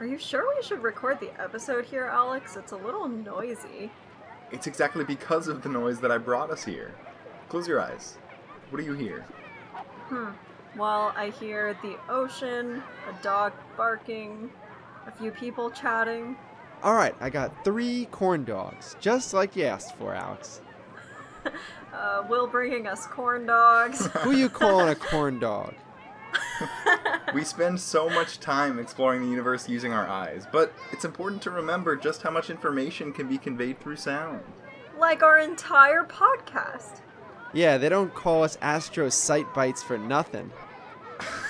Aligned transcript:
Are 0.00 0.06
you 0.06 0.16
sure 0.18 0.54
we 0.54 0.62
should 0.62 0.82
record 0.82 1.18
the 1.18 1.32
episode 1.40 1.84
here, 1.84 2.04
Alex? 2.04 2.56
It's 2.56 2.70
a 2.72 2.76
little 2.76 3.08
noisy. 3.08 3.90
It's 4.52 4.68
exactly 4.68 5.04
because 5.04 5.48
of 5.48 5.62
the 5.62 5.68
noise 5.68 5.98
that 6.00 6.12
I 6.12 6.18
brought 6.18 6.50
us 6.50 6.64
here. 6.64 6.94
Close 7.48 7.66
your 7.66 7.80
eyes. 7.80 8.16
What 8.70 8.78
do 8.78 8.84
you 8.84 8.92
hear? 8.92 9.22
Hmm. 10.08 10.28
Well, 10.76 11.12
I 11.16 11.30
hear 11.30 11.76
the 11.82 11.96
ocean, 12.08 12.82
a 13.08 13.22
dog 13.22 13.52
barking, 13.76 14.50
a 15.06 15.10
few 15.10 15.32
people 15.32 15.70
chatting. 15.70 16.36
All 16.82 16.94
right, 16.94 17.14
I 17.20 17.28
got 17.28 17.64
three 17.64 18.06
corn 18.12 18.44
dogs, 18.44 18.94
just 19.00 19.34
like 19.34 19.56
you 19.56 19.64
asked 19.64 19.96
for, 19.96 20.14
Alex. 20.14 20.60
Uh, 21.90 22.22
Will 22.28 22.46
bringing 22.46 22.86
us 22.86 23.06
corn 23.06 23.46
dogs. 23.46 24.06
Who 24.18 24.32
you 24.32 24.48
calling 24.48 24.90
a 24.90 24.94
corn 25.10 25.40
dog? 25.40 25.74
We 27.34 27.44
spend 27.44 27.80
so 27.80 28.08
much 28.08 28.40
time 28.40 28.78
exploring 28.78 29.22
the 29.22 29.28
universe 29.28 29.68
using 29.68 29.92
our 29.92 30.06
eyes, 30.08 30.46
but 30.50 30.72
it's 30.92 31.04
important 31.04 31.42
to 31.42 31.50
remember 31.50 31.96
just 31.96 32.22
how 32.22 32.30
much 32.30 32.50
information 32.50 33.12
can 33.12 33.28
be 33.28 33.38
conveyed 33.38 33.80
through 33.80 33.96
sound. 33.96 34.40
like 34.98 35.22
our 35.22 35.38
entire 35.38 36.04
podcast. 36.04 37.00
Yeah, 37.52 37.78
they 37.78 37.88
don't 37.88 38.14
call 38.14 38.42
us 38.44 38.58
Astro 38.60 39.08
Sight 39.08 39.52
Bites 39.54 39.82
for 39.82 39.98
nothing. 39.98 40.50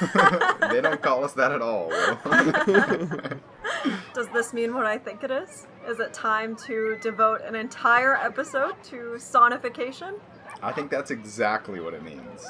they 0.70 0.80
don't 0.80 1.02
call 1.02 1.24
us 1.24 1.32
that 1.34 1.52
at 1.52 1.60
all. 1.62 1.90
Does 4.14 4.28
this 4.32 4.52
mean 4.52 4.74
what 4.74 4.86
I 4.86 4.98
think 4.98 5.22
it 5.24 5.30
is? 5.30 5.66
Is 5.86 6.00
it 6.00 6.12
time 6.12 6.56
to 6.66 6.96
devote 7.00 7.42
an 7.42 7.54
entire 7.54 8.16
episode 8.16 8.74
to 8.84 9.14
sonification? 9.16 10.14
I 10.62 10.72
think 10.72 10.90
that's 10.90 11.10
exactly 11.10 11.80
what 11.80 11.94
it 11.94 12.02
means. 12.02 12.46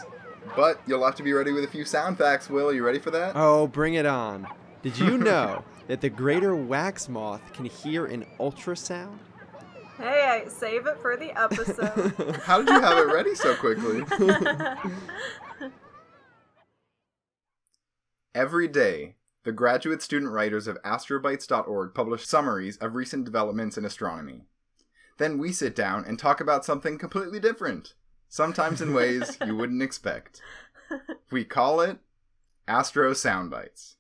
But 0.56 0.80
you'll 0.87 1.05
have 1.05 1.15
to 1.16 1.23
be 1.23 1.33
ready 1.33 1.52
with 1.52 1.65
a 1.65 1.69
few 1.69 1.84
sound 1.84 2.19
facts, 2.19 2.48
Will. 2.51 2.69
Are 2.69 2.73
you 2.73 2.84
ready 2.84 2.98
for 2.98 3.10
that? 3.10 3.33
Oh, 3.34 3.66
bring 3.66 3.95
it 3.95 4.06
on. 4.06 4.47
Did 4.83 4.98
you 4.98 5.19
know 5.19 5.64
that 5.87 6.01
the 6.01 6.09
greater 6.09 6.55
wax 6.56 7.09
moth 7.09 7.53
can 7.53 7.64
hear 7.64 8.06
an 8.06 8.27
ultrasound? 8.39 9.19
Hey, 9.98 10.45
I 10.45 10.48
save 10.48 10.86
it 10.86 10.98
for 11.00 11.17
the 11.17 11.36
episode. 11.39 12.36
How 12.45 12.58
did 12.58 12.69
you 12.69 12.80
have 12.80 12.98
it 12.98 13.12
ready 13.12 13.34
so 13.34 13.56
quickly? 13.56 14.05
Every 18.34 18.69
day, 18.69 19.17
the 19.42 19.50
graduate 19.50 20.02
student 20.02 20.30
writers 20.30 20.69
of 20.69 20.80
astrobites.org 20.83 21.95
publish 21.95 22.27
summaries 22.27 22.77
of 22.77 22.95
recent 22.95 23.25
developments 23.25 23.77
in 23.77 23.84
astronomy. 23.84 24.42
Then 25.17 25.39
we 25.39 25.50
sit 25.50 25.75
down 25.75 26.05
and 26.05 26.17
talk 26.17 26.41
about 26.41 26.64
something 26.64 26.97
completely 26.97 27.41
different, 27.41 27.95
sometimes 28.28 28.80
in 28.80 28.92
ways 28.92 29.38
you 29.44 29.56
wouldn't 29.56 29.82
expect. 29.82 30.40
We 31.30 31.44
call 31.44 31.80
it 31.80 31.98
Astro 32.66 33.12
Soundbites. 33.12 33.94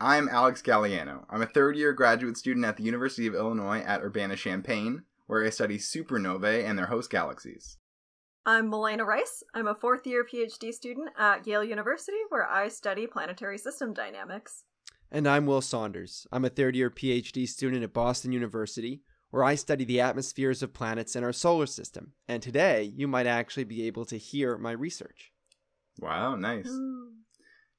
I'm 0.00 0.28
Alex 0.28 0.60
Gagliano. 0.60 1.24
I'm 1.30 1.40
a 1.40 1.46
third 1.46 1.76
year 1.76 1.92
graduate 1.94 2.36
student 2.36 2.66
at 2.66 2.76
the 2.76 2.82
University 2.82 3.26
of 3.26 3.34
Illinois 3.34 3.80
at 3.80 4.02
Urbana 4.02 4.36
Champaign, 4.36 5.04
where 5.26 5.44
I 5.44 5.50
study 5.50 5.78
supernovae 5.78 6.62
and 6.62 6.78
their 6.78 6.86
host 6.86 7.10
galaxies. 7.10 7.78
I'm 8.44 8.68
Malena 8.68 9.06
Rice. 9.06 9.42
I'm 9.54 9.66
a 9.66 9.74
fourth 9.74 10.06
year 10.06 10.22
PhD 10.22 10.74
student 10.74 11.08
at 11.18 11.46
Yale 11.46 11.64
University 11.64 12.18
where 12.28 12.46
I 12.46 12.68
study 12.68 13.06
planetary 13.06 13.56
system 13.56 13.94
dynamics. 13.94 14.64
And 15.10 15.28
I'm 15.28 15.46
Will 15.46 15.60
Saunders. 15.60 16.26
I'm 16.32 16.44
a 16.44 16.48
third 16.48 16.74
year 16.74 16.90
PhD 16.90 17.46
student 17.46 17.84
at 17.84 17.92
Boston 17.92 18.32
University, 18.32 19.02
where 19.30 19.44
I 19.44 19.54
study 19.54 19.84
the 19.84 20.00
atmospheres 20.00 20.62
of 20.62 20.74
planets 20.74 21.14
in 21.14 21.22
our 21.22 21.32
solar 21.32 21.66
system. 21.66 22.12
And 22.26 22.42
today, 22.42 22.92
you 22.94 23.06
might 23.06 23.26
actually 23.26 23.64
be 23.64 23.86
able 23.86 24.04
to 24.06 24.18
hear 24.18 24.58
my 24.58 24.72
research. 24.72 25.32
Wow, 25.98 26.34
nice. 26.36 26.70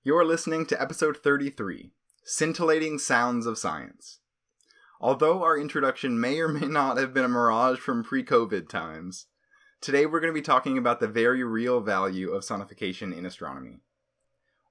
You're 0.03 0.25
listening 0.25 0.65
to 0.67 0.81
episode 0.81 1.17
33 1.17 1.91
Scintillating 2.23 2.99
Sounds 2.99 3.45
of 3.45 3.57
Science. 3.57 4.19
Although 5.01 5.43
our 5.43 5.57
introduction 5.57 6.19
may 6.19 6.39
or 6.39 6.47
may 6.47 6.67
not 6.67 6.97
have 6.97 7.13
been 7.13 7.25
a 7.25 7.29
mirage 7.29 7.79
from 7.79 8.03
pre 8.03 8.23
COVID 8.23 8.69
times, 8.69 9.27
today 9.81 10.05
we're 10.05 10.21
going 10.21 10.33
to 10.33 10.39
be 10.39 10.41
talking 10.41 10.77
about 10.77 10.99
the 10.99 11.07
very 11.07 11.43
real 11.43 11.81
value 11.81 12.31
of 12.31 12.43
sonification 12.43 13.15
in 13.15 13.25
astronomy. 13.25 13.81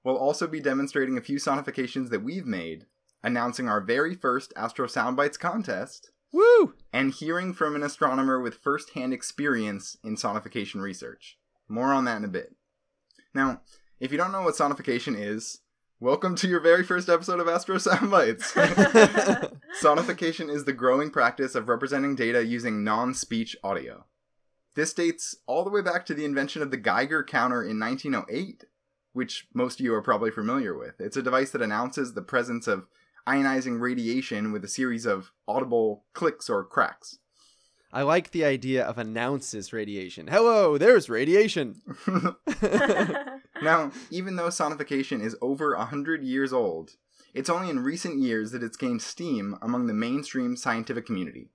We'll 0.05 0.17
also 0.17 0.45
be 0.45 0.59
demonstrating 0.59 1.17
a 1.17 1.21
few 1.21 1.37
sonifications 1.37 2.11
that 2.11 2.23
we've 2.23 2.45
made, 2.45 2.85
announcing 3.23 3.67
our 3.67 3.81
very 3.81 4.13
first 4.13 4.53
Astro 4.55 4.85
Soundbites 4.85 5.39
contest, 5.39 6.11
Woo! 6.31 6.75
and 6.93 7.11
hearing 7.11 7.53
from 7.53 7.75
an 7.75 7.81
astronomer 7.81 8.39
with 8.39 8.59
first 8.59 8.91
hand 8.91 9.13
experience 9.13 9.97
in 10.03 10.15
sonification 10.15 10.79
research. 10.79 11.39
More 11.67 11.91
on 11.91 12.05
that 12.05 12.17
in 12.17 12.23
a 12.23 12.27
bit. 12.27 12.53
Now, 13.33 13.61
if 13.99 14.11
you 14.11 14.17
don't 14.19 14.31
know 14.31 14.43
what 14.43 14.53
sonification 14.53 15.19
is, 15.19 15.61
welcome 15.99 16.35
to 16.35 16.47
your 16.47 16.59
very 16.59 16.83
first 16.83 17.09
episode 17.09 17.39
of 17.39 17.47
Astro 17.47 17.77
Soundbites. 17.77 18.51
Sonification 19.81 20.53
is 20.53 20.65
the 20.65 20.73
growing 20.73 21.09
practice 21.09 21.55
of 21.55 21.67
representing 21.67 22.15
data 22.15 22.45
using 22.45 22.83
non 22.83 23.15
speech 23.15 23.57
audio. 23.63 24.05
This 24.75 24.93
dates 24.93 25.37
all 25.47 25.63
the 25.63 25.71
way 25.71 25.81
back 25.81 26.05
to 26.05 26.13
the 26.13 26.25
invention 26.25 26.61
of 26.61 26.69
the 26.69 26.77
Geiger 26.77 27.23
counter 27.23 27.63
in 27.63 27.79
1908, 27.79 28.65
which 29.15 29.47
most 29.53 29.79
of 29.79 29.85
you 29.85 29.93
are 29.93 30.01
probably 30.01 30.31
familiar 30.31 30.77
with. 30.77 30.99
It's 30.99 31.17
a 31.17 31.23
device 31.23 31.51
that 31.51 31.61
announces 31.61 32.13
the 32.13 32.21
presence 32.21 32.67
of 32.67 32.85
ionizing 33.27 33.79
radiation 33.79 34.51
with 34.51 34.63
a 34.63 34.67
series 34.67 35.05
of 35.05 35.31
audible 35.47 36.03
clicks 36.13 36.49
or 36.49 36.63
cracks. 36.63 37.17
I 37.91 38.01
like 38.01 38.31
the 38.31 38.45
idea 38.45 38.83
of 38.85 38.97
announces 38.97 39.71
radiation. 39.71 40.27
Hello, 40.27 40.77
there's 40.77 41.09
radiation. 41.09 41.81
Now, 43.61 43.91
even 44.11 44.35
though 44.35 44.49
sonification 44.49 45.21
is 45.21 45.37
over 45.41 45.73
a 45.73 45.85
hundred 45.85 46.23
years 46.23 46.51
old, 46.51 46.97
it's 47.33 47.49
only 47.49 47.69
in 47.69 47.79
recent 47.79 48.19
years 48.19 48.51
that 48.51 48.63
it's 48.63 48.77
gained 48.77 49.01
steam 49.01 49.57
among 49.61 49.87
the 49.87 49.93
mainstream 49.93 50.55
scientific 50.55 51.05
community. 51.05 51.49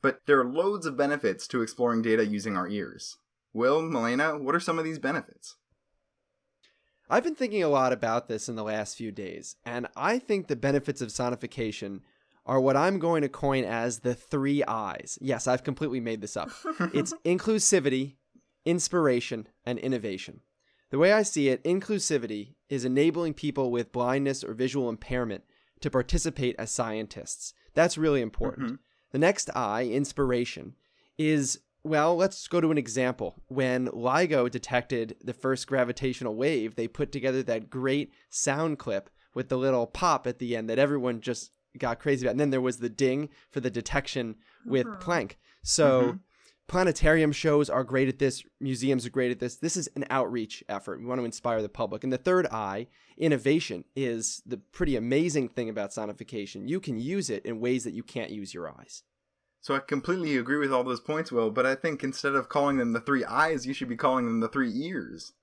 But 0.00 0.20
there 0.26 0.40
are 0.40 0.44
loads 0.44 0.86
of 0.86 0.96
benefits 0.96 1.46
to 1.48 1.62
exploring 1.62 2.02
data 2.02 2.24
using 2.24 2.56
our 2.56 2.68
ears. 2.68 3.18
Will, 3.52 3.82
Malena, 3.82 4.38
what 4.38 4.54
are 4.54 4.60
some 4.60 4.78
of 4.78 4.84
these 4.84 4.98
benefits? 4.98 5.56
I've 7.12 7.24
been 7.24 7.34
thinking 7.34 7.62
a 7.62 7.68
lot 7.68 7.92
about 7.92 8.26
this 8.26 8.48
in 8.48 8.56
the 8.56 8.64
last 8.64 8.96
few 8.96 9.12
days, 9.12 9.56
and 9.66 9.86
I 9.94 10.18
think 10.18 10.46
the 10.46 10.56
benefits 10.56 11.02
of 11.02 11.10
sonification 11.10 12.00
are 12.46 12.58
what 12.58 12.74
I'm 12.74 12.98
going 12.98 13.20
to 13.20 13.28
coin 13.28 13.64
as 13.64 13.98
the 13.98 14.14
three 14.14 14.64
I's. 14.64 15.18
Yes, 15.20 15.46
I've 15.46 15.62
completely 15.62 16.00
made 16.00 16.22
this 16.22 16.38
up. 16.38 16.48
it's 16.94 17.12
inclusivity, 17.22 18.14
inspiration, 18.64 19.46
and 19.66 19.78
innovation. 19.78 20.40
The 20.88 20.96
way 20.96 21.12
I 21.12 21.22
see 21.22 21.50
it, 21.50 21.62
inclusivity 21.64 22.54
is 22.70 22.86
enabling 22.86 23.34
people 23.34 23.70
with 23.70 23.92
blindness 23.92 24.42
or 24.42 24.54
visual 24.54 24.88
impairment 24.88 25.44
to 25.82 25.90
participate 25.90 26.56
as 26.58 26.70
scientists. 26.70 27.52
That's 27.74 27.98
really 27.98 28.22
important. 28.22 28.66
Mm-hmm. 28.68 28.76
The 29.10 29.18
next 29.18 29.50
I, 29.54 29.82
inspiration, 29.82 30.76
is 31.18 31.60
well, 31.84 32.16
let's 32.16 32.46
go 32.46 32.60
to 32.60 32.70
an 32.70 32.78
example. 32.78 33.34
When 33.48 33.88
LIGO 33.88 34.50
detected 34.50 35.16
the 35.22 35.32
first 35.32 35.66
gravitational 35.66 36.36
wave, 36.36 36.76
they 36.76 36.86
put 36.86 37.10
together 37.10 37.42
that 37.42 37.70
great 37.70 38.12
sound 38.30 38.78
clip 38.78 39.10
with 39.34 39.48
the 39.48 39.58
little 39.58 39.86
pop 39.86 40.26
at 40.26 40.38
the 40.38 40.56
end 40.56 40.68
that 40.70 40.78
everyone 40.78 41.20
just 41.20 41.50
got 41.78 41.98
crazy 41.98 42.24
about. 42.24 42.32
And 42.32 42.40
then 42.40 42.50
there 42.50 42.60
was 42.60 42.78
the 42.78 42.88
ding 42.88 43.30
for 43.50 43.60
the 43.60 43.70
detection 43.70 44.36
with 44.64 44.86
uh-huh. 44.86 44.98
Planck. 45.00 45.32
So 45.64 46.02
mm-hmm. 46.02 46.16
planetarium 46.68 47.32
shows 47.32 47.68
are 47.68 47.82
great 47.82 48.08
at 48.08 48.18
this, 48.18 48.44
museums 48.60 49.04
are 49.06 49.10
great 49.10 49.32
at 49.32 49.40
this. 49.40 49.56
This 49.56 49.76
is 49.76 49.88
an 49.96 50.04
outreach 50.10 50.62
effort. 50.68 51.00
We 51.00 51.06
want 51.06 51.20
to 51.20 51.24
inspire 51.24 51.62
the 51.62 51.68
public. 51.68 52.04
And 52.04 52.12
the 52.12 52.18
third 52.18 52.46
eye, 52.46 52.86
innovation, 53.16 53.84
is 53.96 54.42
the 54.46 54.58
pretty 54.58 54.94
amazing 54.94 55.48
thing 55.48 55.68
about 55.68 55.90
sonification. 55.90 56.68
You 56.68 56.78
can 56.78 56.98
use 56.98 57.30
it 57.30 57.44
in 57.44 57.58
ways 57.58 57.84
that 57.84 57.94
you 57.94 58.02
can't 58.02 58.30
use 58.30 58.54
your 58.54 58.68
eyes. 58.68 59.02
So 59.62 59.76
I 59.76 59.78
completely 59.78 60.36
agree 60.36 60.58
with 60.58 60.72
all 60.72 60.82
those 60.82 60.98
points, 60.98 61.30
Will, 61.30 61.52
but 61.52 61.64
I 61.64 61.76
think 61.76 62.02
instead 62.02 62.34
of 62.34 62.48
calling 62.48 62.78
them 62.78 62.92
the 62.92 63.00
three 63.00 63.24
eyes, 63.24 63.64
you 63.64 63.72
should 63.72 63.88
be 63.88 63.96
calling 63.96 64.26
them 64.26 64.40
the 64.40 64.48
three 64.48 64.72
ears. 64.74 65.32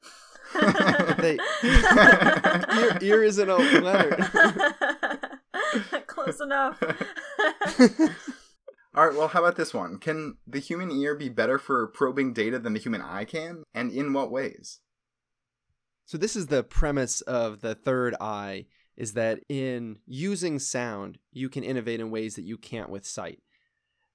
They, 1.19 1.37
ear, 1.63 2.97
ear 3.01 3.23
isn't 3.23 3.49
a 3.49 3.55
letter. 3.55 4.17
Close 6.07 6.41
enough. 6.41 6.81
All 8.95 9.07
right, 9.07 9.15
well, 9.15 9.27
how 9.27 9.41
about 9.41 9.57
this 9.57 9.75
one? 9.75 9.99
Can 9.99 10.37
the 10.47 10.59
human 10.59 10.91
ear 10.91 11.13
be 11.13 11.29
better 11.29 11.59
for 11.59 11.85
probing 11.87 12.33
data 12.33 12.57
than 12.57 12.73
the 12.73 12.79
human 12.79 13.01
eye 13.01 13.25
can? 13.25 13.63
And 13.75 13.91
in 13.91 14.11
what 14.11 14.31
ways? 14.31 14.79
So 16.05 16.17
this 16.17 16.35
is 16.35 16.47
the 16.47 16.63
premise 16.63 17.21
of 17.21 17.61
the 17.61 17.75
third 17.75 18.15
eye 18.19 18.65
is 18.97 19.13
that 19.13 19.41
in 19.47 19.99
using 20.07 20.57
sound, 20.57 21.19
you 21.31 21.47
can 21.47 21.63
innovate 21.63 21.99
in 21.99 22.09
ways 22.09 22.35
that 22.35 22.45
you 22.45 22.57
can't 22.57 22.89
with 22.89 23.05
sight. 23.05 23.39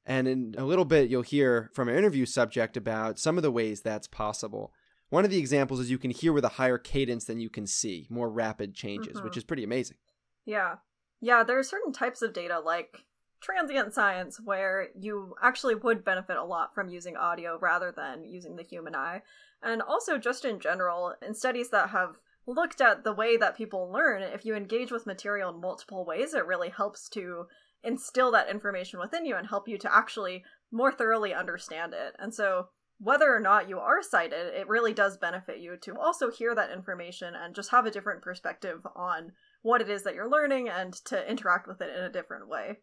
And 0.06 0.28
in 0.28 0.54
a 0.58 0.64
little 0.64 0.84
bit, 0.84 1.08
you'll 1.08 1.22
hear 1.22 1.70
from 1.72 1.88
our 1.88 1.94
interview 1.94 2.26
subject 2.26 2.76
about 2.76 3.18
some 3.18 3.36
of 3.36 3.42
the 3.42 3.50
ways 3.50 3.80
that's 3.80 4.06
possible. 4.06 4.72
One 5.08 5.24
of 5.24 5.30
the 5.30 5.38
examples 5.38 5.80
is 5.80 5.90
you 5.90 5.98
can 5.98 6.10
hear 6.10 6.32
with 6.32 6.44
a 6.44 6.50
higher 6.50 6.78
cadence 6.78 7.24
than 7.24 7.40
you 7.40 7.48
can 7.48 7.66
see, 7.66 8.06
more 8.10 8.28
rapid 8.28 8.74
changes, 8.74 9.14
which 9.14 9.32
mm-hmm. 9.32 9.38
is 9.38 9.44
pretty 9.44 9.64
amazing. 9.64 9.96
Yeah. 10.44 10.76
Yeah, 11.20 11.42
there 11.42 11.58
are 11.58 11.62
certain 11.62 11.92
types 11.92 12.20
of 12.20 12.32
data 12.32 12.60
like 12.60 13.04
transient 13.40 13.94
science 13.94 14.40
where 14.42 14.88
you 14.98 15.34
actually 15.42 15.74
would 15.74 16.04
benefit 16.04 16.36
a 16.36 16.44
lot 16.44 16.74
from 16.74 16.88
using 16.88 17.16
audio 17.16 17.58
rather 17.60 17.92
than 17.94 18.24
using 18.24 18.56
the 18.56 18.62
human 18.62 18.94
eye. 18.94 19.22
And 19.62 19.80
also, 19.80 20.18
just 20.18 20.44
in 20.44 20.60
general, 20.60 21.14
in 21.26 21.34
studies 21.34 21.70
that 21.70 21.90
have 21.90 22.18
looked 22.46 22.80
at 22.80 23.04
the 23.04 23.12
way 23.12 23.36
that 23.36 23.56
people 23.56 23.90
learn, 23.90 24.22
if 24.22 24.44
you 24.44 24.54
engage 24.54 24.90
with 24.90 25.06
material 25.06 25.54
in 25.54 25.60
multiple 25.60 26.04
ways, 26.04 26.34
it 26.34 26.46
really 26.46 26.70
helps 26.70 27.08
to 27.10 27.46
instill 27.84 28.30
that 28.32 28.48
information 28.48 28.98
within 28.98 29.26
you 29.26 29.36
and 29.36 29.46
help 29.46 29.68
you 29.68 29.78
to 29.78 29.94
actually 29.94 30.44
more 30.72 30.92
thoroughly 30.92 31.34
understand 31.34 31.94
it. 31.94 32.14
And 32.18 32.34
so, 32.34 32.68
whether 32.98 33.34
or 33.34 33.40
not 33.40 33.68
you 33.68 33.78
are 33.78 34.02
sighted, 34.02 34.54
it 34.54 34.68
really 34.68 34.92
does 34.92 35.18
benefit 35.18 35.58
you 35.58 35.76
to 35.82 35.98
also 35.98 36.30
hear 36.30 36.54
that 36.54 36.70
information 36.70 37.34
and 37.34 37.54
just 37.54 37.70
have 37.70 37.86
a 37.86 37.90
different 37.90 38.22
perspective 38.22 38.86
on 38.94 39.32
what 39.62 39.80
it 39.80 39.90
is 39.90 40.04
that 40.04 40.14
you're 40.14 40.30
learning 40.30 40.68
and 40.68 40.92
to 40.92 41.28
interact 41.28 41.66
with 41.66 41.80
it 41.80 41.96
in 41.96 42.04
a 42.04 42.12
different 42.12 42.48
way. 42.48 42.78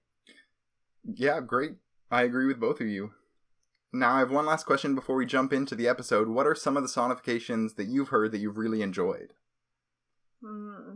Yeah, 1.03 1.39
great. 1.39 1.73
I 2.09 2.23
agree 2.23 2.45
with 2.45 2.59
both 2.59 2.81
of 2.81 2.87
you. 2.87 3.11
Now, 3.93 4.15
I 4.15 4.19
have 4.19 4.31
one 4.31 4.45
last 4.45 4.65
question 4.65 4.95
before 4.95 5.15
we 5.15 5.25
jump 5.25 5.51
into 5.51 5.75
the 5.75 5.87
episode. 5.87 6.27
What 6.27 6.47
are 6.47 6.55
some 6.55 6.77
of 6.77 6.83
the 6.83 6.89
sonifications 6.89 7.75
that 7.75 7.87
you've 7.87 8.09
heard 8.09 8.31
that 8.31 8.39
you've 8.39 8.57
really 8.57 8.81
enjoyed? 8.81 9.33
Hmm. 10.43 10.95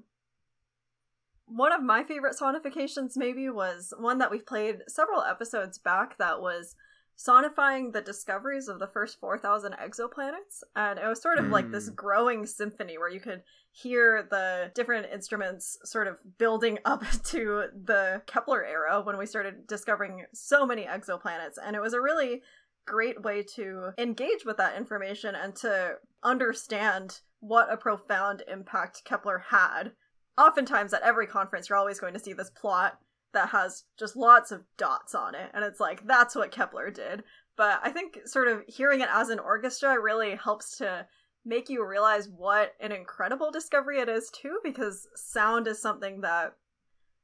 One 1.48 1.72
of 1.72 1.84
my 1.84 2.04
favorite 2.04 2.36
sonifications, 2.40 3.16
maybe, 3.16 3.50
was 3.50 3.94
one 3.98 4.18
that 4.18 4.32
we 4.32 4.40
played 4.40 4.80
several 4.88 5.22
episodes 5.22 5.78
back 5.78 6.18
that 6.18 6.42
was 6.42 6.76
sonifying 7.18 7.94
the 7.94 8.02
discoveries 8.02 8.68
of 8.68 8.80
the 8.80 8.88
first 8.88 9.20
4,000 9.20 9.74
exoplanets. 9.74 10.64
And 10.76 11.00
it 11.00 11.08
was 11.08 11.22
sort 11.22 11.38
of 11.38 11.46
mm. 11.46 11.52
like 11.52 11.72
this 11.72 11.88
hmm. 11.88 11.96
growing 11.96 12.46
symphony 12.46 12.98
where 12.98 13.10
you 13.10 13.20
could 13.20 13.44
hear 13.72 14.28
the 14.30 14.72
different 14.74 15.08
instruments 15.12 15.78
sort 15.84 16.08
of 16.08 16.20
building 16.38 16.80
up 16.86 17.04
to 17.26 17.66
the 17.86 18.22
Kepler 18.26 18.66
era 18.66 19.02
when 19.02 19.18
we 19.18 19.26
started 19.26 19.68
discovering 19.68 20.26
so 20.34 20.66
many 20.66 20.84
exoplanets. 20.84 21.56
And 21.64 21.76
it 21.76 21.82
was 21.82 21.94
a 21.94 22.02
really 22.02 22.42
great 22.86 23.24
way 23.24 23.44
to 23.56 23.92
engage 23.98 24.46
with 24.46 24.58
that 24.58 24.78
information 24.78 25.36
and 25.36 25.56
to 25.56 25.96
understand 26.24 27.20
what 27.40 27.72
a 27.72 27.78
profound 27.78 28.44
impact 28.48 29.04
Kepler 29.06 29.46
had. 29.50 29.92
Oftentimes, 30.38 30.94
at 30.94 31.02
every 31.02 31.28
conference, 31.28 31.70
you're 31.70 31.78
always 31.78 32.00
going 32.00 32.14
to 32.14 32.20
see 32.20 32.34
this 32.34 32.50
plot 32.50 33.00
that 33.34 33.50
has 33.50 33.84
just 33.98 34.16
lots 34.16 34.52
of 34.52 34.64
dots 34.78 35.14
on 35.16 35.36
it, 35.36 35.50
and 35.54 35.64
it's 35.64 35.80
like, 35.80 36.06
that's 36.08 36.36
what 36.36 36.52
Kepler 36.52 36.90
did. 36.90 37.24
But 37.58 37.80
I 37.84 37.90
think 37.90 38.20
sort 38.26 38.48
of 38.48 38.64
hearing 38.68 39.02
it 39.02 39.10
as 39.12 39.30
an 39.30 39.40
orchestra 39.40 40.00
really 40.00 40.36
helps 40.36 40.78
to 40.78 41.06
make 41.46 41.70
you 41.70 41.86
realize 41.86 42.28
what 42.28 42.74
an 42.80 42.92
incredible 42.92 43.52
discovery 43.52 44.00
it 44.00 44.10
is, 44.10 44.30
too, 44.30 44.60
because 44.64 45.08
sound 45.16 45.68
is 45.68 45.82
something 45.82 46.22
that 46.22 46.54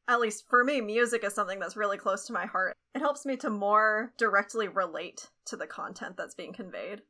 at 0.07 0.19
least 0.19 0.45
for 0.49 0.63
me, 0.63 0.81
music 0.81 1.23
is 1.23 1.33
something 1.33 1.59
that's 1.59 1.77
really 1.77 1.97
close 1.97 2.25
to 2.25 2.33
my 2.33 2.45
heart. 2.45 2.75
It 2.93 2.99
helps 2.99 3.25
me 3.25 3.37
to 3.37 3.49
more 3.49 4.13
directly 4.17 4.67
relate 4.67 5.29
to 5.45 5.55
the 5.55 5.67
content 5.67 6.17
that's 6.17 6.35
being 6.35 6.53
conveyed. 6.53 7.01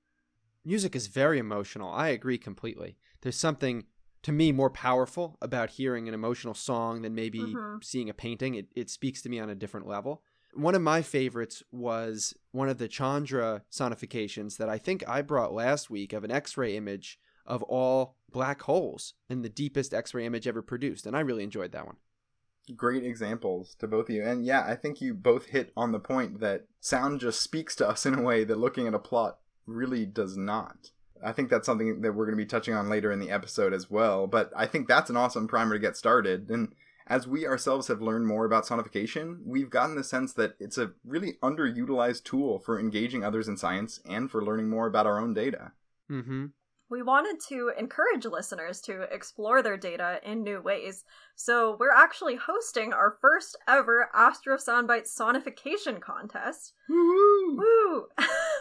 Music 0.64 0.96
is 0.96 1.08
very 1.08 1.40
emotional. 1.40 1.92
I 1.92 2.10
agree 2.10 2.38
completely. 2.38 2.98
There's 3.22 3.38
something 3.38 3.86
to 4.24 4.32
me 4.32 4.52
more 4.52 4.70
powerful 4.70 5.38
about 5.42 5.72
hearing 5.72 6.08
an 6.08 6.14
emotional 6.14 6.54
song 6.54 7.02
than 7.02 7.16
maybe 7.16 7.40
mm-hmm. 7.40 7.78
seeing 7.82 8.10
a 8.10 8.14
painting. 8.14 8.56
It, 8.56 8.68
it 8.76 8.90
speaks 8.90 9.22
to 9.24 9.30
me 9.30 9.40
on 9.40 9.50
a 9.50 9.56
different 9.56 9.88
level. 9.88 10.22
One 10.54 10.76
of 10.76 10.82
my 10.82 11.02
favorites 11.02 11.64
was 11.72 12.34
one 12.52 12.70
of 12.70 12.78
the 12.78 12.88
Chandra 12.88 13.64
sonifications 13.72 14.58
that 14.58 14.70
I 14.70 14.78
think 14.78 15.08
I 15.08 15.22
brought 15.22 15.54
last 15.54 15.90
week 15.90 16.14
of 16.14 16.24
an 16.24 16.32
X 16.32 16.58
ray 16.58 16.76
image 16.76 17.20
of 17.46 17.64
all 17.64 18.16
black 18.32 18.62
holes 18.64 19.14
in 19.30 19.42
the 19.42 19.50
deepest 19.50 19.94
X 19.94 20.14
ray 20.14 20.26
image 20.26 20.48
ever 20.48 20.62
produced. 20.62 21.06
And 21.06 21.16
I 21.16 21.22
really 21.22 21.44
enjoyed 21.44 21.72
that 21.72 21.86
one 21.86 21.98
great 22.76 23.04
examples 23.04 23.76
to 23.80 23.88
both 23.88 24.10
of 24.10 24.16
you. 24.16 24.24
And 24.24 24.46
yeah, 24.46 24.64
I 24.66 24.76
think 24.76 25.02
you 25.02 25.14
both 25.14 25.48
hit 25.48 25.72
on 25.76 25.92
the 25.92 26.00
point 26.00 26.40
that 26.40 26.68
sound 26.80 27.20
just 27.20 27.42
speaks 27.42 27.76
to 27.78 27.90
us 27.90 28.06
in 28.06 28.14
a 28.14 28.22
way 28.22 28.44
that 28.44 28.60
looking 28.60 28.88
at 28.88 28.94
a 28.94 29.00
plot 29.00 29.40
really 29.66 30.06
does 30.06 30.38
not. 30.38 30.92
I 31.24 31.32
think 31.32 31.50
that's 31.50 31.66
something 31.66 32.02
that 32.02 32.14
we're 32.14 32.26
going 32.26 32.38
to 32.38 32.44
be 32.44 32.48
touching 32.48 32.74
on 32.74 32.90
later 32.90 33.12
in 33.12 33.20
the 33.20 33.32
episode 33.32 33.74
as 33.74 33.90
well. 33.90 34.28
But 34.28 34.52
I 34.56 34.66
think 34.66 34.88
that's 34.88 35.10
an 35.10 35.18
awesome 35.18 35.48
primer 35.48 35.76
to 35.76 35.80
get 35.80 35.98
started. 35.98 36.50
And 36.50 36.74
as 37.08 37.28
we 37.28 37.46
ourselves 37.46 37.88
have 37.88 38.02
learned 38.02 38.28
more 38.28 38.46
about 38.46 38.66
sonification, 38.66 39.40
we've 39.46 39.70
gotten 39.70 39.96
the 39.96 40.04
sense 40.04 40.34
that 40.34 40.56
it's 40.60 40.78
a 40.78 40.92
really 41.06 41.34
underutilized 41.42 42.24
tool 42.24 42.60
for 42.60 42.80
engaging 42.80 43.24
others 43.24 43.48
in 43.48 43.58
science 43.58 44.00
and 44.08 44.32
for 44.32 44.44
learning 44.44 44.70
more 44.70 44.88
about 44.88 45.08
our 45.08 45.20
own 45.20 45.34
data. 45.34 45.74
Mm-hmm 46.10 46.48
we 46.92 47.02
wanted 47.02 47.40
to 47.48 47.72
encourage 47.80 48.26
listeners 48.26 48.82
to 48.82 49.04
explore 49.04 49.64
their 49.64 49.78
data 49.78 50.20
in 50.24 50.44
new 50.44 50.62
ways. 50.62 51.06
So 51.36 51.78
we're 51.80 51.96
actually 51.96 52.36
hosting 52.36 52.92
our 52.92 53.18
first 53.22 53.58
ever 53.66 54.10
Astro 54.14 54.58
Soundbite 54.58 55.08
sonification 55.08 56.02
contest. 56.02 56.74
Woo! 57.58 58.08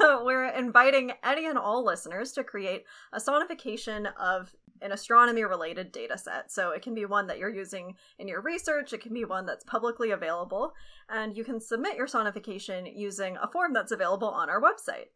We're 0.24 0.48
inviting 0.48 1.12
any 1.24 1.46
and 1.46 1.58
all 1.58 1.84
listeners 1.84 2.30
to 2.32 2.44
create 2.44 2.84
a 3.12 3.18
sonification 3.18 4.08
of 4.16 4.54
an 4.80 4.92
astronomy 4.92 5.42
related 5.42 5.90
data 5.90 6.16
set. 6.16 6.52
So 6.52 6.70
it 6.70 6.82
can 6.82 6.94
be 6.94 7.04
one 7.04 7.26
that 7.26 7.38
you're 7.38 7.54
using 7.54 7.96
in 8.18 8.28
your 8.28 8.40
research, 8.40 8.92
it 8.92 9.02
can 9.02 9.12
be 9.12 9.24
one 9.24 9.44
that's 9.44 9.64
publicly 9.64 10.12
available, 10.12 10.72
and 11.08 11.36
you 11.36 11.44
can 11.44 11.60
submit 11.60 11.96
your 11.96 12.06
sonification 12.06 12.90
using 12.94 13.36
a 13.36 13.48
form 13.48 13.72
that's 13.72 13.92
available 13.92 14.28
on 14.28 14.48
our 14.48 14.62
website. 14.62 15.08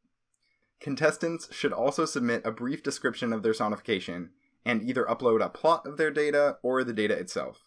Contestants 0.85 1.49
should 1.51 1.73
also 1.73 2.05
submit 2.05 2.45
a 2.45 2.51
brief 2.51 2.83
description 2.83 3.33
of 3.33 3.43
their 3.43 3.55
sonification 3.55 4.29
and 4.67 4.83
either 4.83 5.07
upload 5.07 5.43
a 5.43 5.49
plot 5.49 5.87
of 5.87 5.97
their 5.97 6.11
data 6.11 6.59
or 6.63 6.85
the 6.85 6.93
data 6.93 7.19
itself. 7.19 7.65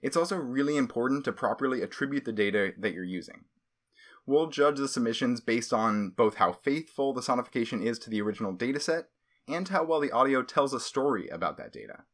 It's 0.00 0.16
also 0.16 0.36
really 0.38 0.78
important 0.78 1.26
to 1.26 1.32
properly 1.32 1.82
attribute 1.82 2.24
the 2.24 2.32
data 2.32 2.72
that 2.78 2.94
you're 2.94 3.04
using. 3.04 3.44
We'll 4.24 4.46
judge 4.46 4.78
the 4.78 4.88
submissions 4.88 5.42
based 5.42 5.74
on 5.74 6.14
both 6.16 6.36
how 6.36 6.52
faithful 6.52 7.12
the 7.12 7.20
sonification 7.20 7.84
is 7.84 7.98
to 7.98 8.10
the 8.10 8.22
original 8.22 8.54
dataset 8.54 9.04
and 9.46 9.68
how 9.68 9.84
well 9.84 10.00
the 10.00 10.10
audio 10.10 10.42
tells 10.42 10.72
a 10.72 10.80
story 10.80 11.28
about 11.28 11.58
that 11.58 11.74
data. 11.74 12.04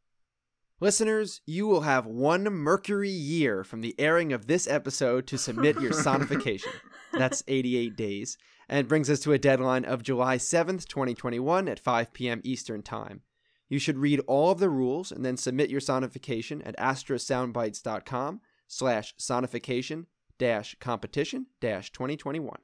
Listeners, 0.80 1.40
you 1.46 1.68
will 1.68 1.82
have 1.82 2.04
one 2.04 2.42
Mercury 2.52 3.10
year 3.10 3.62
from 3.62 3.80
the 3.80 3.94
airing 3.96 4.32
of 4.32 4.48
this 4.48 4.66
episode 4.66 5.28
to 5.28 5.38
submit 5.38 5.80
your 5.80 5.92
sonification. 5.92 6.74
That's 7.12 7.44
88 7.46 7.94
days 7.94 8.36
and 8.68 8.88
brings 8.88 9.08
us 9.08 9.20
to 9.20 9.32
a 9.32 9.38
deadline 9.38 9.84
of 9.84 10.02
July 10.02 10.36
7th, 10.36 10.86
2021 10.86 11.68
at 11.68 11.80
5 11.80 12.12
p.m. 12.12 12.40
Eastern 12.44 12.82
Time. 12.82 13.22
You 13.68 13.78
should 13.78 13.98
read 13.98 14.20
all 14.26 14.52
of 14.52 14.58
the 14.58 14.70
rules 14.70 15.10
and 15.10 15.24
then 15.24 15.36
submit 15.36 15.70
your 15.70 15.80
sonification 15.80 16.66
at 16.66 16.76
astrosoundbites.com 16.78 18.40
slash 18.68 19.14
sonification 19.16 20.06
dash 20.38 20.76
competition 20.80 21.46
dash 21.60 21.90
2021. 21.92 22.58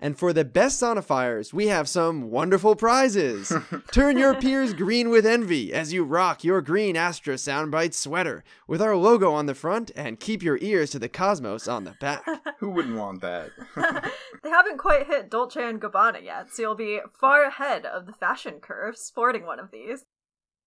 And 0.00 0.18
for 0.18 0.32
the 0.32 0.44
best 0.44 0.82
sonifiers, 0.82 1.52
we 1.52 1.68
have 1.68 1.88
some 1.88 2.30
wonderful 2.30 2.74
prizes. 2.74 3.52
Turn 3.92 4.18
your 4.18 4.34
peers 4.34 4.74
green 4.74 5.08
with 5.08 5.24
envy 5.24 5.72
as 5.72 5.92
you 5.92 6.04
rock 6.04 6.42
your 6.42 6.60
green 6.60 6.96
Astro 6.96 7.34
Soundbite 7.34 7.94
sweater 7.94 8.42
with 8.66 8.82
our 8.82 8.96
logo 8.96 9.32
on 9.32 9.46
the 9.46 9.54
front 9.54 9.90
and 9.94 10.20
keep 10.20 10.42
your 10.42 10.58
ears 10.60 10.90
to 10.90 10.98
the 10.98 11.08
cosmos 11.08 11.68
on 11.68 11.84
the 11.84 11.94
back. 12.00 12.24
Who 12.58 12.70
wouldn't 12.70 12.98
want 12.98 13.20
that? 13.20 13.50
they 14.42 14.50
haven't 14.50 14.78
quite 14.78 15.06
hit 15.06 15.30
Dolce 15.30 15.62
and 15.62 15.80
Gabbana 15.80 16.22
yet, 16.22 16.50
so 16.50 16.62
you'll 16.62 16.74
be 16.74 16.98
far 17.18 17.44
ahead 17.44 17.86
of 17.86 18.06
the 18.06 18.12
fashion 18.12 18.54
curve 18.60 18.96
sporting 18.96 19.46
one 19.46 19.60
of 19.60 19.70
these. 19.70 20.04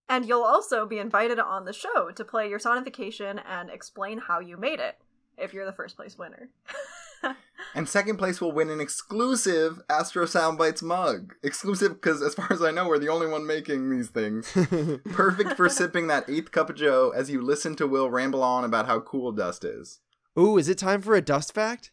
And 0.10 0.26
you'll 0.26 0.44
also 0.44 0.86
be 0.86 1.00
invited 1.00 1.38
on 1.38 1.66
the 1.66 1.74
show 1.74 2.12
to 2.16 2.24
play 2.24 2.50
your 2.50 2.60
sonification 2.60 3.42
and 3.46 3.70
explain 3.70 4.20
how 4.20 4.40
you 4.40 4.56
made 4.56 4.80
it 4.80 4.98
if 5.38 5.54
you're 5.54 5.66
the 5.66 5.74
first 5.74 5.98
place 5.98 6.18
winner. 6.18 6.50
And 7.76 7.88
second 7.88 8.18
place 8.18 8.42
will 8.42 8.52
win 8.52 8.70
an 8.70 8.82
exclusive 8.82 9.82
Astro 9.90 10.26
Soundbites 10.26 10.82
mug. 10.82 11.34
Exclusive 11.44 11.94
because, 11.94 12.22
as 12.22 12.34
far 12.34 12.52
as 12.52 12.62
I 12.62 12.72
know, 12.72 12.88
we're 12.88 13.00
the 13.00 13.10
only 13.10 13.28
one 13.28 13.46
making 13.46 13.90
these 13.90 14.10
things. 14.10 14.52
Perfect 15.12 15.54
for 15.54 15.70
sipping 15.70 16.08
that 16.08 16.30
eighth 16.30 16.52
cup 16.52 16.70
of 16.70 16.76
Joe 16.76 17.12
as 17.16 17.30
you 17.30 17.42
listen 17.42 17.76
to 17.76 17.88
Will 17.88 18.10
ramble 18.10 18.44
on 18.44 18.64
about 18.64 18.88
how 18.88 19.00
cool 19.00 19.32
dust 19.32 19.64
is. 19.64 20.00
Ooh, 20.38 20.58
is 20.58 20.70
it 20.70 20.78
time 20.78 21.02
for 21.02 21.16
a 21.16 21.22
dust 21.22 21.54
fact? 21.54 21.92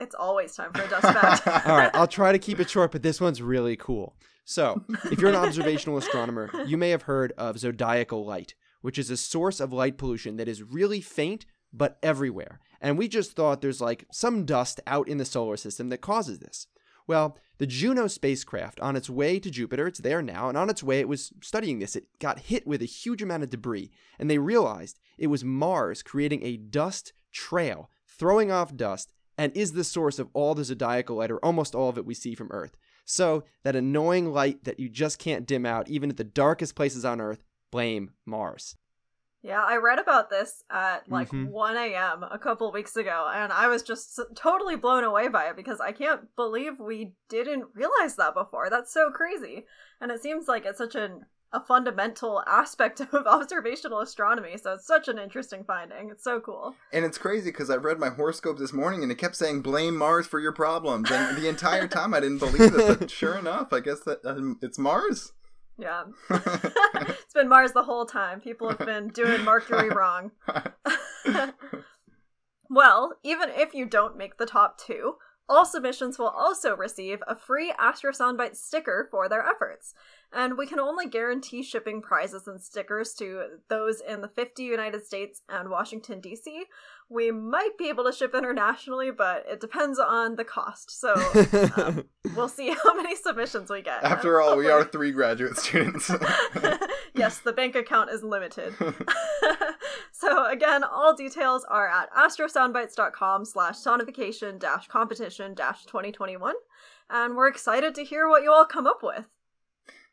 It's 0.00 0.14
always 0.14 0.54
time 0.54 0.72
for 0.72 0.82
a 0.82 0.88
dust 0.88 1.02
fact. 1.02 1.66
All 1.68 1.76
right, 1.76 1.94
I'll 1.94 2.06
try 2.06 2.32
to 2.32 2.38
keep 2.38 2.60
it 2.60 2.70
short, 2.70 2.92
but 2.92 3.02
this 3.02 3.20
one's 3.20 3.40
really 3.40 3.76
cool. 3.76 4.16
So, 4.44 4.84
if 5.10 5.20
you're 5.20 5.30
an 5.30 5.36
observational 5.36 5.96
astronomer, 5.96 6.50
you 6.66 6.76
may 6.76 6.90
have 6.90 7.02
heard 7.02 7.32
of 7.38 7.58
zodiacal 7.58 8.26
light, 8.26 8.54
which 8.82 8.98
is 8.98 9.10
a 9.10 9.16
source 9.16 9.58
of 9.58 9.72
light 9.72 9.96
pollution 9.96 10.36
that 10.36 10.48
is 10.48 10.62
really 10.62 11.00
faint 11.00 11.46
but 11.72 11.98
everywhere. 12.02 12.60
And 12.84 12.98
we 12.98 13.08
just 13.08 13.32
thought 13.32 13.62
there's 13.62 13.80
like 13.80 14.04
some 14.12 14.44
dust 14.44 14.78
out 14.86 15.08
in 15.08 15.16
the 15.16 15.24
solar 15.24 15.56
system 15.56 15.88
that 15.88 16.02
causes 16.02 16.40
this. 16.40 16.66
Well, 17.06 17.38
the 17.56 17.66
Juno 17.66 18.08
spacecraft, 18.08 18.78
on 18.78 18.94
its 18.94 19.08
way 19.08 19.38
to 19.38 19.50
Jupiter, 19.50 19.86
it's 19.86 20.00
there 20.00 20.20
now, 20.20 20.50
and 20.50 20.58
on 20.58 20.68
its 20.68 20.82
way 20.82 21.00
it 21.00 21.08
was 21.08 21.32
studying 21.42 21.78
this. 21.78 21.96
It 21.96 22.04
got 22.18 22.40
hit 22.40 22.66
with 22.66 22.82
a 22.82 22.86
huge 22.86 23.22
amount 23.22 23.42
of 23.42 23.48
debris, 23.48 23.90
and 24.18 24.30
they 24.30 24.36
realized 24.36 25.00
it 25.16 25.28
was 25.28 25.42
Mars 25.42 26.02
creating 26.02 26.44
a 26.44 26.58
dust 26.58 27.14
trail, 27.32 27.88
throwing 28.06 28.52
off 28.52 28.76
dust, 28.76 29.14
and 29.38 29.56
is 29.56 29.72
the 29.72 29.82
source 29.82 30.18
of 30.18 30.28
all 30.34 30.54
the 30.54 30.64
zodiacal 30.64 31.16
light, 31.16 31.30
or 31.30 31.42
almost 31.42 31.74
all 31.74 31.88
of 31.88 31.96
it 31.96 32.04
we 32.04 32.12
see 32.12 32.34
from 32.34 32.50
Earth. 32.50 32.76
So, 33.06 33.44
that 33.62 33.76
annoying 33.76 34.30
light 34.30 34.64
that 34.64 34.78
you 34.78 34.90
just 34.90 35.18
can't 35.18 35.46
dim 35.46 35.64
out, 35.64 35.88
even 35.88 36.10
at 36.10 36.18
the 36.18 36.24
darkest 36.24 36.74
places 36.74 37.04
on 37.04 37.18
Earth, 37.18 37.42
blame 37.70 38.10
Mars. 38.26 38.76
Yeah, 39.44 39.62
I 39.62 39.76
read 39.76 39.98
about 39.98 40.30
this 40.30 40.64
at 40.70 41.06
like 41.10 41.28
Mhm. 41.28 41.50
1 41.50 41.76
a.m. 41.76 42.22
a 42.22 42.38
couple 42.38 42.72
weeks 42.72 42.96
ago, 42.96 43.30
and 43.32 43.52
I 43.52 43.68
was 43.68 43.82
just 43.82 44.18
totally 44.34 44.74
blown 44.74 45.04
away 45.04 45.28
by 45.28 45.48
it 45.50 45.56
because 45.56 45.80
I 45.80 45.92
can't 45.92 46.34
believe 46.34 46.80
we 46.80 47.12
didn't 47.28 47.66
realize 47.74 48.16
that 48.16 48.32
before. 48.34 48.70
That's 48.70 48.90
so 48.90 49.10
crazy. 49.10 49.66
And 50.00 50.10
it 50.10 50.22
seems 50.22 50.48
like 50.48 50.64
it's 50.64 50.78
such 50.78 50.94
an, 50.94 51.26
a 51.52 51.60
fundamental 51.60 52.42
aspect 52.46 53.00
of 53.12 53.26
observational 53.26 54.00
astronomy, 54.00 54.56
so 54.56 54.72
it's 54.72 54.86
such 54.86 55.08
an 55.08 55.18
interesting 55.18 55.62
finding. 55.62 56.08
It's 56.10 56.24
so 56.24 56.40
cool. 56.40 56.74
And 56.90 57.04
it's 57.04 57.18
crazy 57.18 57.50
because 57.50 57.68
I 57.68 57.76
read 57.76 57.98
my 57.98 58.08
horoscope 58.08 58.56
this 58.58 58.72
morning 58.72 59.02
and 59.02 59.12
it 59.12 59.16
kept 59.18 59.36
saying 59.36 59.60
blame 59.60 59.94
Mars 59.94 60.26
for 60.26 60.40
your 60.40 60.52
problems, 60.52 61.10
and 61.10 61.36
the 61.36 61.48
entire 61.50 61.86
time 61.86 62.14
I 62.14 62.20
didn't 62.20 62.38
believe 62.38 62.74
it. 62.74 62.98
But 62.98 63.10
sure 63.10 63.36
enough, 63.36 63.74
I 63.74 63.80
guess 63.80 64.00
that 64.00 64.24
um, 64.24 64.58
it's 64.62 64.78
Mars. 64.78 65.32
Yeah. 65.78 66.04
it's 66.30 67.34
been 67.34 67.48
Mars 67.48 67.72
the 67.72 67.82
whole 67.82 68.06
time. 68.06 68.40
People 68.40 68.68
have 68.68 68.78
been 68.78 69.08
doing 69.08 69.42
Mercury 69.44 69.90
wrong. 69.90 70.30
well, 72.70 73.14
even 73.22 73.50
if 73.50 73.74
you 73.74 73.86
don't 73.86 74.16
make 74.16 74.38
the 74.38 74.46
top 74.46 74.78
two, 74.78 75.14
all 75.48 75.66
submissions 75.66 76.18
will 76.18 76.28
also 76.28 76.74
receive 76.74 77.18
a 77.28 77.36
free 77.36 77.72
Astro 77.78 78.12
Soundbite 78.12 78.56
sticker 78.56 79.08
for 79.10 79.28
their 79.28 79.44
efforts. 79.46 79.94
And 80.32 80.56
we 80.56 80.66
can 80.66 80.80
only 80.80 81.06
guarantee 81.06 81.62
shipping 81.62 82.00
prizes 82.00 82.46
and 82.46 82.62
stickers 82.62 83.12
to 83.14 83.42
those 83.68 84.00
in 84.00 84.20
the 84.20 84.28
50 84.28 84.62
United 84.62 85.04
States 85.04 85.42
and 85.48 85.68
Washington, 85.68 86.20
D.C. 86.20 86.64
We 87.08 87.30
might 87.30 87.76
be 87.78 87.88
able 87.88 88.04
to 88.04 88.12
ship 88.12 88.34
internationally, 88.34 89.10
but 89.10 89.44
it 89.48 89.60
depends 89.60 89.98
on 89.98 90.36
the 90.36 90.44
cost. 90.44 90.90
So 90.90 91.14
um, 91.76 92.04
we'll 92.34 92.48
see 92.48 92.74
how 92.82 92.94
many 92.94 93.14
submissions 93.14 93.70
we 93.70 93.82
get. 93.82 94.02
After 94.02 94.40
all, 94.40 94.56
we 94.56 94.68
are 94.68 94.84
three 94.84 95.12
graduate 95.12 95.56
students. 95.56 96.10
yes, 97.14 97.38
the 97.38 97.52
bank 97.52 97.74
account 97.74 98.10
is 98.10 98.22
limited. 98.22 98.74
so 100.12 100.46
again, 100.50 100.82
all 100.82 101.14
details 101.14 101.64
are 101.68 101.88
at 101.88 102.10
astrosoundbites.com 102.14 103.44
slash 103.44 103.76
sonification 103.76 104.58
dash 104.58 104.88
competition 104.88 105.54
dash 105.54 105.84
2021. 105.84 106.54
And 107.10 107.36
we're 107.36 107.48
excited 107.48 107.94
to 107.96 108.04
hear 108.04 108.28
what 108.28 108.42
you 108.42 108.50
all 108.50 108.64
come 108.64 108.86
up 108.86 109.02
with. 109.02 109.26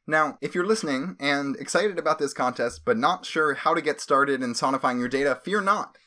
Now, 0.08 0.38
if 0.42 0.54
you're 0.54 0.66
listening 0.66 1.16
and 1.20 1.56
excited 1.56 1.98
about 1.98 2.20
this 2.20 2.34
contest 2.34 2.82
but 2.84 2.98
not 2.98 3.26
sure 3.26 3.54
how 3.54 3.74
to 3.74 3.82
get 3.82 4.02
started 4.02 4.44
in 4.44 4.54
sonifying 4.54 5.00
your 5.00 5.08
data, 5.08 5.40
fear 5.44 5.62
not. 5.62 5.98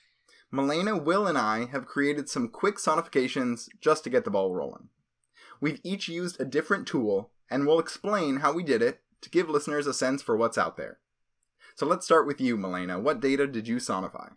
Malena, 0.54 0.96
Will, 0.96 1.26
and 1.26 1.36
I 1.36 1.64
have 1.66 1.84
created 1.84 2.28
some 2.28 2.46
quick 2.48 2.76
sonifications 2.76 3.68
just 3.80 4.04
to 4.04 4.10
get 4.10 4.24
the 4.24 4.30
ball 4.30 4.54
rolling. 4.54 4.88
We've 5.60 5.80
each 5.82 6.08
used 6.08 6.40
a 6.40 6.44
different 6.44 6.86
tool, 6.86 7.32
and 7.50 7.66
we'll 7.66 7.80
explain 7.80 8.36
how 8.36 8.52
we 8.52 8.62
did 8.62 8.80
it 8.80 9.00
to 9.22 9.30
give 9.30 9.50
listeners 9.50 9.88
a 9.88 9.92
sense 9.92 10.22
for 10.22 10.36
what's 10.36 10.56
out 10.56 10.76
there. 10.76 11.00
So 11.74 11.86
let's 11.86 12.06
start 12.06 12.24
with 12.24 12.40
you, 12.40 12.56
Malena. 12.56 13.00
What 13.00 13.18
data 13.18 13.48
did 13.48 13.66
you 13.66 13.78
sonify? 13.78 14.34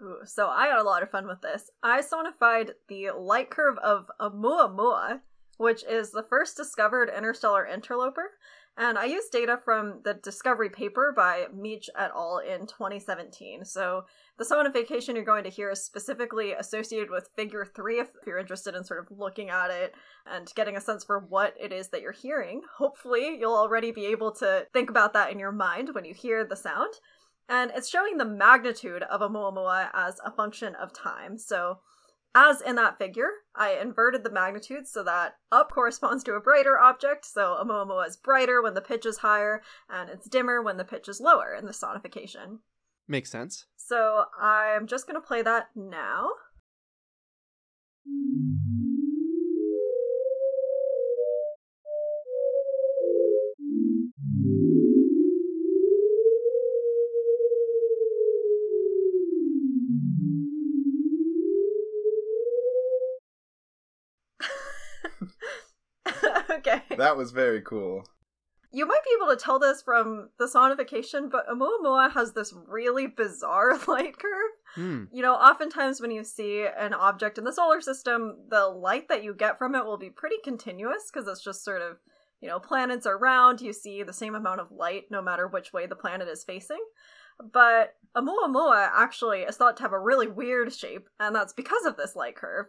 Ooh, 0.00 0.20
so 0.24 0.48
I 0.48 0.68
had 0.68 0.78
a 0.78 0.84
lot 0.84 1.02
of 1.02 1.10
fun 1.10 1.26
with 1.26 1.42
this. 1.42 1.70
I 1.82 2.00
sonified 2.00 2.70
the 2.88 3.10
light 3.10 3.50
curve 3.50 3.76
of 3.76 4.10
Oumuamua, 4.18 5.20
which 5.58 5.84
is 5.84 6.12
the 6.12 6.22
first 6.22 6.56
discovered 6.56 7.12
interstellar 7.14 7.66
interloper, 7.66 8.30
and 8.76 8.98
I 8.98 9.04
used 9.04 9.32
data 9.32 9.58
from 9.64 10.00
the 10.04 10.14
discovery 10.14 10.70
paper 10.70 11.12
by 11.14 11.46
Meech 11.54 11.90
et 11.96 12.10
al. 12.14 12.38
in 12.38 12.66
2017. 12.66 13.64
So 13.64 14.04
the 14.38 14.44
sonification 14.44 15.14
you're 15.14 15.24
going 15.24 15.44
to 15.44 15.50
hear 15.50 15.70
is 15.70 15.84
specifically 15.84 16.52
associated 16.52 17.10
with 17.10 17.28
figure 17.36 17.66
3 17.66 18.00
if 18.00 18.08
you're 18.26 18.38
interested 18.38 18.74
in 18.74 18.84
sort 18.84 19.00
of 19.00 19.18
looking 19.18 19.50
at 19.50 19.70
it 19.70 19.94
and 20.26 20.50
getting 20.54 20.76
a 20.76 20.80
sense 20.80 21.04
for 21.04 21.18
what 21.18 21.54
it 21.60 21.72
is 21.72 21.88
that 21.88 22.00
you're 22.00 22.12
hearing. 22.12 22.62
Hopefully, 22.78 23.36
you'll 23.38 23.56
already 23.56 23.92
be 23.92 24.06
able 24.06 24.32
to 24.32 24.66
think 24.72 24.88
about 24.88 25.12
that 25.12 25.30
in 25.30 25.38
your 25.38 25.52
mind 25.52 25.90
when 25.92 26.04
you 26.04 26.14
hear 26.14 26.44
the 26.44 26.56
sound 26.56 26.94
and 27.48 27.70
it's 27.74 27.88
showing 27.88 28.16
the 28.16 28.24
magnitude 28.24 29.02
of 29.02 29.20
a 29.20 29.28
Oumuamua 29.28 29.88
as 29.94 30.18
a 30.24 30.30
function 30.30 30.74
of 30.76 30.92
time. 30.92 31.36
So, 31.36 31.80
as 32.34 32.60
in 32.60 32.76
that 32.76 32.98
figure, 32.98 33.28
I 33.54 33.72
inverted 33.72 34.24
the 34.24 34.30
magnitude 34.30 34.88
so 34.88 35.02
that 35.04 35.34
up 35.50 35.70
corresponds 35.70 36.24
to 36.24 36.34
a 36.34 36.40
brighter 36.40 36.78
object, 36.78 37.26
so 37.26 37.54
a 37.54 37.64
Oumuamua 37.64 38.08
is 38.08 38.16
brighter 38.16 38.62
when 38.62 38.74
the 38.74 38.80
pitch 38.80 39.04
is 39.04 39.18
higher, 39.18 39.62
and 39.88 40.08
it's 40.08 40.28
dimmer 40.28 40.62
when 40.62 40.78
the 40.78 40.84
pitch 40.84 41.08
is 41.08 41.20
lower 41.20 41.54
in 41.54 41.66
the 41.66 41.72
sonification. 41.72 42.58
Makes 43.06 43.30
sense. 43.30 43.66
So, 43.76 44.24
I'm 44.40 44.86
just 44.86 45.06
going 45.06 45.20
to 45.20 45.26
play 45.26 45.42
that 45.42 45.68
now. 45.74 46.28
That 66.96 67.16
was 67.16 67.32
very 67.32 67.62
cool. 67.62 68.04
You 68.74 68.86
might 68.86 69.04
be 69.04 69.10
able 69.16 69.34
to 69.34 69.42
tell 69.42 69.58
this 69.58 69.82
from 69.82 70.30
the 70.38 70.46
sonification, 70.46 71.30
but 71.30 71.46
Oumuamua 71.46 72.12
has 72.12 72.32
this 72.32 72.54
really 72.66 73.06
bizarre 73.06 73.78
light 73.88 74.18
curve. 74.18 74.50
Hmm. 74.74 75.04
You 75.12 75.20
know, 75.20 75.34
oftentimes 75.34 76.00
when 76.00 76.10
you 76.10 76.24
see 76.24 76.66
an 76.66 76.94
object 76.94 77.36
in 77.36 77.44
the 77.44 77.52
solar 77.52 77.82
system, 77.82 78.36
the 78.48 78.66
light 78.66 79.08
that 79.08 79.22
you 79.22 79.34
get 79.34 79.58
from 79.58 79.74
it 79.74 79.84
will 79.84 79.98
be 79.98 80.08
pretty 80.08 80.36
continuous 80.42 81.10
because 81.12 81.28
it's 81.28 81.44
just 81.44 81.64
sort 81.64 81.82
of, 81.82 81.98
you 82.40 82.48
know, 82.48 82.58
planets 82.58 83.04
are 83.06 83.18
round, 83.18 83.60
you 83.60 83.74
see 83.74 84.02
the 84.02 84.12
same 84.12 84.34
amount 84.34 84.60
of 84.60 84.72
light 84.72 85.04
no 85.10 85.20
matter 85.20 85.46
which 85.46 85.74
way 85.74 85.86
the 85.86 85.94
planet 85.94 86.28
is 86.28 86.42
facing. 86.42 86.82
But 87.52 87.94
Oumuamua 88.16 88.90
actually 88.94 89.40
is 89.40 89.56
thought 89.56 89.76
to 89.78 89.82
have 89.82 89.92
a 89.92 89.98
really 89.98 90.28
weird 90.28 90.72
shape, 90.72 91.08
and 91.20 91.34
that's 91.34 91.52
because 91.52 91.84
of 91.84 91.96
this 91.96 92.16
light 92.16 92.36
curve. 92.36 92.66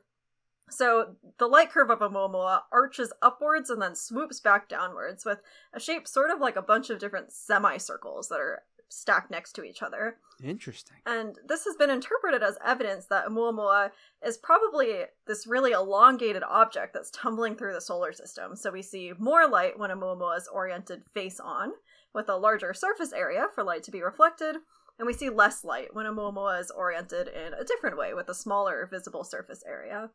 So 0.70 1.16
the 1.38 1.48
light 1.48 1.72
curve 1.72 1.90
of 1.90 2.00
Oumuamua 2.00 2.62
arches 2.72 3.14
upwards 3.22 3.70
and 3.70 3.82
then 3.82 3.96
swoops 3.96 4.40
back 4.40 4.68
downwards 4.68 5.26
with 5.26 5.40
a 5.74 5.80
shape 5.80 6.08
sort 6.08 6.32
of 6.32 6.40
like 6.40 6.56
a 6.56 6.62
bunch 6.62 6.90
of 6.90 7.00
different 7.00 7.32
semicircles 7.32 8.30
that 8.30 8.40
are 8.40 8.64
stacked 8.90 9.32
next 9.32 9.54
to 9.54 9.64
each 9.64 9.82
other. 9.82 10.18
Interesting. 10.44 10.98
And 11.06 11.38
this 11.48 11.66
has 11.66 11.76
been 11.76 11.90
interpreted 11.90 12.44
as 12.44 12.58
evidence 12.64 13.08
that 13.08 13.26
Oumuamua 13.26 13.92
is 14.26 14.38
probably 14.38 15.04
this 15.26 15.48
really 15.48 15.72
elongated 15.72 16.44
object 16.44 16.94
that's 16.94 17.12
tumbling 17.12 17.56
through 17.56 17.74
the 17.74 17.82
solar 17.82 18.14
system. 18.14 18.56
So 18.56 18.72
we 18.72 18.82
see 18.82 19.14
more 19.18 19.48
light 19.48 19.80
when 19.80 19.90
Oumuamua 19.90 20.38
is 20.38 20.48
oriented 20.48 21.04
face 21.14 21.40
on, 21.40 21.72
with 22.14 22.30
a 22.30 22.38
larger 22.38 22.74
surface 22.74 23.14
area 23.14 23.48
for 23.54 23.64
light 23.64 23.84
to 23.84 23.92
be 23.92 24.02
reflected, 24.02 24.58
and 25.00 25.08
we 25.08 25.14
see 25.14 25.30
less 25.30 25.64
light 25.64 25.96
when 25.96 26.06
Oumuamua 26.06 26.62
is 26.62 26.72
oriented 26.72 27.28
in 27.28 27.54
a 27.54 27.64
different 27.64 27.98
way, 27.98 28.14
with 28.14 28.30
a 28.30 28.36
smaller 28.36 28.88
visible 28.90 29.24
surface 29.24 29.64
area. 29.68 30.12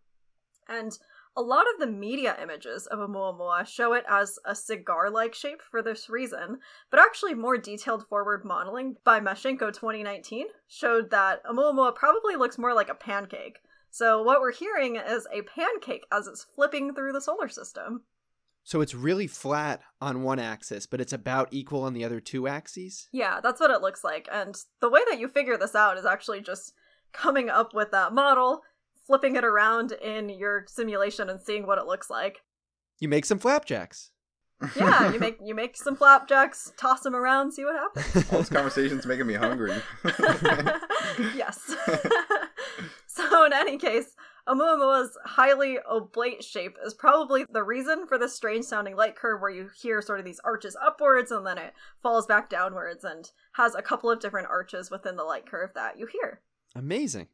And 0.69 0.99
a 1.37 1.43
lot 1.43 1.67
of 1.73 1.79
the 1.79 1.87
media 1.87 2.37
images 2.43 2.87
of 2.87 2.99
Oumuamua 2.99 3.67
show 3.67 3.93
it 3.93 4.05
as 4.09 4.39
a 4.45 4.55
cigar-like 4.55 5.35
shape 5.35 5.63
for 5.71 5.83
this 5.83 6.11
reason, 6.11 6.59
but 6.91 6.99
actually 6.99 7.35
more 7.35 7.57
detailed 7.57 8.07
forward 8.09 8.45
modeling 8.45 8.97
by 9.05 9.21
Mashchenko 9.21 9.73
2019 9.73 10.47
showed 10.67 11.11
that 11.11 11.45
Oumuamua 11.45 11.95
probably 11.95 12.35
looks 12.35 12.59
more 12.59 12.75
like 12.75 12.89
a 12.89 12.95
pancake. 12.95 13.61
So 13.91 14.23
what 14.23 14.41
we're 14.41 14.53
hearing 14.53 14.97
is 14.97 15.27
a 15.33 15.43
pancake 15.43 16.07
as 16.13 16.27
it's 16.27 16.45
flipping 16.45 16.95
through 16.95 17.13
the 17.13 17.21
solar 17.21 17.49
system. 17.49 18.03
So 18.65 18.81
it's 18.81 18.95
really 18.95 19.27
flat 19.27 19.81
on 20.01 20.23
one 20.23 20.39
axis, 20.39 20.87
but 20.87 21.01
it's 21.01 21.13
about 21.13 21.49
equal 21.53 21.85
on 21.85 21.95
the 21.95 22.05
other 22.05 22.21
two 22.21 22.47
axes? 22.47 23.09
Yeah, 23.13 23.41
that's 23.41 23.61
what 23.61 23.71
it 23.71 23.81
looks 23.81 24.05
like. 24.05 24.29
And 24.31 24.55
the 24.81 24.91
way 24.91 25.01
that 25.09 25.19
you 25.19 25.29
figure 25.29 25.57
this 25.57 25.75
out 25.75 25.97
is 25.97 26.05
actually 26.05 26.43
just 26.43 26.75
coming 27.13 27.49
up 27.49 27.73
with 27.73 27.93
that 27.93 28.13
model, 28.13 28.61
flipping 29.09 29.35
it 29.35 29.45
around 29.45 29.93
in 29.93 30.29
your 30.29 30.65
simulation 30.69 31.29
and 31.29 31.41
seeing 31.41 31.67
what 31.67 31.79
it 31.79 31.87
looks 31.87 32.09
like. 32.09 32.43
You 33.01 33.09
make 33.09 33.25
some 33.25 33.39
flapjacks. 33.39 34.13
Yeah, 34.77 35.13
you 35.13 35.19
make 35.19 35.39
you 35.45 35.55
make 35.55 35.77
some 35.77 35.97
flapjacks, 35.97 36.73
toss 36.77 37.01
them 37.01 37.17
around, 37.17 37.53
see 37.53 37.65
what 37.65 37.77
happens. 37.77 38.33
All 38.33 38.39
this 38.39 38.49
conversation's 38.49 39.07
making 39.07 39.27
me 39.27 39.35
hungry. 39.35 39.73
yes. 41.35 41.75
so 43.07 43.45
in 43.45 43.53
any 43.53 43.79
case, 43.79 44.15
Oumuamua's 44.49 45.17
highly 45.25 45.79
oblate 45.89 46.43
shape 46.43 46.77
is 46.85 46.93
probably 46.93 47.47
the 47.51 47.63
reason 47.63 48.07
for 48.07 48.19
this 48.19 48.35
strange 48.35 48.65
sounding 48.65 48.97
light 48.97 49.15
curve 49.15 49.41
where 49.41 49.51
you 49.51 49.71
hear 49.81 50.03
sort 50.03 50.19
of 50.19 50.25
these 50.25 50.41
arches 50.45 50.77
upwards 50.85 51.31
and 51.31 51.47
then 51.47 51.59
it 51.59 51.73
falls 52.03 52.27
back 52.27 52.51
downwards 52.51 53.05
and 53.05 53.31
has 53.53 53.75
a 53.75 53.83
couple 53.83 54.11
of 54.11 54.21
different 54.21 54.49
arches 54.49 54.91
within 54.91 55.17
the 55.17 55.25
light 55.25 55.47
curve 55.47 55.71
that 55.75 55.99
you 55.99 56.07
hear. 56.07 56.41
Amazing. 56.75 57.29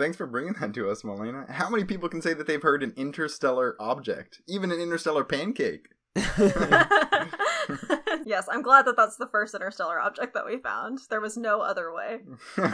Thanks 0.00 0.16
for 0.16 0.26
bringing 0.26 0.54
that 0.54 0.72
to 0.72 0.88
us, 0.88 1.04
Malena. 1.04 1.44
How 1.50 1.68
many 1.68 1.84
people 1.84 2.08
can 2.08 2.22
say 2.22 2.32
that 2.32 2.46
they've 2.46 2.62
heard 2.62 2.82
an 2.82 2.94
interstellar 2.96 3.76
object, 3.78 4.40
even 4.48 4.72
an 4.72 4.80
interstellar 4.80 5.24
pancake? 5.24 5.88
yes, 8.24 8.48
I'm 8.50 8.62
glad 8.62 8.86
that 8.86 8.96
that's 8.96 9.18
the 9.18 9.28
first 9.30 9.54
interstellar 9.54 10.00
object 10.00 10.32
that 10.32 10.46
we 10.46 10.56
found. 10.56 11.00
There 11.10 11.20
was 11.20 11.36
no 11.36 11.60
other 11.60 11.92
way. 11.92 12.20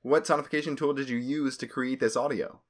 what 0.00 0.24
sonification 0.24 0.78
tool 0.78 0.94
did 0.94 1.10
you 1.10 1.18
use 1.18 1.58
to 1.58 1.66
create 1.66 2.00
this 2.00 2.16
audio? 2.16 2.62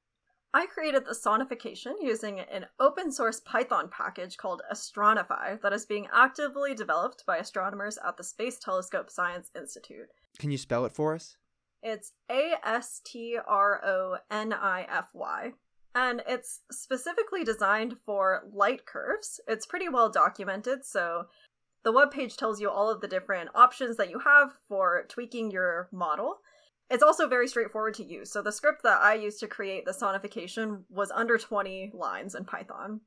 I 0.53 0.65
created 0.65 1.05
the 1.05 1.15
sonification 1.15 1.93
using 2.01 2.41
an 2.41 2.65
open 2.77 3.13
source 3.13 3.39
Python 3.39 3.89
package 3.89 4.35
called 4.35 4.63
Astronify 4.69 5.61
that 5.61 5.71
is 5.71 5.85
being 5.85 6.09
actively 6.13 6.75
developed 6.75 7.23
by 7.25 7.37
astronomers 7.37 7.97
at 8.05 8.17
the 8.17 8.23
Space 8.25 8.59
Telescope 8.59 9.09
Science 9.09 9.49
Institute. 9.55 10.09
Can 10.39 10.51
you 10.51 10.57
spell 10.57 10.83
it 10.83 10.91
for 10.91 11.15
us? 11.15 11.37
It's 11.81 12.13
A 12.29 12.53
S 12.63 13.01
T 13.05 13.37
R 13.47 13.81
O 13.85 14.17
N 14.29 14.53
I 14.53 14.85
F 14.89 15.09
Y. 15.13 15.53
And 15.95 16.21
it's 16.27 16.61
specifically 16.71 17.43
designed 17.43 17.97
for 18.05 18.43
light 18.53 18.85
curves. 18.85 19.39
It's 19.47 19.65
pretty 19.65 19.89
well 19.89 20.09
documented, 20.09 20.85
so 20.85 21.25
the 21.83 21.93
webpage 21.93 22.35
tells 22.35 22.59
you 22.59 22.69
all 22.69 22.89
of 22.89 23.01
the 23.01 23.07
different 23.07 23.49
options 23.55 23.97
that 23.97 24.09
you 24.09 24.19
have 24.19 24.51
for 24.67 25.05
tweaking 25.07 25.51
your 25.51 25.89
model. 25.91 26.39
It's 26.89 27.03
also 27.03 27.27
very 27.27 27.47
straightforward 27.47 27.95
to 27.95 28.03
use. 28.03 28.31
So 28.31 28.41
the 28.41 28.51
script 28.51 28.83
that 28.83 29.01
I 29.01 29.15
used 29.15 29.39
to 29.39 29.47
create 29.47 29.85
the 29.85 29.91
sonification 29.91 30.83
was 30.89 31.11
under 31.11 31.37
20 31.37 31.91
lines 31.93 32.35
in 32.35 32.45
Python. 32.45 33.01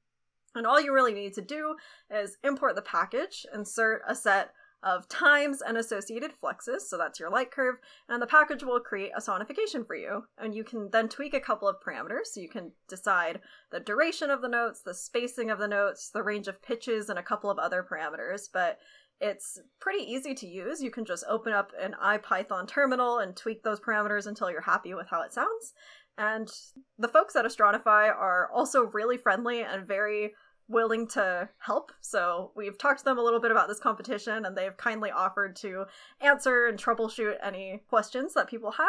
And 0.55 0.67
all 0.67 0.81
you 0.81 0.93
really 0.93 1.15
need 1.15 1.35
to 1.35 1.43
do 1.43 1.77
is 2.11 2.39
import 2.43 2.75
the 2.75 2.83
package, 2.83 3.47
insert 3.55 4.03
a 4.07 4.15
set 4.15 4.51
of 4.83 5.09
times 5.09 5.61
and 5.61 5.77
associated 5.77 6.33
fluxes, 6.33 6.89
so 6.89 6.97
that's 6.97 7.21
your 7.21 7.31
light 7.31 7.51
curve, 7.51 7.77
and 8.09 8.23
the 8.23 8.27
package 8.27 8.65
will 8.65 8.81
create 8.81 9.13
a 9.17 9.21
sonification 9.21 9.87
for 9.87 9.95
you. 9.95 10.25
And 10.39 10.55
you 10.55 10.65
can 10.65 10.91
then 10.91 11.09
tweak 11.09 11.35
a 11.35 11.41
couple 11.41 11.69
of 11.69 11.77
parameters, 11.87 12.27
so 12.33 12.41
you 12.41 12.49
can 12.49 12.73
decide 12.89 13.41
the 13.71 13.81
duration 13.81 14.31
of 14.31 14.43
the 14.43 14.49
notes, 14.49 14.83
the 14.83 14.95
spacing 14.95 15.51
of 15.51 15.59
the 15.59 15.69
notes, 15.69 16.11
the 16.13 16.23
range 16.23 16.49
of 16.49 16.63
pitches, 16.63 17.11
and 17.11 17.19
a 17.19 17.23
couple 17.23 17.51
of 17.51 17.59
other 17.59 17.87
parameters. 17.89 18.49
But 18.53 18.79
it's 19.21 19.61
pretty 19.81 20.03
easy 20.05 20.35
to 20.35 20.47
use. 20.47 20.83
You 20.83 20.91
can 20.91 21.05
just 21.05 21.25
open 21.29 21.53
up 21.53 21.73
an 21.79 21.95
IPython 22.03 22.67
terminal 22.67 23.19
and 23.19 23.37
tweak 23.37 23.63
those 23.63 23.81
parameters 23.81 24.27
until 24.27 24.51
you're 24.51 24.63
happy 24.63 24.95
with 24.95 25.09
how 25.09 25.23
it 25.23 25.33
sounds. 25.33 25.75
And 26.17 26.51
the 26.99 27.09
folks 27.09 27.37
at 27.37 27.45
Astronify 27.45 28.09
are 28.09 28.51
also 28.53 28.85
really 28.85 29.17
friendly 29.17 29.63
and 29.63 29.87
very 29.87 30.35
willing 30.71 31.07
to 31.09 31.49
help. 31.59 31.93
So 32.01 32.53
we've 32.57 32.79
talked 32.79 33.01
to 33.01 33.05
them 33.05 33.19
a 33.19 33.23
little 33.23 33.41
bit 33.41 33.51
about 33.51 33.69
this 33.69 33.81
competition, 33.81 34.45
and 34.47 34.57
they've 34.57 34.77
kindly 34.77 35.11
offered 35.11 35.57
to 35.57 35.85
answer 36.21 36.67
and 36.67 36.79
troubleshoot 36.79 37.35
any 37.43 37.83
questions 37.89 38.33
that 38.35 38.49
people 38.49 38.71
have. 38.73 38.87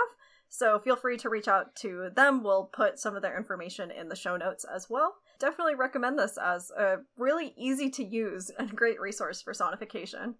So 0.47 0.79
feel 0.79 0.95
free 0.97 1.17
to 1.17 1.29
reach 1.29 1.47
out 1.47 1.75
to 1.77 2.09
them. 2.15 2.43
We'll 2.43 2.65
put 2.65 2.99
some 2.99 3.15
of 3.15 3.21
their 3.21 3.37
information 3.37 3.89
in 3.89 4.09
the 4.09 4.15
show 4.15 4.35
notes 4.37 4.65
as 4.65 4.89
well. 4.89 5.15
Definitely 5.39 5.75
recommend 5.75 6.19
this 6.19 6.37
as 6.37 6.71
a 6.77 6.97
really 7.17 7.53
easy 7.57 7.89
to 7.91 8.03
use 8.03 8.51
and 8.59 8.75
great 8.75 8.99
resource 8.99 9.41
for 9.41 9.53
sonification. 9.53 10.35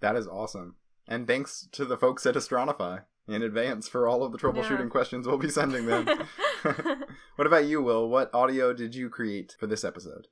That 0.00 0.16
is 0.16 0.26
awesome. 0.26 0.74
And 1.06 1.26
thanks 1.26 1.68
to 1.72 1.84
the 1.84 1.96
folks 1.96 2.26
at 2.26 2.34
Astronify 2.34 3.04
in 3.28 3.42
advance 3.42 3.86
for 3.88 4.08
all 4.08 4.24
of 4.24 4.32
the 4.32 4.38
troubleshooting 4.38 4.80
Yeah. 4.80 4.88
questions 4.88 5.26
we'll 5.28 5.38
be 5.38 5.48
sending 5.48 5.86
them. 5.86 6.06
what 7.36 7.46
about 7.46 7.66
you, 7.66 7.80
Will? 7.80 8.08
What 8.08 8.34
audio 8.34 8.72
did 8.72 8.94
you 8.96 9.08
create 9.08 9.54
for 9.58 9.68
this 9.68 9.84
episode? 9.84 10.26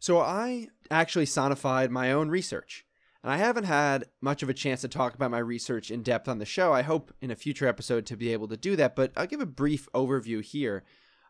So 0.00 0.18
I 0.18 0.68
actually 0.90 1.26
sonified 1.26 1.90
my 1.90 2.10
own 2.10 2.30
research. 2.30 2.86
And 3.22 3.30
I 3.30 3.36
haven't 3.36 3.64
had 3.64 4.06
much 4.22 4.42
of 4.42 4.48
a 4.48 4.54
chance 4.54 4.80
to 4.80 4.88
talk 4.88 5.14
about 5.14 5.30
my 5.30 5.38
research 5.38 5.90
in 5.90 6.02
depth 6.02 6.26
on 6.26 6.38
the 6.38 6.46
show. 6.46 6.72
I 6.72 6.80
hope 6.80 7.12
in 7.20 7.30
a 7.30 7.36
future 7.36 7.68
episode 7.68 8.06
to 8.06 8.16
be 8.16 8.32
able 8.32 8.48
to 8.48 8.56
do 8.56 8.76
that, 8.76 8.96
but 8.96 9.12
I'll 9.14 9.26
give 9.26 9.42
a 9.42 9.46
brief 9.46 9.88
overview 9.92 10.42
here. 10.42 10.84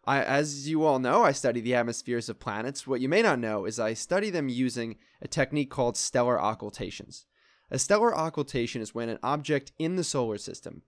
I, 0.05 0.23
as 0.23 0.69
you 0.69 0.85
all 0.85 1.01
know, 1.01 1.25
I 1.25 1.33
study 1.33 1.61
the 1.61 1.75
atmospheres 1.75 2.29
of 2.29 2.39
planets. 2.39 2.87
What 2.87 3.01
you 3.01 3.09
may 3.09 3.23
not 3.23 3.41
know 3.41 3.65
is 3.65 3.81
I 3.81 3.95
study 3.95 4.31
them 4.31 4.49
using 4.49 4.99
a 5.21 5.27
technique 5.27 5.71
called 5.71 5.97
stellar 5.97 6.41
occultations. 6.41 7.27
A 7.73 7.79
stellar 7.79 8.17
occultation 8.17 8.81
is 8.81 8.95
when 8.95 9.09
an 9.09 9.19
object 9.25 9.73
in 9.79 9.97
the 9.97 10.05
solar 10.05 10.39
system 10.39 10.83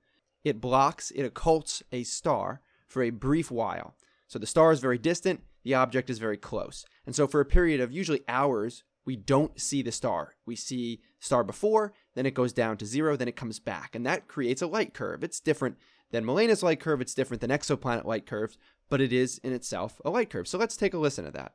it 0.45 0.61
blocks, 0.61 1.11
it 1.13 1.33
occults 1.33 1.83
a 1.93 2.05
star 2.05 2.63
for 2.87 3.03
a 3.03 3.11
brief 3.11 3.51
while. 3.51 3.95
So 4.29 4.39
the 4.39 4.47
star 4.47 4.73
is 4.73 4.81
very 4.81 4.99
distant, 4.99 5.41
the 5.65 5.75
object 5.75 6.11
is 6.11 6.19
very 6.19 6.37
close. 6.37 6.85
And 7.07 7.15
so 7.15 7.27
for 7.27 7.41
a 7.41 7.45
period 7.47 7.81
of 7.81 7.93
usually 7.93 8.23
hours, 8.29 8.85
we 9.05 9.17
don't 9.17 9.61
see 9.61 9.83
the 9.83 9.93
star. 9.93 10.35
We 10.47 10.57
see 10.57 11.01
star 11.19 11.45
before, 11.45 11.93
then 12.15 12.27
it 12.27 12.35
goes 12.35 12.53
down 12.53 12.77
to 12.79 12.87
zero, 12.87 13.17
then 13.17 13.29
it 13.29 13.37
comes 13.37 13.59
back. 13.59 13.95
And 13.95 14.07
that 14.07 14.29
creates 14.29 14.63
a 14.63 14.67
light 14.67 14.95
curve. 14.95 15.25
It's 15.25 15.41
different 15.41 15.77
than 16.11 16.25
Malena's 16.25 16.63
light 16.63 16.81
curve, 16.81 17.01
it's 17.01 17.15
different 17.15 17.41
than 17.41 17.51
exoplanet 17.51 18.05
light 18.05 18.27
curves, 18.27 18.59
but 18.91 19.01
it 19.01 19.13
is 19.13 19.39
in 19.39 19.53
itself 19.53 20.01
a 20.05 20.11
light 20.11 20.31
curve. 20.31 20.47
So 20.47 20.59
let's 20.59 20.77
take 20.77 20.95
a 20.95 20.99
listen 20.99 21.25
to 21.25 21.31
that. 21.33 21.55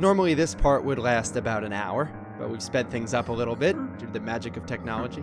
Normally, 0.00 0.32
this 0.32 0.54
part 0.54 0.82
would 0.82 0.98
last 0.98 1.36
about 1.36 1.62
an 1.62 1.74
hour, 1.74 2.10
but 2.38 2.48
we've 2.48 2.62
sped 2.62 2.90
things 2.90 3.12
up 3.12 3.28
a 3.28 3.32
little 3.32 3.54
bit 3.54 3.76
due 3.98 4.06
to 4.06 4.12
the 4.14 4.18
magic 4.18 4.56
of 4.56 4.64
technology. 4.64 5.22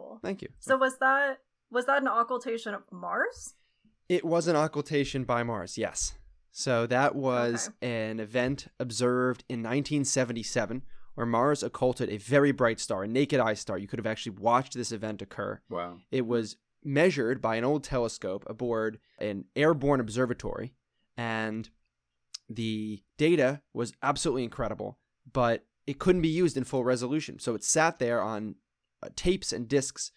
Cool. 0.00 0.20
Thank 0.22 0.42
you. 0.42 0.48
So 0.58 0.76
was 0.76 0.98
that 0.98 1.38
was 1.70 1.86
that 1.86 2.02
an 2.02 2.08
occultation 2.08 2.74
of 2.74 2.82
Mars? 2.90 3.54
It 4.08 4.24
was 4.24 4.48
an 4.48 4.56
occultation 4.56 5.24
by 5.24 5.42
Mars, 5.42 5.78
yes. 5.78 6.14
So 6.50 6.86
that 6.86 7.14
was 7.14 7.70
an 7.80 8.18
event 8.18 8.66
observed 8.80 9.44
in 9.48 9.60
1977 9.60 10.82
where 11.14 11.26
Mars 11.26 11.62
occulted 11.62 12.08
a 12.08 12.16
very 12.16 12.50
bright 12.50 12.80
star, 12.80 13.04
a 13.04 13.08
naked 13.08 13.38
eye 13.38 13.54
star. 13.54 13.78
You 13.78 13.86
could 13.86 13.98
have 13.98 14.06
actually 14.06 14.36
watched 14.36 14.74
this 14.74 14.90
event 14.90 15.22
occur. 15.22 15.60
Wow. 15.68 15.98
It 16.10 16.26
was 16.26 16.56
measured 16.82 17.40
by 17.40 17.56
an 17.56 17.64
old 17.64 17.84
telescope 17.84 18.44
aboard 18.48 18.98
an 19.18 19.44
airborne 19.54 20.00
observatory, 20.00 20.74
and 21.16 21.68
the 22.48 23.02
data 23.16 23.62
was 23.72 23.92
absolutely 24.02 24.44
incredible, 24.44 24.98
but 25.30 25.66
it 25.86 25.98
couldn't 25.98 26.22
be 26.22 26.28
used 26.28 26.56
in 26.56 26.64
full 26.64 26.84
resolution. 26.84 27.38
So 27.38 27.54
it 27.54 27.62
sat 27.62 27.98
there 27.98 28.20
on 28.22 28.56
uh, 29.02 29.08
tapes 29.16 29.52
and 29.52 29.68
discs 29.68 30.12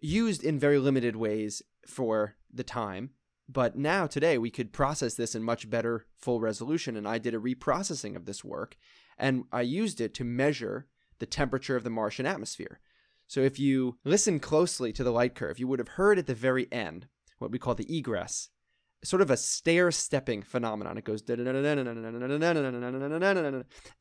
used 0.00 0.44
in 0.44 0.58
very 0.58 0.78
limited 0.78 1.16
ways 1.16 1.62
for 1.86 2.36
the 2.52 2.64
time. 2.64 3.10
But 3.48 3.76
now, 3.76 4.06
today, 4.06 4.38
we 4.38 4.50
could 4.50 4.72
process 4.72 5.14
this 5.14 5.34
in 5.34 5.42
much 5.42 5.70
better 5.70 6.06
full 6.16 6.40
resolution. 6.40 6.96
And 6.96 7.06
I 7.06 7.18
did 7.18 7.34
a 7.34 7.38
reprocessing 7.38 8.16
of 8.16 8.24
this 8.24 8.44
work 8.44 8.76
and 9.18 9.44
I 9.52 9.62
used 9.62 10.00
it 10.00 10.14
to 10.14 10.24
measure 10.24 10.86
the 11.18 11.26
temperature 11.26 11.76
of 11.76 11.84
the 11.84 11.90
Martian 11.90 12.26
atmosphere. 12.26 12.80
So 13.26 13.40
if 13.40 13.58
you 13.58 13.98
listen 14.04 14.38
closely 14.38 14.92
to 14.92 15.02
the 15.02 15.12
light 15.12 15.34
curve, 15.34 15.58
you 15.58 15.66
would 15.68 15.78
have 15.78 15.88
heard 15.88 16.18
at 16.18 16.26
the 16.26 16.34
very 16.34 16.70
end 16.70 17.08
what 17.38 17.50
we 17.50 17.58
call 17.58 17.74
the 17.74 17.96
egress, 17.96 18.50
sort 19.04 19.22
of 19.22 19.30
a 19.30 19.36
stair 19.36 19.90
stepping 19.90 20.42
phenomenon. 20.42 20.98
It 20.98 21.04
goes 21.04 21.22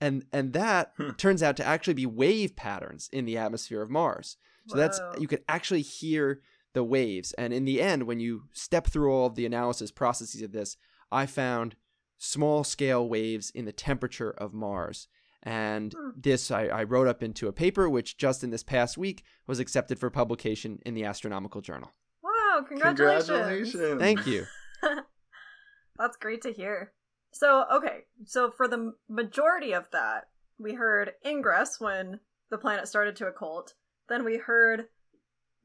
and 0.01 0.25
and 0.33 0.53
that 0.53 0.93
Hmm. 0.97 1.09
turns 1.11 1.43
out 1.43 1.57
to 1.57 1.65
actually 1.65 1.93
be 1.93 2.05
wave 2.05 2.55
patterns 2.55 3.09
in 3.11 3.25
the 3.25 3.37
atmosphere 3.37 3.81
of 3.81 3.89
Mars. 3.89 4.37
So 4.67 4.77
that's 4.77 4.99
Whoa. 4.99 5.13
you 5.19 5.27
could 5.27 5.43
actually 5.47 5.81
hear 5.83 6.41
the 6.73 6.83
waves. 6.83 7.33
And 7.33 7.53
in 7.53 7.65
the 7.65 7.81
end, 7.81 8.03
when 8.03 8.19
you 8.19 8.43
step 8.53 8.87
through 8.87 9.11
all 9.11 9.27
of 9.27 9.35
the 9.35 9.45
analysis 9.45 9.91
processes 9.91 10.41
of 10.41 10.51
this, 10.51 10.75
I 11.11 11.25
found 11.27 11.75
small 12.17 12.63
scale 12.63 13.07
waves 13.07 13.51
in 13.51 13.65
the 13.65 13.71
temperature 13.71 14.31
of 14.31 14.53
Mars. 14.53 15.07
And 15.43 15.93
Hmm. 15.93 16.09
this 16.19 16.49
I, 16.49 16.63
I 16.65 16.83
wrote 16.83 17.07
up 17.07 17.21
into 17.21 17.47
a 17.47 17.53
paper, 17.53 17.87
which 17.87 18.17
just 18.17 18.43
in 18.43 18.49
this 18.49 18.63
past 18.63 18.97
week 18.97 19.23
was 19.45 19.59
accepted 19.59 19.99
for 19.99 20.09
publication 20.09 20.79
in 20.85 20.95
the 20.95 21.03
Astronomical 21.05 21.61
Journal. 21.61 21.91
Wow, 22.23 22.65
congratulations. 22.67 23.27
Congratulations. 23.29 23.99
Thank 24.01 24.25
you. 24.25 24.47
That's 25.97 26.17
great 26.17 26.41
to 26.43 26.51
hear. 26.51 26.91
So, 27.31 27.65
okay, 27.71 28.05
so 28.25 28.51
for 28.51 28.67
the 28.67 28.93
majority 29.09 29.73
of 29.73 29.89
that, 29.91 30.25
we 30.57 30.73
heard 30.73 31.13
ingress 31.25 31.79
when 31.79 32.19
the 32.49 32.57
planet 32.57 32.87
started 32.87 33.15
to 33.17 33.27
occult. 33.27 33.73
Then 34.07 34.23
we 34.23 34.37
heard 34.37 34.85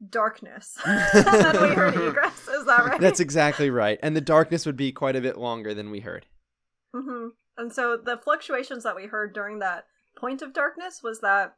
darkness. 0.09 0.77
then 0.85 1.61
we 1.61 1.75
heard 1.75 1.95
egress. 2.09 2.47
Is 2.47 2.65
that 2.65 2.85
right? 2.85 2.99
That's 2.99 3.19
exactly 3.19 3.69
right. 3.69 3.99
And 4.01 4.15
the 4.15 4.21
darkness 4.21 4.65
would 4.65 4.77
be 4.77 4.91
quite 4.91 5.15
a 5.15 5.21
bit 5.21 5.37
longer 5.37 5.73
than 5.73 5.91
we 5.91 5.99
heard. 6.01 6.25
hmm 6.93 7.27
And 7.57 7.71
so 7.71 7.97
the 7.97 8.17
fluctuations 8.17 8.83
that 8.83 8.95
we 8.95 9.05
heard 9.05 9.33
during 9.33 9.59
that 9.59 9.85
point 10.17 10.41
of 10.41 10.53
darkness 10.53 11.01
was 11.03 11.21
that 11.21 11.55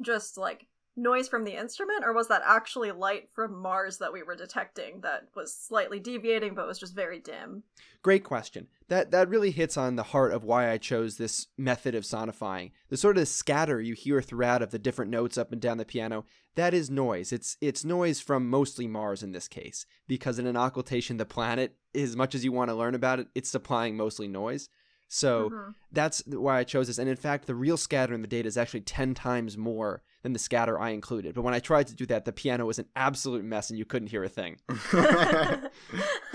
just 0.00 0.38
like 0.38 0.66
noise 0.96 1.28
from 1.28 1.44
the 1.44 1.58
instrument, 1.58 2.04
or 2.04 2.12
was 2.12 2.28
that 2.28 2.42
actually 2.44 2.92
light 2.92 3.28
from 3.32 3.60
Mars 3.60 3.98
that 3.98 4.12
we 4.12 4.22
were 4.22 4.36
detecting 4.36 5.00
that 5.00 5.28
was 5.34 5.54
slightly 5.54 5.98
deviating 5.98 6.54
but 6.54 6.66
was 6.66 6.78
just 6.78 6.94
very 6.94 7.18
dim? 7.18 7.62
Great 8.02 8.24
question. 8.24 8.68
That 8.88 9.10
that 9.10 9.28
really 9.28 9.50
hits 9.50 9.76
on 9.76 9.96
the 9.96 10.02
heart 10.02 10.32
of 10.32 10.44
why 10.44 10.70
I 10.70 10.78
chose 10.78 11.16
this 11.16 11.46
method 11.56 11.94
of 11.94 12.04
sonifying. 12.04 12.72
The 12.88 12.96
sort 12.96 13.18
of 13.18 13.28
scatter 13.28 13.80
you 13.80 13.94
hear 13.94 14.20
throughout 14.20 14.62
of 14.62 14.70
the 14.70 14.78
different 14.78 15.10
notes 15.10 15.38
up 15.38 15.52
and 15.52 15.60
down 15.60 15.78
the 15.78 15.84
piano, 15.84 16.24
that 16.56 16.74
is 16.74 16.90
noise. 16.90 17.32
It's 17.32 17.56
it's 17.60 17.84
noise 17.84 18.20
from 18.20 18.50
mostly 18.50 18.86
Mars 18.86 19.22
in 19.22 19.32
this 19.32 19.48
case, 19.48 19.86
because 20.06 20.38
in 20.38 20.46
an 20.46 20.56
occultation 20.56 21.16
the 21.16 21.24
planet, 21.24 21.76
as 21.94 22.16
much 22.16 22.34
as 22.34 22.44
you 22.44 22.52
want 22.52 22.70
to 22.70 22.74
learn 22.74 22.94
about 22.94 23.20
it, 23.20 23.28
it's 23.34 23.50
supplying 23.50 23.96
mostly 23.96 24.28
noise. 24.28 24.68
So 25.14 25.50
Mm-hmm. 25.50 25.70
that's 25.92 26.22
why 26.26 26.58
I 26.58 26.64
chose 26.64 26.86
this. 26.86 26.96
And 26.98 27.06
in 27.06 27.16
fact, 27.16 27.46
the 27.46 27.54
real 27.54 27.76
scatter 27.76 28.14
in 28.14 28.22
the 28.22 28.26
data 28.28 28.46
is 28.48 28.56
actually 28.56 28.80
10 28.80 29.12
times 29.12 29.58
more 29.58 30.02
than 30.22 30.32
the 30.32 30.38
scatter 30.38 30.80
I 30.80 30.88
included. 30.90 31.34
But 31.34 31.42
when 31.42 31.52
I 31.52 31.58
tried 31.58 31.86
to 31.88 31.94
do 31.94 32.06
that, 32.06 32.24
the 32.24 32.32
piano 32.32 32.64
was 32.64 32.78
an 32.78 32.86
absolute 32.96 33.44
mess 33.44 33.68
and 33.68 33.78
you 33.78 33.84
couldn't 33.84 34.08
hear 34.08 34.24
a 34.24 34.28
thing. 34.30 34.56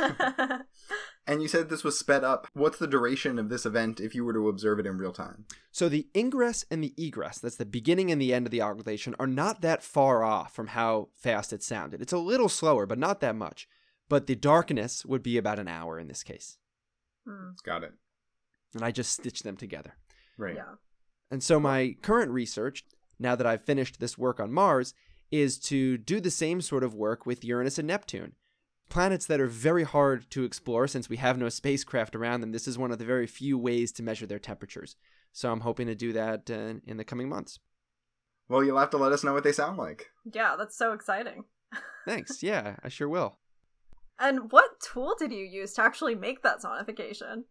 and 1.27 1.41
you 1.41 1.47
said 1.47 1.69
this 1.69 1.83
was 1.83 1.97
sped 1.97 2.23
up. 2.23 2.47
What's 2.53 2.77
the 2.77 2.85
duration 2.87 3.39
of 3.39 3.49
this 3.49 3.65
event 3.65 3.99
if 3.99 4.13
you 4.15 4.23
were 4.23 4.33
to 4.33 4.47
observe 4.47 4.79
it 4.79 4.85
in 4.85 4.97
real 4.97 5.11
time? 5.11 5.45
So 5.71 5.89
the 5.89 6.07
ingress 6.15 6.65
and 6.71 6.83
the 6.83 6.93
egress, 6.97 7.39
that's 7.39 7.55
the 7.55 7.65
beginning 7.65 8.11
and 8.11 8.21
the 8.21 8.33
end 8.33 8.45
of 8.45 8.51
the 8.51 8.61
occultation, 8.61 9.15
are 9.19 9.27
not 9.27 9.61
that 9.61 9.83
far 9.83 10.23
off 10.23 10.53
from 10.53 10.67
how 10.67 11.09
fast 11.15 11.51
it 11.51 11.63
sounded. 11.63 12.01
It's 12.01 12.13
a 12.13 12.17
little 12.17 12.49
slower, 12.49 12.85
but 12.85 12.99
not 12.99 13.21
that 13.21 13.35
much. 13.35 13.67
But 14.09 14.27
the 14.27 14.35
darkness 14.35 15.05
would 15.05 15.23
be 15.23 15.37
about 15.37 15.59
an 15.59 15.67
hour 15.67 15.99
in 15.99 16.07
this 16.07 16.23
case. 16.23 16.57
Hmm, 17.27 17.49
Got 17.63 17.83
it. 17.83 17.93
And 18.73 18.83
I 18.83 18.91
just 18.91 19.11
stitched 19.11 19.43
them 19.43 19.57
together. 19.57 19.95
Right. 20.37 20.55
yeah. 20.55 20.75
And 21.31 21.43
so 21.43 21.59
my 21.59 21.95
current 22.01 22.31
research, 22.31 22.83
now 23.19 23.35
that 23.35 23.47
I've 23.47 23.63
finished 23.63 23.99
this 23.99 24.17
work 24.17 24.39
on 24.39 24.53
Mars, 24.53 24.93
is 25.31 25.57
to 25.59 25.97
do 25.97 26.19
the 26.19 26.31
same 26.31 26.61
sort 26.61 26.83
of 26.83 26.93
work 26.93 27.25
with 27.25 27.43
Uranus 27.43 27.77
and 27.77 27.87
Neptune. 27.87 28.33
Planets 28.89 29.25
that 29.25 29.41
are 29.41 29.47
very 29.47 29.83
hard 29.83 30.29
to 30.31 30.45
explore 30.45 30.87
since 30.87 31.09
we 31.09 31.17
have 31.17 31.37
no 31.37 31.49
spacecraft 31.49 32.15
around 32.15 32.39
them. 32.39 32.53
This 32.53 32.67
is 32.67 32.77
one 32.77 32.91
of 32.91 32.99
the 32.99 33.05
very 33.05 33.27
few 33.27 33.57
ways 33.57 33.91
to 33.93 34.03
measure 34.03 34.25
their 34.25 34.39
temperatures. 34.39 34.95
So 35.33 35.51
I'm 35.51 35.59
hoping 35.61 35.87
to 35.87 35.95
do 35.95 36.13
that 36.13 36.49
uh, 36.49 36.79
in 36.85 36.95
the 36.97 37.03
coming 37.03 37.27
months. 37.27 37.59
Well, 38.47 38.63
you'll 38.63 38.79
have 38.79 38.91
to 38.91 38.97
let 38.97 39.11
us 39.11 39.25
know 39.25 39.33
what 39.33 39.43
they 39.43 39.51
sound 39.51 39.77
like. 39.77 40.07
Yeah, 40.31 40.55
that's 40.57 40.77
so 40.77 40.93
exciting. 40.93 41.43
Thanks. 42.05 42.41
Yeah, 42.41 42.77
I 42.81 42.87
sure 42.87 43.09
will. 43.09 43.37
And 44.19 44.51
what 44.51 44.79
tool 44.79 45.15
did 45.19 45.33
you 45.33 45.43
use 45.43 45.73
to 45.73 45.83
actually 45.83 46.15
make 46.15 46.41
that 46.43 46.61
sonification? 46.61 47.43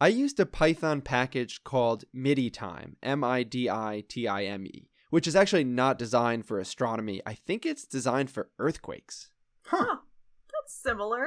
I 0.00 0.08
used 0.08 0.38
a 0.38 0.46
Python 0.46 1.00
package 1.00 1.64
called 1.64 2.04
MIDI 2.12 2.50
Time, 2.50 2.96
M 3.02 3.24
I 3.24 3.42
D 3.42 3.68
I 3.68 4.04
T 4.08 4.28
I 4.28 4.44
M 4.44 4.66
E, 4.66 4.88
which 5.10 5.26
is 5.26 5.34
actually 5.34 5.64
not 5.64 5.98
designed 5.98 6.46
for 6.46 6.58
astronomy. 6.60 7.20
I 7.26 7.34
think 7.34 7.66
it's 7.66 7.84
designed 7.84 8.30
for 8.30 8.50
earthquakes. 8.58 9.30
Huh. 9.66 9.84
Huh. 9.88 9.96
That's 10.52 10.72
similar. 10.74 11.26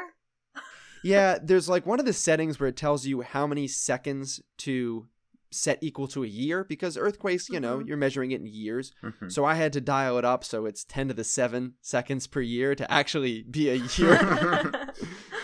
yeah, 1.03 1.38
there's 1.43 1.67
like 1.69 1.86
one 1.86 1.99
of 1.99 2.05
the 2.05 2.13
settings 2.13 2.60
where 2.60 2.69
it 2.69 2.77
tells 2.77 3.05
you 3.05 3.21
how 3.21 3.45
many 3.45 3.67
seconds 3.67 4.41
to 4.60 5.07
set 5.53 5.77
equal 5.81 6.07
to 6.07 6.23
a 6.23 6.27
year 6.27 6.63
because 6.63 6.95
earthquakes, 6.95 7.49
you 7.49 7.60
know, 7.60 7.79
Mhm. 7.79 7.88
you're 7.89 7.97
measuring 7.97 8.31
it 8.31 8.39
in 8.39 8.45
years. 8.47 8.93
Mhm. 9.03 9.29
So 9.29 9.43
I 9.43 9.55
had 9.55 9.73
to 9.73 9.81
dial 9.81 10.17
it 10.17 10.23
up 10.23 10.45
so 10.45 10.65
it's 10.65 10.86
10 10.86 11.10
to 11.10 11.13
the 11.13 11.25
7 11.25 11.73
seconds 11.81 12.25
per 12.25 12.39
year 12.39 12.73
to 12.73 12.89
actually 12.89 13.43
be 13.43 13.67
a 13.69 13.73
year. 13.97 14.93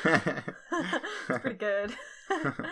It's 0.05 1.39
pretty 1.41 1.57
good. 1.57 1.93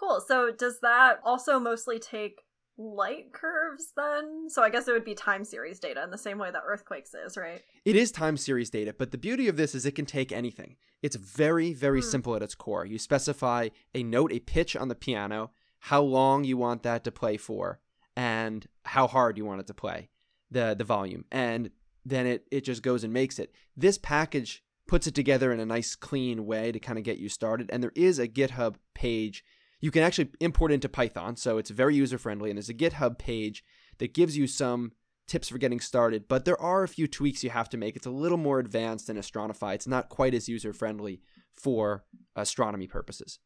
cool. 0.00 0.20
So 0.26 0.50
does 0.50 0.80
that 0.80 1.20
also 1.24 1.58
mostly 1.60 1.98
take 1.98 2.40
light 2.78 3.32
curves 3.32 3.92
then? 3.96 4.48
So 4.48 4.62
I 4.62 4.70
guess 4.70 4.88
it 4.88 4.92
would 4.92 5.04
be 5.04 5.14
time 5.14 5.44
series 5.44 5.78
data 5.78 6.02
in 6.02 6.10
the 6.10 6.18
same 6.18 6.38
way 6.38 6.50
that 6.50 6.62
earthquakes 6.66 7.12
is, 7.14 7.36
right? 7.36 7.60
It 7.84 7.94
is 7.94 8.10
time 8.10 8.36
series 8.38 8.70
data, 8.70 8.94
but 8.98 9.10
the 9.10 9.18
beauty 9.18 9.48
of 9.48 9.56
this 9.56 9.74
is 9.74 9.84
it 9.84 9.94
can 9.94 10.06
take 10.06 10.32
anything. 10.32 10.76
It's 11.02 11.16
very, 11.16 11.72
very 11.74 12.00
Hmm. 12.00 12.08
simple 12.08 12.36
at 12.36 12.42
its 12.42 12.54
core. 12.54 12.86
You 12.86 12.98
specify 12.98 13.68
a 13.94 14.02
note, 14.02 14.32
a 14.32 14.40
pitch 14.40 14.74
on 14.74 14.88
the 14.88 14.94
piano, 14.94 15.50
how 15.80 16.00
long 16.02 16.44
you 16.44 16.56
want 16.56 16.82
that 16.82 17.04
to 17.04 17.12
play 17.12 17.36
for, 17.36 17.80
and 18.16 18.66
how 18.84 19.06
hard 19.06 19.36
you 19.38 19.44
want 19.44 19.60
it 19.60 19.66
to 19.66 19.74
play, 19.74 20.10
the 20.50 20.74
the 20.76 20.84
volume, 20.84 21.24
and 21.30 21.70
then 22.04 22.26
it 22.26 22.46
it 22.50 22.62
just 22.62 22.82
goes 22.82 23.04
and 23.04 23.12
makes 23.12 23.38
it. 23.38 23.52
This 23.76 23.98
package 23.98 24.62
puts 24.86 25.06
it 25.06 25.14
together 25.14 25.52
in 25.52 25.60
a 25.60 25.64
nice, 25.66 25.94
clean 25.94 26.44
way 26.44 26.72
to 26.72 26.80
kind 26.80 26.98
of 26.98 27.04
get 27.04 27.18
you 27.18 27.28
started. 27.28 27.70
And 27.70 27.82
there 27.82 27.92
is 27.94 28.18
a 28.18 28.26
GitHub 28.26 28.74
page 28.94 29.44
you 29.80 29.90
can 29.90 30.02
actually 30.02 30.30
import 30.40 30.72
into 30.72 30.88
Python, 30.88 31.36
so 31.36 31.58
it's 31.58 31.70
very 31.70 31.96
user 31.96 32.18
friendly. 32.18 32.50
And 32.50 32.56
there's 32.56 32.68
a 32.68 32.74
GitHub 32.74 33.18
page 33.18 33.64
that 33.98 34.14
gives 34.14 34.36
you 34.36 34.46
some 34.46 34.92
tips 35.26 35.48
for 35.48 35.58
getting 35.58 35.80
started, 35.80 36.26
but 36.28 36.44
there 36.44 36.60
are 36.60 36.82
a 36.82 36.88
few 36.88 37.06
tweaks 37.06 37.44
you 37.44 37.50
have 37.50 37.68
to 37.70 37.76
make. 37.76 37.94
It's 37.96 38.06
a 38.06 38.10
little 38.10 38.38
more 38.38 38.58
advanced 38.58 39.06
than 39.06 39.16
Astronify. 39.16 39.74
It's 39.74 39.86
not 39.86 40.08
quite 40.08 40.34
as 40.34 40.48
user 40.48 40.72
friendly 40.72 41.20
for 41.56 42.04
astronomy 42.34 42.86
purposes. 42.88 43.38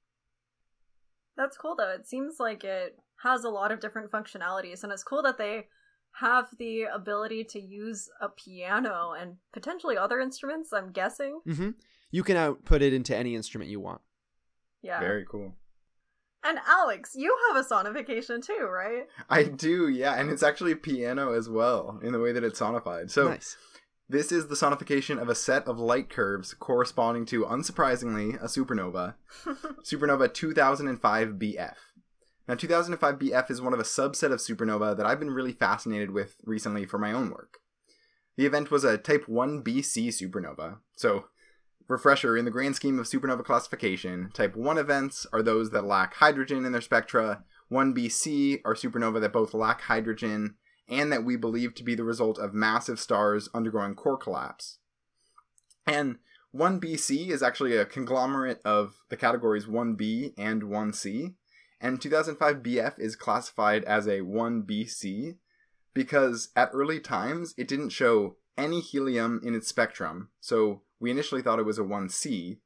That's 1.36 1.56
cool 1.56 1.74
though. 1.76 1.90
It 1.90 2.06
seems 2.06 2.36
like 2.38 2.64
it 2.64 2.96
has 3.22 3.44
a 3.44 3.50
lot 3.50 3.72
of 3.72 3.80
different 3.80 4.10
functionalities, 4.10 4.82
and 4.82 4.92
it's 4.92 5.02
cool 5.02 5.22
that 5.22 5.38
they 5.38 5.66
have 6.20 6.46
the 6.58 6.82
ability 6.82 7.42
to 7.42 7.60
use 7.60 8.08
a 8.20 8.28
piano 8.28 9.12
and 9.18 9.36
potentially 9.52 9.96
other 9.96 10.20
instruments, 10.20 10.72
I'm 10.72 10.92
guessing. 10.92 11.40
hmm 11.44 11.70
You 12.10 12.22
can 12.22 12.36
output 12.36 12.82
it 12.82 12.92
into 12.92 13.16
any 13.16 13.34
instrument 13.34 13.70
you 13.70 13.80
want. 13.80 14.00
Yeah. 14.80 15.00
Very 15.00 15.24
cool. 15.28 15.56
And 16.44 16.58
Alex, 16.68 17.12
you 17.14 17.34
have 17.48 17.64
a 17.64 17.66
sonification 17.66 18.44
too, 18.44 18.68
right? 18.70 19.06
I 19.30 19.44
do, 19.44 19.88
yeah, 19.88 20.20
and 20.20 20.30
it's 20.30 20.42
actually 20.42 20.74
piano 20.74 21.32
as 21.32 21.48
well 21.48 21.98
in 22.02 22.12
the 22.12 22.20
way 22.20 22.32
that 22.32 22.44
it's 22.44 22.60
sonified. 22.60 23.10
So 23.10 23.30
nice. 23.30 23.56
this 24.10 24.30
is 24.30 24.48
the 24.48 24.54
sonification 24.54 25.20
of 25.20 25.30
a 25.30 25.34
set 25.34 25.66
of 25.66 25.78
light 25.78 26.10
curves 26.10 26.52
corresponding 26.52 27.24
to, 27.26 27.44
unsurprisingly, 27.44 28.34
a 28.42 28.46
supernova, 28.46 29.14
supernova 29.82 30.32
2005 30.32 31.28
BF. 31.28 31.74
Now, 32.46 32.54
2005 32.54 33.18
BF 33.18 33.50
is 33.50 33.62
one 33.62 33.72
of 33.72 33.80
a 33.80 33.84
subset 33.84 34.30
of 34.30 34.38
supernova 34.38 34.94
that 34.98 35.06
I've 35.06 35.18
been 35.18 35.30
really 35.30 35.52
fascinated 35.52 36.10
with 36.10 36.36
recently 36.44 36.84
for 36.84 36.98
my 36.98 37.10
own 37.10 37.30
work. 37.30 37.60
The 38.36 38.44
event 38.44 38.70
was 38.70 38.84
a 38.84 38.98
Type 38.98 39.24
1bc 39.26 40.08
supernova, 40.08 40.78
so 40.94 41.26
refresher 41.88 42.36
in 42.36 42.44
the 42.44 42.50
grand 42.50 42.76
scheme 42.76 42.98
of 42.98 43.06
supernova 43.06 43.44
classification, 43.44 44.30
type 44.32 44.56
1 44.56 44.78
events 44.78 45.26
are 45.32 45.42
those 45.42 45.70
that 45.70 45.84
lack 45.84 46.14
hydrogen 46.14 46.64
in 46.64 46.72
their 46.72 46.80
spectra, 46.80 47.44
1bc 47.70 48.60
are 48.64 48.74
supernova 48.74 49.20
that 49.20 49.32
both 49.32 49.54
lack 49.54 49.82
hydrogen 49.82 50.54
and 50.88 51.10
that 51.10 51.24
we 51.24 51.36
believe 51.36 51.74
to 51.74 51.82
be 51.82 51.94
the 51.94 52.04
result 52.04 52.38
of 52.38 52.54
massive 52.54 53.00
stars 53.00 53.48
undergoing 53.54 53.94
core 53.94 54.18
collapse. 54.18 54.78
And 55.86 56.18
1bc 56.54 57.30
is 57.30 57.42
actually 57.42 57.76
a 57.76 57.84
conglomerate 57.84 58.60
of 58.64 59.02
the 59.08 59.16
categories 59.16 59.66
1b 59.66 60.34
and 60.38 60.62
1c, 60.62 61.34
and 61.80 62.00
2005 62.00 62.56
BF 62.62 62.98
is 62.98 63.16
classified 63.16 63.84
as 63.84 64.06
a 64.06 64.20
1bc 64.20 65.36
because 65.92 66.48
at 66.56 66.70
early 66.72 67.00
times 67.00 67.54
it 67.56 67.68
didn't 67.68 67.90
show 67.90 68.36
any 68.56 68.80
helium 68.80 69.40
in 69.42 69.54
its 69.54 69.68
spectrum, 69.68 70.28
so 70.40 70.82
we 71.04 71.10
initially 71.10 71.42
thought 71.42 71.58
it 71.58 71.66
was 71.66 71.78
a 71.78 71.82
1c, 71.82 72.56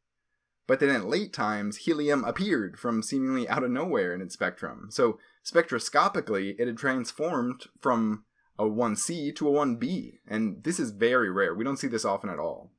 but 0.68 0.78
then 0.78 0.90
at 0.90 1.06
late 1.06 1.32
times 1.32 1.78
helium 1.78 2.22
appeared 2.22 2.78
from 2.78 3.02
seemingly 3.02 3.48
out 3.48 3.64
of 3.64 3.70
nowhere 3.72 4.14
in 4.14 4.20
its 4.20 4.34
spectrum. 4.34 4.86
So 4.92 5.18
spectroscopically 5.44 6.54
it 6.56 6.68
had 6.68 6.76
transformed 6.76 7.64
from 7.80 8.24
a 8.56 8.62
1c 8.62 9.34
to 9.34 9.48
a 9.48 9.50
1b, 9.50 10.18
and 10.28 10.62
this 10.62 10.78
is 10.78 10.92
very 10.92 11.28
rare. 11.28 11.52
We 11.52 11.64
don't 11.64 11.78
see 11.78 11.88
this 11.88 12.04
often 12.04 12.30
at 12.30 12.38
all. 12.38 12.70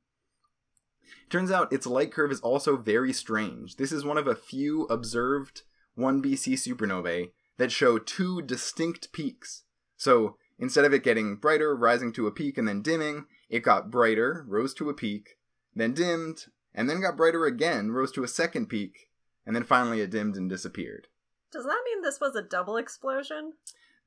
Turns 1.28 1.50
out 1.50 1.74
its 1.74 1.86
light 1.86 2.10
curve 2.10 2.32
is 2.32 2.40
also 2.40 2.78
very 2.78 3.12
strange. 3.12 3.76
This 3.76 3.92
is 3.92 4.02
one 4.02 4.16
of 4.16 4.26
a 4.26 4.34
few 4.34 4.84
observed 4.84 5.62
1bc 5.98 6.54
supernovae 6.54 7.32
that 7.58 7.70
show 7.70 7.98
two 7.98 8.40
distinct 8.40 9.12
peaks. 9.12 9.64
So 9.98 10.38
instead 10.58 10.86
of 10.86 10.94
it 10.94 11.04
getting 11.04 11.36
brighter, 11.36 11.76
rising 11.76 12.14
to 12.14 12.26
a 12.26 12.32
peak, 12.32 12.56
and 12.56 12.66
then 12.66 12.80
dimming, 12.80 13.26
it 13.50 13.60
got 13.60 13.90
brighter, 13.90 14.46
rose 14.48 14.72
to 14.74 14.88
a 14.88 14.94
peak, 14.94 15.36
then 15.74 15.94
dimmed, 15.94 16.46
and 16.74 16.88
then 16.88 17.00
got 17.00 17.16
brighter 17.16 17.46
again, 17.46 17.90
rose 17.90 18.12
to 18.12 18.22
a 18.22 18.28
second 18.28 18.66
peak, 18.66 19.08
and 19.46 19.54
then 19.54 19.64
finally 19.64 20.00
it 20.00 20.10
dimmed 20.10 20.36
and 20.36 20.48
disappeared. 20.48 21.08
Does 21.52 21.64
that 21.64 21.82
mean 21.84 22.02
this 22.02 22.20
was 22.20 22.36
a 22.36 22.42
double 22.42 22.76
explosion? 22.76 23.54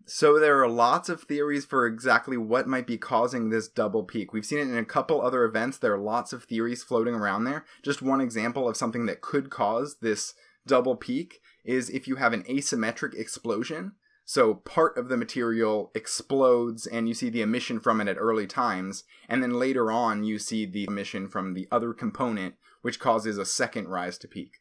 So 0.05 0.37
there 0.37 0.61
are 0.61 0.69
lots 0.69 1.07
of 1.07 1.23
theories 1.23 1.65
for 1.65 1.85
exactly 1.85 2.35
what 2.35 2.67
might 2.67 2.87
be 2.87 2.97
causing 2.97 3.49
this 3.49 3.69
double 3.69 4.03
peak. 4.03 4.33
We've 4.33 4.45
seen 4.45 4.59
it 4.59 4.69
in 4.69 4.77
a 4.77 4.85
couple 4.85 5.21
other 5.21 5.45
events. 5.45 5.77
There 5.77 5.93
are 5.93 5.99
lots 5.99 6.33
of 6.33 6.43
theories 6.43 6.83
floating 6.83 7.15
around 7.15 7.45
there. 7.45 7.63
Just 7.81 8.01
one 8.01 8.19
example 8.19 8.67
of 8.67 8.75
something 8.75 9.05
that 9.05 9.21
could 9.21 9.49
cause 9.49 9.97
this 10.01 10.33
double 10.67 10.97
peak 10.97 11.39
is 11.63 11.89
if 11.89 12.07
you 12.07 12.17
have 12.17 12.33
an 12.33 12.43
asymmetric 12.43 13.13
explosion. 13.13 13.93
So 14.33 14.55
part 14.55 14.97
of 14.97 15.09
the 15.09 15.15
material 15.15 15.91
explodes 15.93 16.87
and 16.87 17.07
you 17.07 17.13
see 17.13 17.29
the 17.29 17.43
emission 17.43 17.79
from 17.79 18.01
it 18.01 18.07
at 18.07 18.17
early 18.17 18.47
times, 18.47 19.03
and 19.29 19.43
then 19.43 19.59
later 19.59 19.91
on 19.91 20.23
you 20.23 20.39
see 20.39 20.65
the 20.65 20.85
emission 20.85 21.27
from 21.27 21.53
the 21.53 21.67
other 21.71 21.93
component, 21.93 22.55
which 22.81 22.99
causes 22.99 23.37
a 23.37 23.45
second 23.45 23.89
rise 23.89 24.17
to 24.17 24.27
peak. 24.27 24.53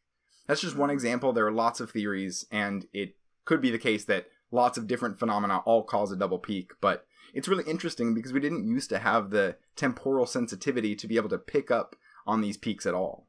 That's 0.47 0.61
just 0.61 0.77
one 0.77 0.91
hmm. 0.91 0.93
example. 0.93 1.33
There 1.33 1.47
are 1.47 1.51
lots 1.51 1.81
of 1.81 1.91
theories, 1.91 2.45
and 2.51 2.85
it 2.93 3.17
could 3.47 3.63
be 3.63 3.71
the 3.71 3.79
case 3.79 4.05
that 4.05 4.27
lots 4.51 4.77
of 4.77 4.87
different 4.87 5.19
phenomena 5.19 5.63
all 5.65 5.85
cause 5.85 6.13
a 6.13 6.17
double 6.17 6.39
peak, 6.39 6.73
but 6.83 7.07
it's 7.33 7.49
really 7.49 7.65
interesting 7.65 8.13
because 8.13 8.35
we 8.35 8.41
didn't 8.41 8.69
used 8.69 8.91
to 8.91 8.99
have 8.99 9.31
the 9.31 9.57
temporal 9.75 10.27
sensitivity 10.27 10.95
to 10.97 11.09
be 11.09 11.17
able 11.17 11.31
to 11.31 11.39
pick 11.39 11.71
up 11.71 11.97
on 12.27 12.43
these 12.43 12.59
peaks 12.59 12.85
at 12.85 12.93
all. 12.93 13.27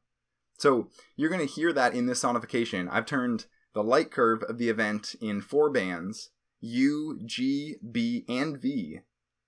So 0.58 0.90
you're 1.16 1.30
going 1.30 1.40
to 1.40 1.50
hear 1.50 1.72
that 1.72 1.94
in 1.94 2.04
this 2.04 2.22
sonification. 2.22 2.86
I've 2.90 3.06
turned 3.06 3.46
the 3.72 3.82
light 3.82 4.10
curve 4.10 4.42
of 4.42 4.58
the 4.58 4.68
event 4.68 5.14
in 5.22 5.40
four 5.40 5.70
bands 5.70 6.28
U, 6.64 7.20
G, 7.24 7.76
B, 7.92 8.24
and 8.28 8.58
V 8.58 9.00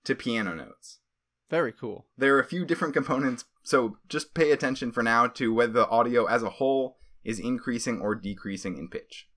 to 0.04 0.14
piano 0.14 0.54
notes. 0.54 1.00
Very 1.48 1.72
cool. 1.72 2.06
There 2.18 2.36
are 2.36 2.40
a 2.40 2.44
few 2.44 2.64
different 2.64 2.92
components, 2.92 3.44
so 3.62 3.96
just 4.08 4.34
pay 4.34 4.50
attention 4.50 4.92
for 4.92 5.02
now 5.02 5.26
to 5.28 5.54
whether 5.54 5.72
the 5.72 5.88
audio 5.88 6.26
as 6.26 6.42
a 6.42 6.50
whole 6.50 6.98
is 7.24 7.38
increasing 7.38 8.00
or 8.00 8.14
decreasing 8.14 8.76
in 8.76 8.88
pitch. 8.88 9.28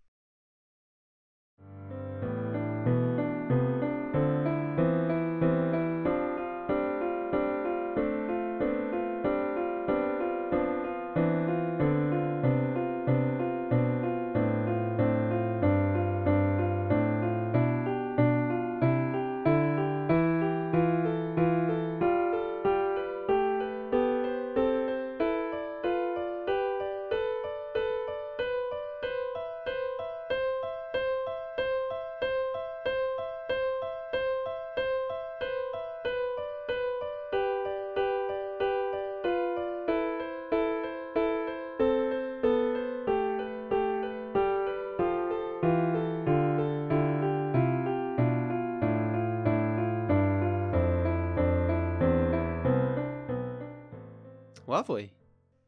Lovely. 54.79 55.11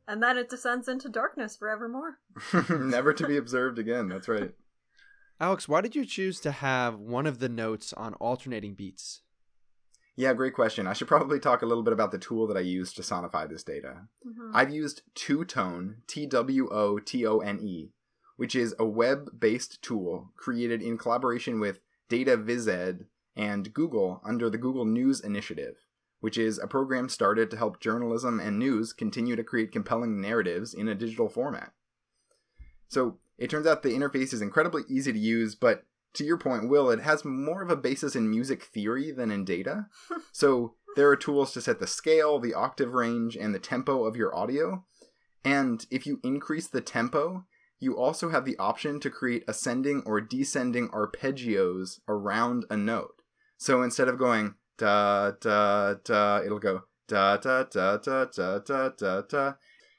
And 0.07 0.23
then 0.23 0.37
it 0.37 0.49
descends 0.49 0.87
into 0.87 1.09
darkness 1.09 1.57
forevermore. 1.57 2.19
Never 2.69 3.11
to 3.11 3.27
be 3.27 3.35
observed 3.35 3.77
again. 3.77 4.07
That's 4.07 4.29
right. 4.29 4.53
Alex, 5.37 5.67
why 5.67 5.81
did 5.81 5.97
you 5.97 6.05
choose 6.05 6.39
to 6.39 6.51
have 6.51 6.97
one 6.97 7.27
of 7.27 7.39
the 7.39 7.49
notes 7.49 7.91
on 7.91 8.13
alternating 8.15 8.73
beats? 8.73 9.19
Yeah, 10.15 10.31
great 10.33 10.53
question. 10.53 10.87
I 10.87 10.93
should 10.93 11.09
probably 11.09 11.41
talk 11.41 11.61
a 11.61 11.65
little 11.65 11.83
bit 11.83 11.91
about 11.91 12.11
the 12.13 12.19
tool 12.19 12.47
that 12.47 12.55
I 12.55 12.61
used 12.61 12.95
to 12.95 13.01
sonify 13.01 13.49
this 13.49 13.63
data. 13.65 14.07
Mhm. 14.25 14.51
I've 14.53 14.71
used 14.71 15.01
TwoTone, 15.13 16.07
T 16.07 16.25
W 16.25 16.69
O 16.69 16.97
T 16.99 17.25
O 17.27 17.39
N 17.39 17.59
E, 17.59 17.91
which 18.37 18.55
is 18.55 18.73
a 18.79 18.85
web 18.85 19.37
based 19.37 19.81
tool 19.81 20.31
created 20.37 20.81
in 20.81 20.97
collaboration 20.97 21.59
with 21.59 21.81
Datavized 22.09 23.07
and 23.35 23.73
Google 23.73 24.21
under 24.23 24.49
the 24.49 24.57
Google 24.57 24.85
News 24.85 25.19
Initiative, 25.19 25.75
which 26.21 26.37
is 26.37 26.57
a 26.57 26.67
program 26.67 27.09
started 27.09 27.51
to 27.51 27.57
help 27.57 27.81
journalism 27.81 28.39
and 28.39 28.57
news 28.57 28.93
continue 28.93 29.35
to 29.35 29.43
create 29.43 29.71
compelling 29.71 30.21
narratives 30.21 30.73
in 30.73 30.87
a 30.87 30.95
digital 30.95 31.27
format. 31.27 31.73
So 32.87 33.17
it 33.37 33.49
turns 33.49 33.67
out 33.67 33.83
the 33.83 33.89
interface 33.89 34.33
is 34.33 34.41
incredibly 34.41 34.83
easy 34.87 35.11
to 35.11 35.19
use, 35.19 35.55
but 35.55 35.83
to 36.13 36.23
your 36.23 36.37
point, 36.37 36.69
Will, 36.69 36.89
it 36.89 37.01
has 37.01 37.25
more 37.25 37.61
of 37.61 37.69
a 37.69 37.75
basis 37.75 38.15
in 38.15 38.29
music 38.29 38.63
theory 38.63 39.11
than 39.11 39.31
in 39.31 39.45
data. 39.45 39.87
so 40.31 40.75
there 40.95 41.09
are 41.09 41.15
tools 41.15 41.53
to 41.53 41.61
set 41.61 41.79
the 41.79 41.87
scale, 41.87 42.39
the 42.39 42.53
octave 42.53 42.93
range, 42.93 43.35
and 43.35 43.55
the 43.55 43.59
tempo 43.59 44.03
of 44.05 44.15
your 44.15 44.35
audio. 44.35 44.83
And 45.43 45.85
if 45.89 46.05
you 46.05 46.19
increase 46.23 46.67
the 46.67 46.81
tempo, 46.81 47.45
you 47.79 47.97
also 47.97 48.29
have 48.29 48.45
the 48.45 48.57
option 48.59 48.99
to 48.99 49.09
create 49.09 49.43
ascending 49.47 50.03
or 50.05 50.21
descending 50.21 50.89
arpeggios 50.89 51.99
around 52.07 52.65
a 52.69 52.77
note. 52.77 53.21
So 53.57 53.81
instead 53.81 54.07
of 54.07 54.19
going 54.19 54.55
da 54.85 55.31
da 55.39 55.93
da, 56.03 56.41
it'll 56.45 56.59
go 56.59 56.81
da 57.07 57.37
da 57.37 57.63
da 57.63 57.97
da 57.97 58.25
da 58.25 58.59
da 58.59 58.89
da 58.89 59.21
da. 59.21 59.53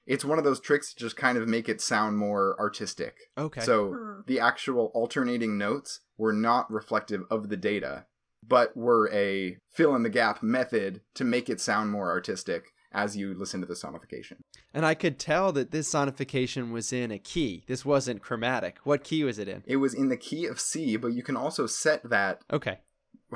It's 0.07 0.25
one 0.25 0.39
of 0.39 0.45
those 0.45 0.61
tricks 0.61 0.93
to 0.93 1.01
just 1.01 1.17
kind 1.17 1.39
of 1.39 1.47
make 1.47 1.69
it 1.69 1.81
sound 1.81 2.19
more 2.19 2.57
artistic. 2.59 3.15
Okay. 3.39 3.61
So 3.61 3.93
Hmm. 3.93 4.21
the 4.27 4.41
actual 4.41 4.91
alternating 4.95 5.57
notes 5.59 6.01
were 6.19 6.33
not 6.33 6.71
reflective 6.71 7.23
of 7.31 7.49
the 7.49 7.57
data, 7.57 8.07
but 8.47 8.77
were 8.77 9.09
a 9.13 9.57
fill 9.77 9.95
in 9.95 10.03
the 10.03 10.11
gap 10.11 10.43
method 10.43 11.01
to 11.15 11.25
make 11.25 11.49
it 11.49 11.61
sound 11.61 11.91
more 11.91 12.11
artistic 12.11 12.65
as 12.95 13.17
you 13.17 13.33
listen 13.33 13.61
to 13.61 13.67
the 13.67 13.75
sonification. 13.75 14.37
and 14.75 14.85
I 14.85 14.95
could 14.95 15.19
tell 15.19 15.53
that 15.53 15.71
this 15.71 15.91
sonification 15.91 16.73
was 16.73 16.93
in 16.93 17.11
a 17.11 17.19
key. 17.19 17.65
This 17.67 17.85
wasn't 17.85 18.21
chromatic. 18.23 18.79
What 18.85 19.03
key 19.05 19.23
was 19.25 19.39
it 19.39 19.49
in? 19.49 19.63
It 19.67 19.77
was 19.77 19.95
in 19.95 20.09
the 20.09 20.17
key 20.17 20.45
of 20.47 20.61
C, 20.61 20.97
but 20.97 21.13
you 21.15 21.23
can 21.23 21.37
also 21.37 21.67
set 21.67 22.03
that 22.11 22.43
Okay. 22.53 22.81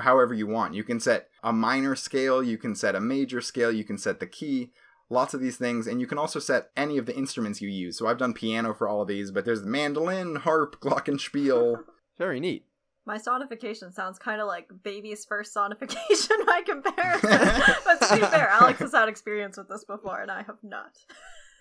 However 0.01 0.35
you 0.35 0.47
want. 0.47 0.75
You 0.75 0.85
can 0.85 1.01
set 1.01 1.29
a 1.43 1.53
minor 1.53 1.95
scale, 1.95 2.43
you 2.43 2.59
can 2.59 2.75
set 2.75 2.95
a 2.95 3.01
major 3.01 3.41
scale, 3.41 3.73
you 3.73 3.85
can 3.85 3.99
set 3.99 4.21
the 4.21 4.27
key, 4.27 4.73
lots 5.11 5.35
of 5.35 5.41
these 5.41 5.57
things, 5.57 5.87
and 5.87 6.01
you 6.01 6.07
can 6.07 6.19
also 6.19 6.39
set 6.39 6.71
any 6.77 6.99
of 6.99 7.07
the 7.07 7.17
instruments 7.17 7.61
you 7.61 7.69
use. 7.69 7.99
So 7.99 8.07
I've 8.07 8.19
done 8.19 8.35
piano 8.35 8.75
for 8.75 8.89
all 8.89 9.03
of 9.03 9.09
these, 9.09 9.31
but 9.31 9.45
there's 9.45 9.63
the 9.63 9.69
mandolin, 9.69 10.37
harp, 10.37 10.81
glockenspiel. 10.81 11.83
Very 12.19 12.41
neat. 12.41 12.67
My 13.05 13.19
sonification 13.19 13.95
sounds 13.95 14.19
kind 14.19 14.41
of 14.41 14.49
like 14.49 14.69
baby's 14.83 15.25
first 15.25 15.55
sonification 15.55 16.45
by 16.45 16.63
comparison. 16.67 17.31
but 17.85 18.01
to 18.01 18.17
be 18.17 18.23
fair, 18.23 18.49
Alex 18.49 18.81
has 18.81 18.93
had 18.93 19.09
experience 19.09 19.57
with 19.57 19.69
this 19.69 19.85
before, 19.85 20.21
and 20.21 20.31
I 20.31 20.43
have 20.43 20.59
not. 20.65 20.99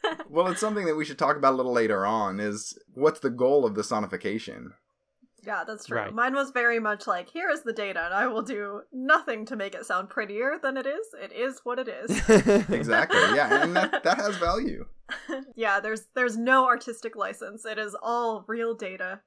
well, 0.30 0.48
it's 0.48 0.60
something 0.60 0.86
that 0.86 0.95
we 0.95 1.06
should 1.06 1.19
talk 1.19 1.38
about 1.38 1.54
a 1.54 1.56
little 1.56 1.71
later 1.71 2.04
on 2.04 2.39
is 2.39 2.78
what's 2.93 3.19
the 3.19 3.30
goal 3.30 3.63
of 3.63 3.76
the 3.76 3.84
sonification? 3.84 4.69
Yeah, 5.45 5.63
that's 5.65 5.86
true. 5.86 5.97
Right. 5.97 6.13
Mine 6.13 6.34
was 6.34 6.51
very 6.51 6.79
much 6.79 7.05
like, 7.08 7.29
here 7.29 7.49
is 7.49 7.62
the 7.63 7.73
data, 7.73 8.03
and 8.05 8.13
I 8.13 8.27
will 8.27 8.41
do 8.41 8.81
nothing 8.91 9.45
to 9.45 9.55
make 9.55 9.75
it 9.75 9.86
sound 9.86 10.10
prettier 10.10 10.58
than 10.62 10.75
it 10.77 10.86
is. 10.88 11.08
It 11.21 11.31
is 11.31 11.60
what 11.63 11.79
it 11.79 11.88
is. 11.88 12.12
Exactly. 12.69 13.19
Yeah, 13.36 13.63
and 13.63 13.75
that, 13.75 14.03
that 14.03 14.17
has 14.17 14.36
value. 14.38 14.86
yeah, 15.55 15.79
there's 15.79 16.03
there's 16.15 16.36
no 16.38 16.65
artistic 16.65 17.15
license. 17.15 17.65
It 17.65 17.77
is 17.77 17.95
all 18.01 18.43
real 18.47 18.73
data. 18.73 19.21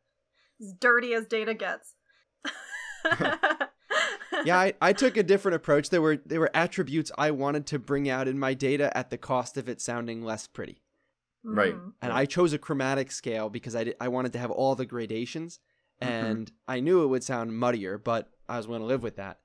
As 0.60 0.72
dirty 0.80 1.14
as 1.14 1.26
data 1.26 1.54
gets. 1.54 1.94
yeah, 4.44 4.58
I, 4.58 4.74
I 4.80 4.92
took 4.92 5.16
a 5.16 5.22
different 5.22 5.56
approach. 5.56 5.90
There 5.90 6.02
were 6.02 6.16
there 6.24 6.40
were 6.40 6.50
attributes 6.54 7.10
I 7.16 7.30
wanted 7.30 7.66
to 7.68 7.78
bring 7.78 8.08
out 8.08 8.28
in 8.28 8.38
my 8.38 8.54
data 8.54 8.96
at 8.96 9.10
the 9.10 9.18
cost 9.18 9.56
of 9.56 9.68
it 9.68 9.80
sounding 9.80 10.22
less 10.22 10.46
pretty. 10.46 10.82
Right. 11.44 11.74
Mhm. 11.74 11.92
And 12.02 12.12
I 12.12 12.26
chose 12.26 12.52
a 12.52 12.58
chromatic 12.58 13.12
scale 13.12 13.48
because 13.48 13.76
I 13.76 13.84
did, 13.84 13.96
I 14.00 14.08
wanted 14.08 14.32
to 14.34 14.38
have 14.38 14.50
all 14.50 14.74
the 14.74 14.84
gradations 14.86 15.60
and 16.00 16.50
I 16.66 16.80
knew 16.80 17.02
it 17.02 17.08
would 17.08 17.24
sound 17.24 17.56
muddier, 17.56 17.98
but 17.98 18.30
I 18.48 18.56
was 18.56 18.66
willing 18.68 18.82
to 18.82 18.86
live 18.86 19.02
with 19.02 19.16
that. 19.16 19.38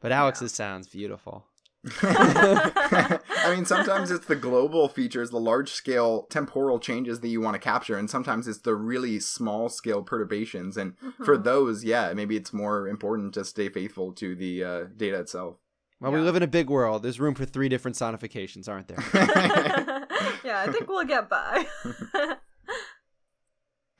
But 0.00 0.12
Alex's 0.12 0.52
sounds 0.52 0.88
beautiful. 0.88 1.46
I 2.02 3.54
mean, 3.54 3.64
sometimes 3.64 4.10
it's 4.10 4.26
the 4.26 4.36
global 4.36 4.88
features, 4.88 5.30
the 5.30 5.40
large 5.40 5.70
scale 5.70 6.24
temporal 6.30 6.78
changes 6.78 7.20
that 7.20 7.28
you 7.28 7.40
want 7.40 7.54
to 7.54 7.58
capture, 7.58 7.96
and 7.96 8.08
sometimes 8.10 8.46
it's 8.46 8.58
the 8.60 8.74
really 8.74 9.18
small 9.20 9.68
scale 9.68 10.02
perturbations. 10.02 10.76
And 10.76 10.94
for 11.24 11.38
Mhm. 11.38 11.44
those, 11.44 11.84
yeah, 11.84 12.12
maybe 12.12 12.36
it's 12.36 12.52
more 12.52 12.86
important 12.88 13.32
to 13.34 13.44
stay 13.44 13.68
faithful 13.68 14.12
to 14.14 14.34
the 14.34 14.64
uh, 14.64 14.84
data 14.96 15.20
itself. 15.20 15.56
Well, 16.00 16.12
we 16.12 16.20
live 16.20 16.36
in 16.36 16.42
a 16.42 16.46
big 16.46 16.70
world. 16.70 17.02
There's 17.02 17.20
room 17.20 17.34
for 17.34 17.44
three 17.44 17.68
different 17.68 17.96
sonifications, 17.96 18.68
aren't 18.68 18.88
there? 18.88 18.98
yeah, 20.44 20.60
I 20.66 20.68
think 20.72 20.88
we'll 20.88 21.04
get 21.04 21.28
by. 21.28 21.66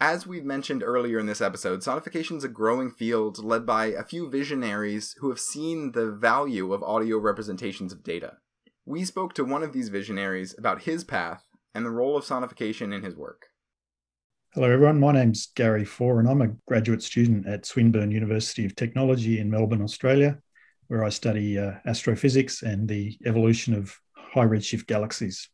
As 0.03 0.27
we've 0.27 0.47
mentioned 0.47 0.83
earlier 0.83 1.19
in 1.19 1.27
this 1.27 1.43
episode, 1.43 1.81
sonification 1.81 2.39
is 2.39 2.45
a 2.45 2.49
growing 2.49 2.91
field 2.91 3.45
led 3.45 3.67
by 3.67 3.89
a 3.89 4.03
few 4.03 4.31
visionaries 4.31 5.15
who 5.19 5.29
have 5.29 5.39
seen 5.39 5.93
the 5.93 6.11
value 6.11 6.73
of 6.73 6.83
audio 6.83 7.19
representations 7.19 7.93
of 7.93 8.03
data. 8.03 8.39
We 8.87 9.05
spoke 9.05 9.35
to 9.35 9.45
one 9.45 9.63
of 9.63 9.75
these 9.75 9.91
visionaries 9.91 10.55
about 10.57 10.85
his 10.85 11.05
path 11.05 11.45
and 11.75 11.85
the 11.85 11.91
role 11.91 12.17
of 12.17 12.25
sonification 12.25 12.95
in 12.95 13.03
his 13.03 13.15
work. 13.15 13.49
Hello, 14.55 14.71
everyone. 14.71 14.99
My 14.99 15.13
name's 15.13 15.49
Garry 15.55 15.85
Foran, 15.85 16.21
and 16.21 16.31
I'm 16.31 16.41
a 16.41 16.57
graduate 16.67 17.03
student 17.03 17.47
at 17.47 17.67
Swinburne 17.67 18.11
University 18.11 18.65
of 18.65 18.75
Technology 18.75 19.39
in 19.39 19.51
Melbourne, 19.51 19.83
Australia, 19.83 20.39
where 20.89 21.05
I 21.05 21.11
study 21.11 21.59
uh, 21.59 21.73
astrophysics 21.85 22.63
and 22.63 22.89
the 22.89 23.19
evolution 23.27 23.75
of 23.75 23.95
high 24.15 24.47
redshift 24.47 24.87
galaxies. 24.87 25.51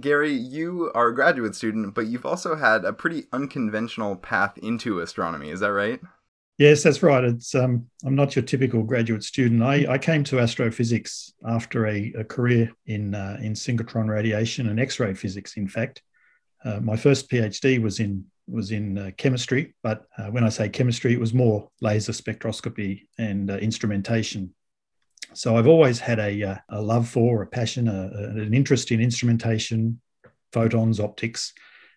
Garry, 0.00 0.32
you 0.32 0.90
are 0.94 1.08
a 1.08 1.14
graduate 1.14 1.54
student, 1.54 1.94
but 1.94 2.06
you've 2.06 2.26
also 2.26 2.54
had 2.56 2.84
a 2.84 2.92
pretty 2.92 3.26
unconventional 3.32 4.16
path 4.16 4.56
into 4.58 5.00
astronomy. 5.00 5.50
Is 5.50 5.60
that 5.60 5.72
right? 5.72 6.00
Yes, 6.56 6.84
that's 6.84 7.02
right. 7.02 7.24
It's 7.24 7.54
um, 7.54 7.86
I'm 8.04 8.14
not 8.14 8.36
your 8.36 8.44
typical 8.44 8.82
graduate 8.84 9.24
student. 9.24 9.62
I, 9.62 9.86
I 9.88 9.98
came 9.98 10.22
to 10.24 10.38
astrophysics 10.38 11.32
after 11.44 11.86
a, 11.86 12.12
a 12.18 12.24
career 12.24 12.72
in 12.86 13.14
uh, 13.14 13.38
in 13.42 13.54
synchrotron 13.54 14.08
radiation 14.08 14.68
and 14.68 14.78
X-ray 14.78 15.14
physics. 15.14 15.56
In 15.56 15.66
fact, 15.66 16.02
uh, 16.64 16.80
my 16.80 16.96
first 16.96 17.28
PhD 17.28 17.82
was 17.82 17.98
in 17.98 18.24
was 18.46 18.70
in 18.70 18.98
uh, 18.98 19.10
chemistry, 19.16 19.74
but 19.82 20.06
uh, 20.16 20.26
when 20.26 20.44
I 20.44 20.48
say 20.48 20.68
chemistry, 20.68 21.12
it 21.12 21.20
was 21.20 21.34
more 21.34 21.70
laser 21.80 22.12
spectroscopy 22.12 23.06
and 23.18 23.50
uh, 23.50 23.56
instrumentation 23.56 24.54
So 25.34 25.56
I've 25.56 25.66
always 25.66 25.98
had 25.98 26.18
a, 26.18 26.42
uh, 26.42 26.56
a 26.68 26.80
love 26.80 27.08
for, 27.08 27.42
a 27.42 27.46
passion, 27.46 27.88
a, 27.88 28.10
a, 28.14 28.42
an 28.42 28.54
interest 28.54 28.92
in 28.92 29.00
instrumentation, 29.00 30.00
photons, 30.52 31.00
optics, 31.00 31.52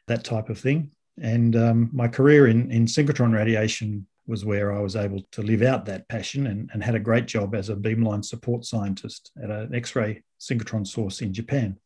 that 0.07 0.23
type 0.23 0.49
of 0.49 0.59
thing. 0.59 0.91
And 1.21 1.55
um, 1.55 1.89
my 1.93 2.07
career 2.07 2.47
in, 2.47 2.71
in 2.71 2.85
synchrotron 2.85 3.33
radiation 3.33 4.07
was 4.27 4.43
where 4.43 4.73
I 4.73 4.79
was 4.79 4.95
able 4.95 5.21
to 5.31 5.41
live 5.41 5.61
out 5.61 5.85
that 5.85 6.07
passion 6.09 6.47
and, 6.47 6.69
and 6.73 6.83
had 6.83 6.95
a 6.95 6.99
great 6.99 7.27
job 7.27 7.55
as 7.55 7.69
a 7.69 7.75
beamline 7.75 8.25
support 8.25 8.65
scientist 8.65 9.31
at 9.41 9.49
an 9.49 9.73
X-ray 9.73 10.23
synchrotron 10.39 10.85
source 10.85 11.21
in 11.21 11.33
Japan. 11.33 11.77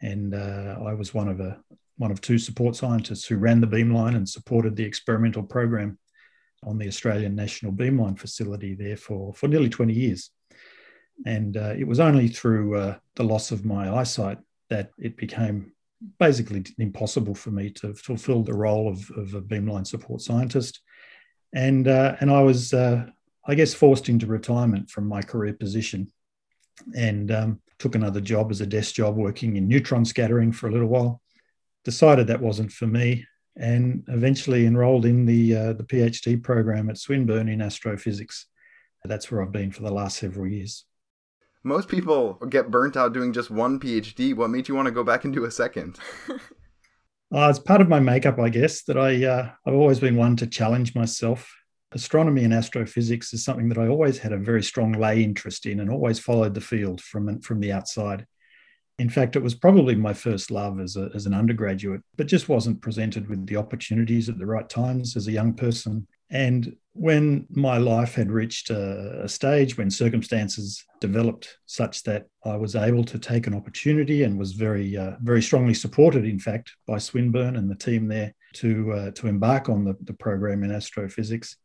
And 0.00 0.34
uh, 0.34 0.78
I 0.86 0.94
was 0.94 1.14
one 1.14 1.28
of 1.28 1.40
a 1.40 1.58
one 1.96 2.10
of 2.10 2.20
two 2.20 2.38
support 2.38 2.74
scientists 2.74 3.24
who 3.24 3.36
ran 3.36 3.60
the 3.60 3.66
beamline 3.66 4.16
and 4.16 4.28
supported 4.28 4.74
the 4.74 4.84
experimental 4.84 5.44
program 5.44 5.96
on 6.64 6.76
the 6.76 6.88
Australian 6.88 7.36
National 7.36 7.72
Beamline 7.72 8.18
facility 8.18 8.74
there 8.74 8.96
for, 8.96 9.32
for 9.34 9.46
nearly 9.46 9.68
20 9.68 9.92
years. 9.92 10.30
And 11.26 11.56
uh, 11.56 11.74
it 11.78 11.86
was 11.86 12.00
only 12.00 12.28
through 12.28 12.76
uh, 12.76 12.96
the 13.16 13.24
loss 13.24 13.50
of 13.50 13.64
my 13.64 13.94
eyesight 13.98 14.38
that 14.70 14.90
it 14.98 15.16
became 15.16 15.72
basically 16.18 16.64
impossible 16.78 17.34
for 17.34 17.50
me 17.50 17.70
to 17.70 17.94
fulfill 17.94 18.42
the 18.42 18.54
role 18.54 18.88
of, 18.88 19.10
of 19.16 19.34
a 19.34 19.40
beamline 19.40 19.86
support 19.86 20.20
scientist. 20.20 20.80
And, 21.54 21.86
uh, 21.88 22.16
and 22.20 22.30
I 22.30 22.42
was, 22.42 22.74
uh, 22.74 23.06
I 23.46 23.54
guess, 23.54 23.74
forced 23.74 24.08
into 24.08 24.26
retirement 24.26 24.90
from 24.90 25.06
my 25.06 25.22
career 25.22 25.52
position 25.54 26.10
and 26.94 27.30
um, 27.30 27.60
took 27.78 27.94
another 27.94 28.20
job 28.20 28.50
as 28.50 28.60
a 28.60 28.66
desk 28.66 28.94
job 28.94 29.16
working 29.16 29.56
in 29.56 29.68
neutron 29.68 30.04
scattering 30.04 30.52
for 30.52 30.68
a 30.68 30.72
little 30.72 30.88
while. 30.88 31.20
Decided 31.84 32.26
that 32.26 32.40
wasn't 32.40 32.72
for 32.72 32.86
me 32.86 33.24
and 33.56 34.02
eventually 34.08 34.66
enrolled 34.66 35.06
in 35.06 35.26
the, 35.26 35.56
uh, 35.56 35.72
the 35.74 35.84
PhD 35.84 36.42
program 36.42 36.90
at 36.90 36.98
Swinburne 36.98 37.48
in 37.48 37.62
astrophysics. 37.62 38.46
That's 39.04 39.30
where 39.30 39.42
I've 39.42 39.52
been 39.52 39.70
for 39.70 39.82
the 39.82 39.92
last 39.92 40.16
several 40.16 40.46
years. 40.46 40.86
Most 41.66 41.88
people 41.88 42.34
get 42.50 42.70
burnt 42.70 42.94
out 42.94 43.14
doing 43.14 43.32
just 43.32 43.50
one 43.50 43.80
PhD. 43.80 44.36
What 44.36 44.50
made 44.50 44.68
you 44.68 44.74
want 44.74 44.84
to 44.84 44.92
go 44.92 45.02
back 45.02 45.24
and 45.24 45.32
do 45.32 45.46
a 45.46 45.50
second? 45.50 45.98
uh, 46.28 46.38
it's 47.48 47.58
part 47.58 47.80
of 47.80 47.88
my 47.88 48.00
makeup, 48.00 48.38
I 48.38 48.50
guess, 48.50 48.82
that 48.84 48.98
I, 48.98 49.24
uh, 49.24 49.50
I've 49.66 49.74
always 49.74 49.98
been 49.98 50.16
one 50.16 50.36
to 50.36 50.46
challenge 50.46 50.94
myself. 50.94 51.50
Astronomy 51.92 52.44
and 52.44 52.52
astrophysics 52.52 53.32
is 53.32 53.44
something 53.44 53.70
that 53.70 53.78
I 53.78 53.88
always 53.88 54.18
had 54.18 54.32
a 54.32 54.36
very 54.36 54.62
strong 54.62 54.92
lay 54.92 55.22
interest 55.22 55.64
in 55.64 55.80
and 55.80 55.90
always 55.90 56.18
followed 56.18 56.52
the 56.52 56.60
field 56.60 57.00
from, 57.00 57.40
from 57.40 57.60
the 57.60 57.72
outside. 57.72 58.26
In 58.98 59.08
fact, 59.08 59.34
it 59.34 59.42
was 59.42 59.54
probably 59.54 59.94
my 59.94 60.12
first 60.12 60.50
love 60.50 60.80
as, 60.80 60.96
a, 60.96 61.08
as 61.14 61.24
an 61.24 61.32
undergraduate, 61.32 62.02
but 62.16 62.26
just 62.26 62.50
wasn't 62.50 62.82
presented 62.82 63.26
with 63.26 63.46
the 63.46 63.56
opportunities 63.56 64.28
at 64.28 64.38
the 64.38 64.46
right 64.46 64.68
times 64.68 65.16
as 65.16 65.28
a 65.28 65.32
young 65.32 65.54
person. 65.54 66.06
And 66.28 66.76
when 66.94 67.46
my 67.50 67.76
life 67.76 68.14
had 68.14 68.30
reached 68.30 68.70
a, 68.70 69.28
stage 69.28 69.76
when 69.76 69.90
circumstances 69.90 70.84
developed 71.00 71.58
such 71.66 72.04
that 72.04 72.26
I 72.44 72.56
was 72.56 72.76
able 72.76 73.04
to 73.04 73.18
take 73.18 73.46
an 73.46 73.54
opportunity 73.54 74.22
and 74.22 74.38
was 74.38 74.52
very, 74.52 74.96
uh, 74.96 75.16
very 75.20 75.42
strongly 75.42 75.74
supported, 75.74 76.24
in 76.24 76.38
fact, 76.38 76.72
by 76.86 76.98
Swinburne 76.98 77.56
and 77.56 77.68
the 77.68 77.74
team 77.74 78.06
there 78.06 78.32
to, 78.54 78.92
uh, 78.92 79.10
to 79.12 79.26
embark 79.26 79.68
on 79.68 79.84
the, 79.84 79.96
the 80.04 80.14
program 80.14 80.62
in 80.62 80.70
astrophysics, 80.70 81.56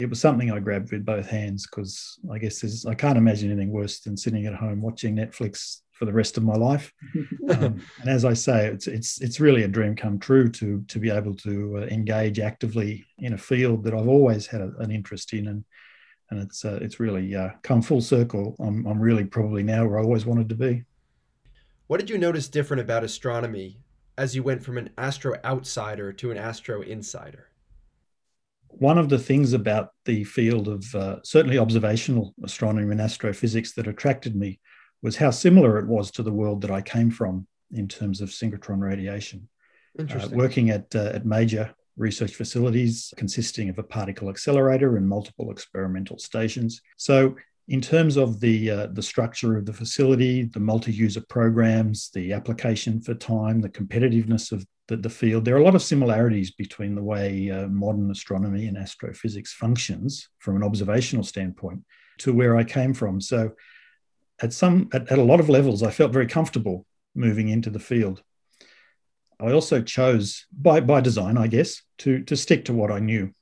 it 0.00 0.10
was 0.10 0.20
something 0.20 0.50
I 0.50 0.58
grabbed 0.58 0.90
with 0.90 1.04
both 1.04 1.28
hands 1.28 1.66
because 1.66 2.18
I 2.30 2.38
guess 2.38 2.84
I 2.84 2.94
can't 2.94 3.18
imagine 3.18 3.52
anything 3.52 3.70
worse 3.70 4.00
than 4.00 4.16
sitting 4.16 4.46
at 4.46 4.54
home 4.54 4.82
watching 4.82 5.14
Netflix 5.14 5.80
for 6.02 6.06
the 6.06 6.12
rest 6.12 6.36
of 6.36 6.42
my 6.42 6.56
life. 6.56 6.92
um, 7.50 7.80
and 8.00 8.08
as 8.08 8.24
I 8.24 8.32
say, 8.32 8.66
it's 8.66 8.88
it's 8.88 9.20
it's 9.20 9.38
really 9.38 9.62
a 9.62 9.68
dream 9.68 9.94
come 9.94 10.18
true 10.18 10.48
to 10.48 10.82
to 10.88 10.98
be 10.98 11.10
able 11.10 11.32
to 11.36 11.78
uh, 11.78 11.80
engage 11.82 12.40
actively 12.40 13.06
in 13.18 13.34
a 13.34 13.38
field 13.38 13.84
that 13.84 13.94
I've 13.94 14.08
always 14.08 14.44
had 14.48 14.62
a, 14.62 14.72
an 14.80 14.90
interest 14.90 15.32
in, 15.32 15.46
and 15.46 15.64
and 16.28 16.42
it's 16.42 16.64
uh, 16.64 16.80
it's 16.82 16.98
really 16.98 17.36
uh, 17.36 17.50
come 17.62 17.82
full 17.82 18.00
circle. 18.00 18.56
I'm 18.58 18.84
I'm 18.84 18.98
really 18.98 19.22
probably 19.22 19.62
now 19.62 19.86
where 19.86 20.00
I 20.00 20.02
always 20.02 20.26
wanted 20.26 20.48
to 20.48 20.56
be. 20.56 20.82
What 21.86 22.00
did 22.00 22.10
you 22.10 22.18
notice 22.18 22.48
different 22.48 22.80
about 22.80 23.04
astronomy 23.04 23.78
as 24.18 24.34
you 24.34 24.42
went 24.42 24.64
from 24.64 24.78
an 24.78 24.90
astro 24.98 25.36
outsider 25.44 26.12
to 26.14 26.32
an 26.32 26.36
astro 26.36 26.82
insider? 26.82 27.46
One 28.66 28.98
of 28.98 29.08
the 29.08 29.20
things 29.20 29.52
about 29.52 29.90
the 30.04 30.24
field 30.24 30.66
of 30.66 30.92
uh, 30.96 31.16
certainly 31.22 31.58
observational 31.58 32.34
astronomy 32.42 32.90
and 32.90 33.00
astrophysics 33.00 33.74
that 33.74 33.86
attracted 33.86 34.34
me 34.34 34.58
was 35.02 35.16
how 35.16 35.30
similar 35.30 35.78
it 35.78 35.86
was 35.86 36.10
to 36.12 36.22
the 36.22 36.32
world 36.32 36.60
that 36.62 36.70
I 36.70 36.80
came 36.80 37.10
from 37.10 37.46
in 37.72 37.88
terms 37.88 38.20
of 38.20 38.30
synchrotron 38.30 38.80
radiation. 38.80 39.48
Uh, 39.98 40.28
working 40.32 40.70
at, 40.70 40.94
uh, 40.94 41.10
at 41.12 41.26
major 41.26 41.74
research 41.96 42.34
facilities 42.34 43.12
consisting 43.16 43.68
of 43.68 43.78
a 43.78 43.82
particle 43.82 44.30
accelerator 44.30 44.96
and 44.96 45.06
multiple 45.06 45.50
experimental 45.50 46.18
stations. 46.18 46.80
So, 46.96 47.36
in 47.68 47.80
terms 47.80 48.16
of 48.16 48.40
the, 48.40 48.70
uh, 48.70 48.86
the 48.88 49.02
structure 49.02 49.56
of 49.56 49.66
the 49.66 49.72
facility, 49.72 50.44
the 50.44 50.60
multi 50.60 50.92
user 50.92 51.22
programs, 51.28 52.10
the 52.10 52.32
application 52.32 53.00
for 53.00 53.14
time, 53.14 53.60
the 53.60 53.68
competitiveness 53.68 54.50
of 54.50 54.66
the, 54.88 54.96
the 54.96 55.10
field, 55.10 55.44
there 55.44 55.54
are 55.54 55.60
a 55.60 55.64
lot 55.64 55.76
of 55.76 55.82
similarities 55.82 56.50
between 56.50 56.94
the 56.94 57.02
way 57.02 57.50
uh, 57.50 57.68
modern 57.68 58.10
astronomy 58.10 58.66
and 58.66 58.76
astrophysics 58.76 59.52
functions 59.52 60.28
from 60.40 60.56
an 60.56 60.64
observational 60.64 61.22
standpoint 61.22 61.80
to 62.18 62.32
where 62.32 62.56
I 62.56 62.64
came 62.64 62.94
from. 62.94 63.20
So, 63.20 63.52
at 64.42 64.52
some 64.52 64.88
at, 64.92 65.10
at 65.10 65.18
a 65.18 65.24
lot 65.24 65.40
of 65.40 65.48
levels, 65.48 65.82
I 65.82 65.90
felt 65.90 66.12
very 66.12 66.26
comfortable 66.26 66.84
moving 67.14 67.48
into 67.48 67.70
the 67.70 67.78
field. 67.78 68.22
I 69.40 69.52
also 69.52 69.82
chose 69.82 70.46
by 70.52 70.80
by 70.80 71.00
design, 71.00 71.38
I 71.38 71.46
guess, 71.46 71.82
to 71.98 72.22
to 72.24 72.36
stick 72.36 72.64
to 72.66 72.72
what 72.72 72.90
I 72.90 72.98
knew. 72.98 73.32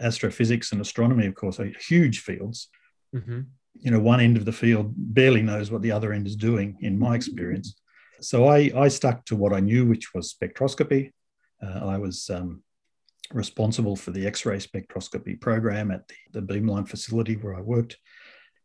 Astrophysics 0.00 0.72
and 0.72 0.80
astronomy, 0.80 1.26
of 1.26 1.34
course, 1.34 1.58
are 1.58 1.72
huge 1.88 2.20
fields. 2.20 2.68
Mm-hmm. 3.14 3.40
You 3.74 3.90
know, 3.90 4.00
one 4.00 4.20
end 4.20 4.36
of 4.36 4.44
the 4.44 4.52
field 4.52 4.92
barely 4.96 5.42
knows 5.42 5.70
what 5.70 5.82
the 5.82 5.92
other 5.92 6.12
end 6.12 6.26
is 6.26 6.36
doing, 6.36 6.78
in 6.80 6.98
my 6.98 7.14
experience. 7.14 7.74
So 8.20 8.46
I, 8.46 8.70
I 8.76 8.88
stuck 8.88 9.24
to 9.26 9.36
what 9.36 9.52
I 9.52 9.60
knew, 9.60 9.86
which 9.86 10.12
was 10.14 10.34
spectroscopy. 10.34 11.12
Uh, 11.62 11.86
I 11.86 11.98
was 11.98 12.30
um, 12.30 12.62
responsible 13.32 13.96
for 13.96 14.10
the 14.10 14.26
X-ray 14.26 14.58
spectroscopy 14.58 15.40
program 15.40 15.90
at 15.90 16.08
the, 16.08 16.40
the 16.40 16.46
Beamline 16.46 16.88
facility 16.88 17.36
where 17.36 17.54
I 17.54 17.60
worked 17.60 17.98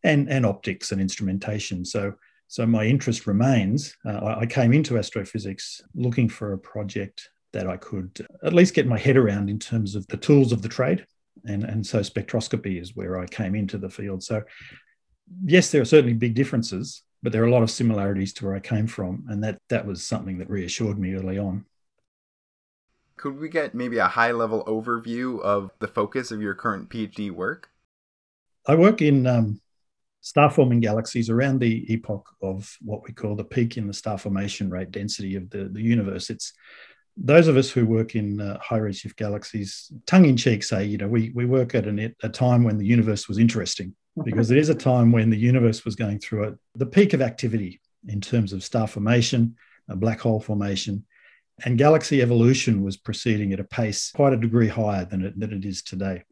and, 0.04 0.30
and 0.30 0.46
optics 0.46 0.92
and 0.92 1.02
instrumentation. 1.02 1.86
So, 1.86 2.14
so 2.48 2.66
my 2.66 2.86
interest 2.86 3.26
remains. 3.26 3.96
Uh, 4.06 4.36
I 4.40 4.46
came 4.46 4.74
into 4.74 4.98
astrophysics 4.98 5.82
looking 5.96 6.30
for 6.30 6.54
a 6.54 6.58
project 6.58 7.30
that 7.54 7.68
I 7.68 7.78
could 7.78 8.26
at 8.44 8.54
least 8.54 8.74
get 8.74 8.88
my 8.88 8.98
head 8.98 9.18
around 9.18 9.50
in 9.50 9.60
terms 9.60 9.96
of 9.96 10.08
the 10.08 10.18
tools 10.18 10.52
of 10.52 10.62
the 10.62 10.70
trade. 10.70 11.06
And, 11.46 11.64
and 11.64 11.86
so 11.86 12.00
spectroscopy 12.00 12.80
is 12.80 12.96
where 12.96 13.20
I 13.20 13.28
came 13.28 13.56
into 13.56 13.78
the 13.78 13.90
field. 13.90 14.24
So, 14.24 14.44
yes, 15.46 15.72
there 15.72 15.82
are 15.82 15.86
certainly 15.86 16.14
big 16.14 16.36
differences, 16.36 17.04
but 17.22 17.32
there 17.32 17.44
are 17.44 17.48
a 17.48 17.52
lot 17.52 17.64
of 17.64 17.72
similarities 17.72 18.34
to 18.34 18.46
where 18.46 18.56
I 18.56 18.60
came 18.60 18.88
from. 18.88 19.26
And 19.30 19.44
that, 19.44 19.60
that 19.70 19.86
was 19.86 20.04
something 20.04 20.38
that 20.40 20.50
reassured 20.50 21.00
me 21.00 21.14
early 21.14 21.38
on. 21.38 21.66
Could 23.18 23.40
we 23.40 23.50
get 23.50 23.74
maybe 23.74 24.00
a 24.00 24.08
high 24.08 24.32
level 24.32 24.64
overview 24.66 25.40
of 25.42 25.72
the 25.80 25.88
focus 25.88 26.32
of 26.32 26.42
your 26.42 26.56
current 26.56 26.90
PhD 26.90 27.32
work? 27.32 27.70
I 28.66 28.76
work 28.76 29.02
in 29.02 29.28
um, 29.28 29.62
star 30.24 30.50
forming 30.50 30.80
galaxies 30.80 31.30
around 31.30 31.60
the 31.60 31.86
epoch 31.94 32.28
of 32.42 32.76
what 32.82 33.04
we 33.04 33.14
call 33.14 33.36
the 33.36 33.44
peak 33.44 33.76
in 33.76 33.88
the 33.88 33.94
star 33.94 34.18
formation 34.18 34.70
rate 34.70 34.90
density 34.90 35.36
of 35.36 35.50
the, 35.50 35.66
the 35.66 35.82
universe. 35.82 36.30
It's 36.30 36.54
those 37.18 37.50
of 37.50 37.58
us 37.58 37.70
who 37.70 37.86
work 37.86 38.16
in 38.16 38.40
uh, 38.40 38.58
high 38.60 38.80
redshift 38.80 39.18
galaxies, 39.18 39.92
tongue 40.08 40.26
in 40.26 40.38
cheek, 40.38 40.64
say, 40.64 40.86
you 40.86 40.98
know, 40.98 41.10
we, 41.10 41.32
we 41.36 41.46
work 41.46 41.76
at 41.76 41.86
an, 41.88 42.16
a 42.24 42.30
time 42.30 42.64
when 42.64 42.78
the 42.78 42.86
universe 42.86 43.28
was 43.28 43.38
interesting 43.38 43.94
because 44.24 44.50
it 44.50 44.58
is 44.58 44.70
a 44.70 44.76
time 44.76 45.12
when 45.12 45.30
the 45.30 45.38
universe 45.38 45.84
was 45.84 45.96
going 45.96 46.20
through 46.20 46.48
a, 46.48 46.54
the 46.76 46.86
peak 46.86 47.14
of 47.14 47.22
activity 47.22 47.82
in 48.08 48.22
terms 48.22 48.54
of 48.54 48.64
star 48.64 48.88
formation, 48.88 49.56
black 49.90 50.22
hole 50.22 50.40
formation, 50.40 51.06
and 51.66 51.78
galaxy 51.78 52.22
evolution 52.22 52.82
was 52.82 52.96
proceeding 52.96 53.52
at 53.52 53.60
a 53.60 53.64
pace 53.66 54.12
quite 54.16 54.34
a 54.34 54.38
degree 54.38 54.70
higher 54.70 55.04
than 55.04 55.26
it, 55.26 55.38
than 55.38 55.52
it 55.52 55.66
is 55.66 55.84
today. 55.84 56.24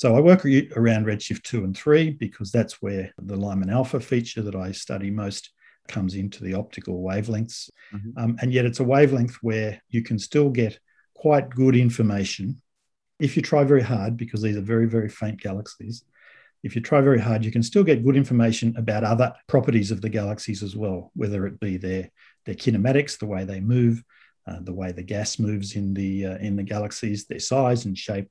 So 0.00 0.16
I 0.16 0.20
work 0.20 0.46
around 0.46 1.04
Redshift 1.04 1.42
2 1.42 1.62
and 1.62 1.76
3 1.76 2.12
because 2.12 2.50
that's 2.50 2.80
where 2.80 3.12
the 3.18 3.36
Lyman 3.36 3.68
alpha 3.68 4.00
feature 4.00 4.40
that 4.40 4.54
I 4.54 4.72
study 4.72 5.10
most 5.10 5.50
comes 5.88 6.14
into 6.14 6.42
the 6.42 6.54
optical 6.54 7.02
wavelengths. 7.02 7.68
Mm-hmm. 7.92 8.18
Um, 8.18 8.38
and 8.40 8.50
yet 8.50 8.64
it's 8.64 8.80
a 8.80 8.84
wavelength 8.84 9.36
where 9.42 9.82
you 9.90 10.02
can 10.02 10.18
still 10.18 10.48
get 10.48 10.78
quite 11.12 11.50
good 11.50 11.76
information 11.76 12.62
if 13.18 13.36
you 13.36 13.42
try 13.42 13.62
very 13.62 13.82
hard, 13.82 14.16
because 14.16 14.40
these 14.40 14.56
are 14.56 14.62
very, 14.62 14.86
very 14.86 15.10
faint 15.10 15.38
galaxies. 15.38 16.02
If 16.62 16.74
you 16.74 16.80
try 16.80 17.02
very 17.02 17.20
hard, 17.20 17.44
you 17.44 17.52
can 17.52 17.62
still 17.62 17.84
get 17.84 18.02
good 18.02 18.16
information 18.16 18.74
about 18.78 19.04
other 19.04 19.34
properties 19.48 19.90
of 19.90 20.00
the 20.00 20.08
galaxies 20.08 20.62
as 20.62 20.74
well, 20.74 21.10
whether 21.14 21.46
it 21.46 21.60
be 21.60 21.76
their, 21.76 22.08
their 22.46 22.54
kinematics, 22.54 23.18
the 23.18 23.26
way 23.26 23.44
they 23.44 23.60
move, 23.60 24.02
uh, 24.46 24.60
the 24.62 24.72
way 24.72 24.92
the 24.92 25.02
gas 25.02 25.38
moves 25.38 25.76
in 25.76 25.92
the, 25.92 26.24
uh, 26.24 26.38
in 26.38 26.56
the 26.56 26.62
galaxies, 26.62 27.26
their 27.26 27.38
size 27.38 27.84
and 27.84 27.98
shape, 27.98 28.30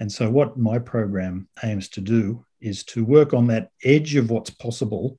and 0.00 0.10
so, 0.10 0.30
what 0.30 0.58
my 0.58 0.78
program 0.78 1.46
aims 1.62 1.88
to 1.90 2.00
do 2.00 2.46
is 2.60 2.84
to 2.84 3.04
work 3.04 3.34
on 3.34 3.46
that 3.48 3.70
edge 3.84 4.16
of 4.16 4.30
what's 4.30 4.50
possible 4.50 5.18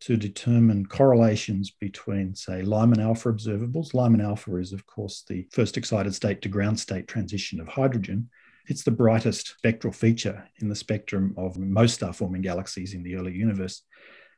to 0.00 0.16
determine 0.16 0.86
correlations 0.86 1.70
between, 1.70 2.34
say, 2.34 2.62
Lyman 2.62 3.00
alpha 3.00 3.30
observables. 3.30 3.92
Lyman 3.92 4.22
alpha 4.22 4.56
is, 4.56 4.72
of 4.72 4.86
course, 4.86 5.22
the 5.28 5.46
first 5.52 5.76
excited 5.76 6.14
state 6.14 6.40
to 6.42 6.48
ground 6.48 6.80
state 6.80 7.08
transition 7.08 7.60
of 7.60 7.68
hydrogen. 7.68 8.30
It's 8.68 8.84
the 8.84 8.90
brightest 8.90 9.54
spectral 9.58 9.92
feature 9.92 10.48
in 10.60 10.68
the 10.68 10.74
spectrum 10.74 11.34
of 11.36 11.58
most 11.58 11.94
star 11.94 12.12
forming 12.12 12.42
galaxies 12.42 12.94
in 12.94 13.02
the 13.02 13.16
early 13.16 13.32
universe 13.34 13.82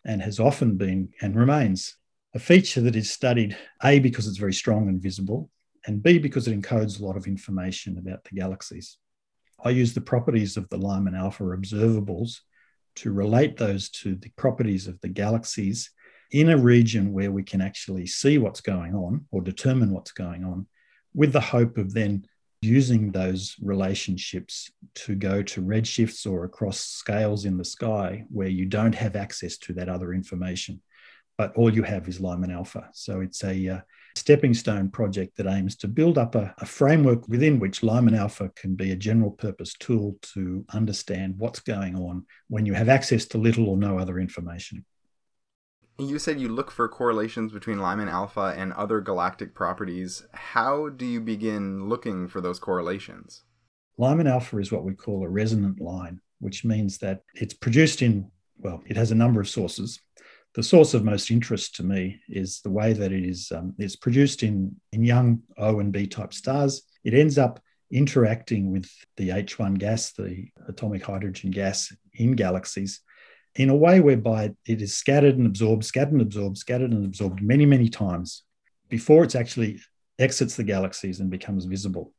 and 0.04 0.20
has 0.22 0.40
often 0.40 0.76
been 0.76 1.10
and 1.22 1.36
remains 1.36 1.96
a 2.34 2.38
feature 2.40 2.80
that 2.80 2.96
is 2.96 3.10
studied 3.10 3.56
A, 3.82 4.00
because 4.00 4.26
it's 4.26 4.38
very 4.38 4.52
strong 4.52 4.88
and 4.88 5.00
visible, 5.00 5.50
and 5.86 6.02
B, 6.02 6.18
because 6.18 6.48
it 6.48 6.60
encodes 6.60 7.00
a 7.00 7.04
lot 7.04 7.16
of 7.16 7.26
information 7.26 7.96
about 7.96 8.24
the 8.24 8.36
galaxies. 8.36 8.98
I 9.64 9.70
use 9.70 9.94
the 9.94 10.00
properties 10.00 10.56
of 10.56 10.68
the 10.68 10.78
Lyman 10.78 11.14
alpha 11.14 11.44
observables 11.44 12.40
to 12.96 13.12
relate 13.12 13.56
those 13.56 13.88
to 13.90 14.14
the 14.14 14.30
properties 14.36 14.86
of 14.86 15.00
the 15.00 15.09
galaxies 15.09 15.90
in 16.30 16.50
a 16.50 16.56
region 16.56 17.12
where 17.12 17.32
we 17.32 17.42
can 17.42 17.61
actually 17.61 18.06
see 18.06 18.38
what's 18.38 18.61
going 18.61 18.94
on 18.94 19.26
or 19.30 19.40
determine 19.40 19.90
what's 19.90 20.12
going 20.12 20.44
on, 20.44 20.66
with 21.14 21.32
the 21.32 21.40
hope 21.40 21.78
of 21.78 21.94
then 21.94 22.24
using 22.61 23.12
those 23.12 23.56
relationships 23.62 24.70
to 24.94 25.14
go 25.14 25.42
to 25.42 25.62
redshifts 25.62 26.30
or 26.30 26.44
across 26.44 26.80
scales 26.80 27.44
in 27.44 27.56
the 27.56 27.64
sky 27.64 28.24
where 28.30 28.48
you 28.48 28.66
don't 28.66 28.94
have 28.94 29.16
access 29.16 29.56
to 29.59 29.72
that 29.72 29.88
other 29.88 30.12
information, 30.12 30.80
but 31.39 31.55
all 31.55 31.72
you 31.72 31.84
have 31.84 32.09
is 32.09 32.20
Lyman 32.20 32.51
alpha. 32.51 32.91
So 32.93 33.20
it's 33.20 33.45
a 33.45 33.68
uh, 33.68 33.80
stepping 34.16 34.53
stone 34.53 34.91
project 34.91 35.36
that 35.36 35.47
aims 35.47 35.76
to 35.76 35.89
build 35.89 36.18
up 36.18 36.34
a, 36.34 36.53
a 36.59 36.66
framework 36.66 37.26
within 37.28 37.61
which 37.61 37.84
Lyman 37.84 38.16
alpha 38.16 38.51
can 38.57 38.74
be 38.74 38.91
a 38.91 38.97
general 38.97 39.30
purpose 39.30 39.72
tool 39.74 40.16
to 40.34 40.64
understand 40.74 41.36
what's 41.39 41.61
going 41.61 41.95
on 41.95 42.26
when 42.49 42.66
you 42.66 42.74
have 42.74 42.89
access 42.89 43.24
to 43.26 43.39
little 43.39 43.68
or 43.68 43.76
no 43.76 43.99
other 43.99 44.18
information. 44.18 44.84
You 46.01 46.18
said 46.18 46.41
you 46.41 46.49
look 46.49 46.70
for 46.72 46.89
correlations 46.89 47.53
between 47.53 47.78
Lyman 47.78 48.09
alpha 48.09 48.55
and 48.57 48.72
other 48.72 49.01
galactic 49.01 49.55
properties. 49.55 50.26
How 50.32 50.89
do 50.89 51.07
you 51.07 51.20
begin 51.20 51.89
looking 51.89 52.28
for 52.28 52.41
those 52.41 52.59
correlations? 52.59 53.43
Lyman 53.97 54.26
alpha 54.26 54.59
is 54.59 54.70
what 54.70 54.84
we 54.84 54.95
call 54.95 55.24
a 55.24 55.28
resonant 55.28 55.80
line, 55.80 56.20
which 56.41 56.64
means 56.64 56.99
that 56.99 57.22
it's 57.34 57.55
produced 57.55 58.03
in, 58.03 58.30
well, 58.59 58.82
it 58.86 58.97
has 58.97 59.11
a 59.11 59.16
number 59.16 59.41
of 59.41 59.49
sources. 59.49 60.01
The 60.59 60.64
source 60.64 60.92
of 60.92 61.04
most 61.04 61.30
interest 61.30 61.76
to 61.76 61.84
me 61.84 62.20
is 62.28 62.62
the 62.62 62.70
way 62.70 62.92
that 62.92 63.12
it 63.12 63.24
is 63.24 63.52
um, 63.52 63.74
it's 63.78 63.94
produced 63.94 64.42
in, 64.42 64.74
in 64.90 65.04
young 65.04 65.42
O 65.56 65.78
and 65.78 65.92
B 65.92 66.09
type 66.09 66.34
stars. 66.34 66.82
It 67.04 67.14
ends 67.14 67.38
up 67.38 67.61
interacting 67.92 68.72
with 68.72 68.90
the 69.16 69.28
H1 69.28 69.78
gas, 69.78 70.11
the 70.14 70.48
atomic 70.66 71.04
hydrogen 71.04 71.52
gas 71.52 71.94
in 72.14 72.32
galaxies 72.32 73.02
in 73.54 73.70
a 73.70 73.76
way 73.76 74.00
whereby 74.00 74.50
it 74.66 74.82
is 74.82 74.96
scattered 74.96 75.36
and 75.36 75.46
absorbed, 75.46 75.84
scattered 75.84 76.11
and 76.11 76.22
absorbed, 76.22 76.59
scattered 76.59 76.90
and 76.90 77.04
absorbed 77.04 77.40
many, 77.40 77.64
many 77.64 77.88
times 77.88 78.42
before 78.88 79.22
it's 79.22 79.36
actually 79.36 79.78
exits 80.18 80.56
the 80.56 80.64
galaxies 80.64 81.20
and 81.20 81.30
becomes 81.30 81.66
visible. 81.66 82.12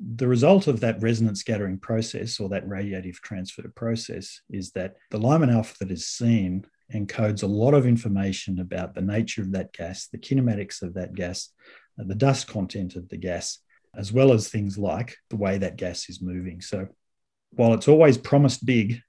The 0.00 0.28
result 0.28 0.66
of 0.66 0.80
that 0.80 1.02
resonance 1.02 1.40
scattering 1.40 1.78
process 1.78 2.40
or 2.40 2.48
that 2.48 2.66
radiative 2.66 3.16
transfer 3.16 3.70
process 3.74 4.40
is 4.48 4.70
that 4.70 4.94
the 5.10 5.18
Lyman 5.18 5.50
alpha 5.50 5.76
that 5.80 5.90
is 5.90 6.06
seen 6.06 6.64
encodes 6.94 7.42
a 7.42 7.46
lot 7.46 7.74
of 7.74 7.86
information 7.86 8.60
about 8.60 8.94
the 8.94 9.00
nature 9.00 9.42
of 9.42 9.52
that 9.52 9.72
gas, 9.72 10.08
the 10.08 10.18
kinematics 10.18 10.82
of 10.82 10.94
that 10.94 11.14
gas, 11.14 11.50
uh, 12.00 12.04
the 12.06 12.14
dust 12.14 12.46
content 12.46 12.96
of 12.96 13.08
the 13.08 13.16
gas, 13.16 13.58
as 13.96 14.12
well 14.12 14.32
as 14.32 14.48
things 14.48 14.78
like 14.78 15.16
the 15.30 15.36
way 15.36 15.58
that 15.58 15.76
gas 15.76 16.08
is 16.08 16.22
moving. 16.22 16.60
So 16.60 16.88
while 17.50 17.74
it's 17.74 17.88
always 17.88 18.18
promised 18.18 18.64
big 18.64 19.00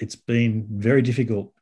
it's 0.00 0.16
been 0.16 0.66
very 0.70 1.02
difficult 1.02 1.52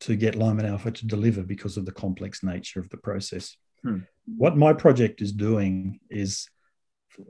to 0.00 0.16
get 0.16 0.34
Lyman 0.34 0.66
Alpha 0.66 0.90
to 0.90 1.06
deliver 1.06 1.42
because 1.42 1.76
of 1.76 1.86
the 1.86 1.92
complex 1.92 2.42
nature 2.42 2.80
of 2.80 2.90
the 2.90 2.96
process. 2.96 3.56
Hmm. 3.82 4.00
What 4.26 4.56
my 4.56 4.72
project 4.72 5.22
is 5.22 5.32
doing 5.32 6.00
is 6.10 6.48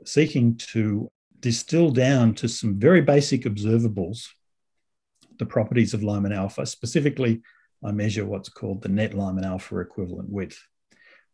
seeking 0.03 0.57
to 0.57 1.09
distill 1.39 1.91
down 1.91 2.33
to 2.35 2.49
some 2.49 2.79
very 2.79 3.01
basic 3.01 3.43
observables 3.43 4.27
the 5.37 5.45
properties 5.45 5.93
of 5.93 6.01
Lyman 6.01 6.31
alpha. 6.31 6.65
Specifically, 6.65 7.41
I 7.85 7.91
measure 7.91 8.25
what's 8.25 8.49
called 8.49 8.81
the 8.81 8.89
net 8.89 9.13
Lyman 9.13 9.45
alpha 9.45 9.79
equivalent 9.79 10.29
width, 10.29 10.59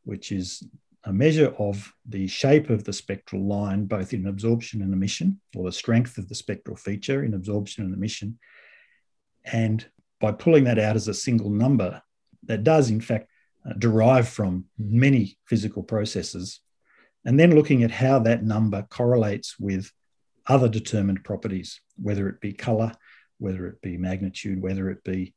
which 0.04 0.32
is 0.32 0.64
a 1.06 1.14
measure 1.14 1.56
of 1.58 1.92
the 2.06 2.28
shape 2.28 2.70
of 2.70 2.84
the 2.84 2.94
spectral 2.94 3.48
line, 3.48 3.86
both 3.86 4.14
in 4.14 4.28
absorption 4.28 4.82
and 4.82 4.94
emission, 4.94 5.40
or 5.56 5.66
the 5.66 5.72
strength 5.72 6.18
of 6.18 6.28
the 6.28 6.36
spectral 6.36 6.76
feature 6.76 7.24
in 7.24 7.34
absorption 7.34 7.86
and 7.86 7.94
emission, 7.94 8.38
and 9.46 9.86
by 10.20 10.32
pulling 10.32 10.66
that 10.66 10.78
out 10.78 10.96
as 10.96 11.08
a 11.08 11.14
single 11.14 11.50
number, 11.50 12.02
that 12.44 12.64
does 12.64 12.90
in 12.90 13.02
fact 13.02 13.28
uh, 13.68 13.74
derive 13.74 14.28
from 14.28 14.66
many 14.78 15.38
physical 15.46 15.84
processes, 15.84 16.60
and 17.26 17.40
then 17.40 17.56
looking 17.56 17.84
at 17.84 17.92
how 17.92 18.20
that 18.20 18.44
number 18.44 18.86
correlates 18.90 19.58
with 19.60 19.92
other 20.48 20.68
determined 20.68 21.24
properties, 21.24 21.80
whether 21.96 22.28
it 22.28 22.42
be 22.42 22.52
color, 22.52 22.92
whether 23.38 23.68
it 23.68 23.82
be 23.82 23.98
magnitude, 23.98 24.62
whether 24.62 24.90
it 24.90 25.04
be 25.04 25.34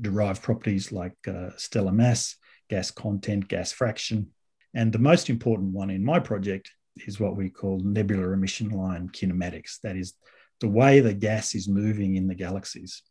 derived 0.00 0.42
properties 0.42 0.92
like 0.92 1.16
uh, 1.28 1.50
stellar 1.56 1.92
mass, 1.92 2.36
gas 2.68 2.90
content, 2.90 3.48
gas 3.48 3.72
fraction. 3.72 4.28
And 4.74 4.92
the 4.92 4.98
most 4.98 5.28
important 5.28 5.72
one 5.72 5.90
in 5.90 6.04
my 6.04 6.18
project 6.18 6.70
is 7.06 7.20
what 7.20 7.36
we 7.36 7.50
call 7.50 7.80
nebular 7.80 8.32
emission 8.32 8.70
line 8.70 9.08
kinematics. 9.08 9.80
That 9.82 9.96
is 9.96 10.14
the 10.60 10.68
way 10.68 11.00
the 11.00 11.14
gas 11.14 11.54
is 11.54 11.68
moving 11.68 12.16
in 12.16 12.28
the 12.28 12.34
galaxies. 12.34 13.02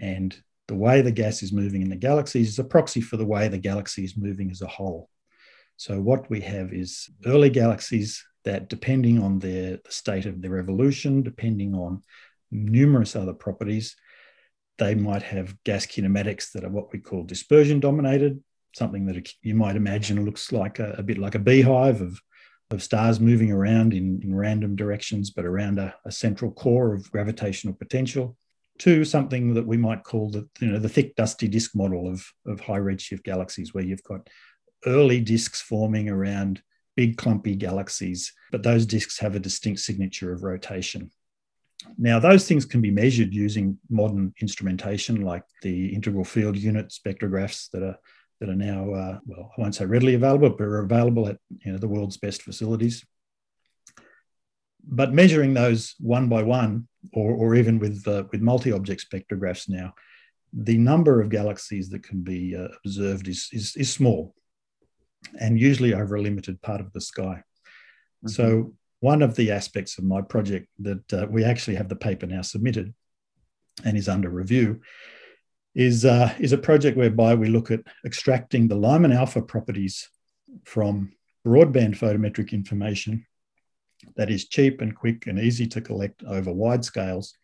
And 0.00 0.36
the 0.66 0.74
way 0.74 1.02
the 1.02 1.12
gas 1.12 1.42
is 1.42 1.52
moving 1.52 1.82
in 1.82 1.90
the 1.90 1.96
galaxies 1.96 2.48
is 2.48 2.58
a 2.58 2.64
proxy 2.64 3.00
for 3.00 3.16
the 3.16 3.26
way 3.26 3.48
the 3.48 3.58
galaxy 3.58 4.04
is 4.04 4.16
moving 4.16 4.50
as 4.50 4.62
a 4.62 4.66
whole. 4.66 5.08
So, 5.76 6.00
what 6.00 6.30
we 6.30 6.40
have 6.40 6.72
is 6.72 7.10
early 7.26 7.50
galaxies 7.50 8.24
that, 8.44 8.68
depending 8.68 9.22
on 9.22 9.38
their 9.38 9.78
the 9.84 9.92
state 9.92 10.26
of 10.26 10.40
their 10.40 10.58
evolution, 10.58 11.22
depending 11.22 11.74
on 11.74 12.02
numerous 12.50 13.16
other 13.16 13.34
properties, 13.34 13.96
they 14.78 14.94
might 14.94 15.22
have 15.22 15.62
gas 15.64 15.86
kinematics 15.86 16.52
that 16.52 16.64
are 16.64 16.70
what 16.70 16.92
we 16.92 16.98
call 16.98 17.24
dispersion 17.24 17.80
dominated, 17.80 18.42
something 18.74 19.06
that 19.06 19.28
you 19.42 19.54
might 19.54 19.76
imagine 19.76 20.24
looks 20.24 20.52
like 20.52 20.78
a, 20.78 20.94
a 20.98 21.02
bit 21.02 21.18
like 21.18 21.34
a 21.34 21.40
beehive 21.40 22.00
of, 22.00 22.20
of 22.70 22.82
stars 22.82 23.20
moving 23.20 23.52
around 23.52 23.94
in, 23.94 24.20
in 24.22 24.34
random 24.34 24.74
directions, 24.74 25.30
but 25.30 25.44
around 25.44 25.78
a, 25.78 25.94
a 26.04 26.10
central 26.10 26.50
core 26.50 26.94
of 26.94 27.10
gravitational 27.10 27.74
potential. 27.74 28.36
To 28.80 29.04
something 29.04 29.54
that 29.54 29.66
we 29.66 29.76
might 29.76 30.02
call 30.02 30.30
the 30.30 30.48
you 30.58 30.66
know 30.66 30.80
the 30.80 30.88
thick 30.88 31.14
dusty 31.14 31.46
disk 31.46 31.76
model 31.76 32.08
of 32.08 32.26
of 32.44 32.58
high 32.58 32.80
redshift 32.80 33.22
galaxies 33.22 33.72
where 33.72 33.84
you've 33.84 34.02
got 34.02 34.28
early 34.84 35.20
disks 35.20 35.60
forming 35.60 36.08
around 36.08 36.60
big 36.96 37.16
clumpy 37.16 37.54
galaxies 37.54 38.32
but 38.50 38.64
those 38.64 38.84
disks 38.84 39.20
have 39.20 39.36
a 39.36 39.38
distinct 39.38 39.78
signature 39.78 40.32
of 40.32 40.42
rotation 40.42 41.08
now 41.98 42.18
those 42.18 42.46
things 42.46 42.64
can 42.64 42.80
be 42.80 42.90
measured 42.90 43.32
using 43.32 43.78
modern 43.90 44.32
instrumentation 44.40 45.22
like 45.22 45.44
the 45.62 45.94
integral 45.94 46.24
field 46.24 46.56
unit 46.56 46.88
spectrographs 46.88 47.70
that 47.70 47.82
are 47.82 47.98
that 48.40 48.48
are 48.48 48.54
now 48.54 48.92
uh, 48.92 49.18
well 49.26 49.50
i 49.56 49.60
won't 49.60 49.74
say 49.74 49.84
readily 49.84 50.14
available 50.14 50.50
but 50.50 50.64
are 50.64 50.80
available 50.80 51.28
at 51.28 51.38
you 51.64 51.72
know 51.72 51.78
the 51.78 51.88
world's 51.88 52.16
best 52.16 52.42
facilities 52.42 53.04
but 54.86 55.12
measuring 55.12 55.54
those 55.54 55.94
one 55.98 56.28
by 56.28 56.42
one, 56.42 56.88
or, 57.12 57.34
or 57.34 57.54
even 57.54 57.78
with 57.78 58.06
uh, 58.06 58.24
with 58.30 58.40
multi-object 58.40 59.06
spectrographs 59.10 59.68
now, 59.68 59.94
the 60.52 60.78
number 60.78 61.20
of 61.20 61.30
galaxies 61.30 61.90
that 61.90 62.02
can 62.02 62.22
be 62.22 62.56
uh, 62.56 62.68
observed 62.84 63.28
is, 63.28 63.48
is, 63.52 63.74
is 63.76 63.92
small, 63.92 64.34
and 65.40 65.58
usually 65.58 65.94
over 65.94 66.16
a 66.16 66.22
limited 66.22 66.60
part 66.62 66.80
of 66.80 66.92
the 66.92 67.00
sky. 67.00 67.42
Mm-hmm. 68.24 68.28
So 68.28 68.74
one 69.04 69.20
of 69.20 69.36
the 69.36 69.50
aspects 69.50 69.98
of 69.98 70.04
my 70.04 70.22
project 70.22 70.66
that 70.78 71.12
uh, 71.12 71.26
we 71.28 71.44
actually 71.44 71.76
have 71.76 71.90
the 71.90 72.04
paper 72.08 72.26
now 72.26 72.40
submitted 72.40 72.94
and 73.84 73.98
is 73.98 74.08
under 74.08 74.30
review 74.30 74.80
is 75.74 76.06
uh, 76.06 76.32
is 76.38 76.52
a 76.52 76.64
project 76.68 76.96
whereby 76.96 77.34
we 77.34 77.48
look 77.48 77.70
at 77.70 77.82
extracting 78.06 78.66
the 78.66 78.80
Lyman 78.86 79.12
alpha 79.12 79.42
properties 79.42 80.08
from 80.64 81.12
broadband 81.46 81.98
photometric 81.98 82.52
information 82.52 83.26
that 84.16 84.30
is 84.30 84.48
cheap 84.48 84.80
and 84.80 84.96
quick 84.96 85.26
and 85.26 85.38
easy 85.38 85.66
to 85.66 85.82
collect 85.82 86.24
over 86.24 86.50
wide 86.50 86.82
scales 86.82 87.34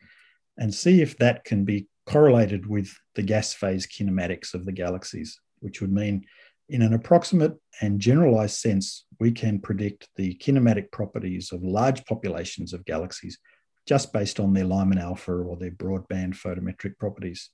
and 0.57 0.75
see 0.75 1.03
if 1.03 1.19
that 1.19 1.45
can 1.45 1.67
be 1.67 1.87
correlated 2.07 2.67
with 2.67 2.89
the 3.17 3.23
gas 3.33 3.53
phase 3.53 3.87
kinematics 3.87 4.55
of 4.55 4.65
the 4.65 4.73
galaxies, 4.73 5.39
which 5.59 5.83
would 5.83 5.93
mean 5.93 6.25
in 6.71 6.81
an 6.81 6.95
approximate 6.95 7.55
and 7.83 8.01
generalized 8.01 8.57
sense, 8.57 9.05
we 9.21 9.31
can 9.31 9.61
predict 9.61 10.09
the 10.16 10.35
kinematic 10.37 10.91
properties 10.91 11.53
of 11.53 11.62
large 11.62 12.05
populations 12.07 12.73
of 12.73 12.85
galaxies 12.87 13.39
just 13.87 14.12
based 14.12 14.41
on 14.41 14.53
their 14.53 14.64
Lyman 14.64 14.99
alpha 14.99 15.33
or 15.33 15.57
their 15.57 15.71
broadband 15.71 16.35
photometric 16.35 16.99
properties, 16.99 17.51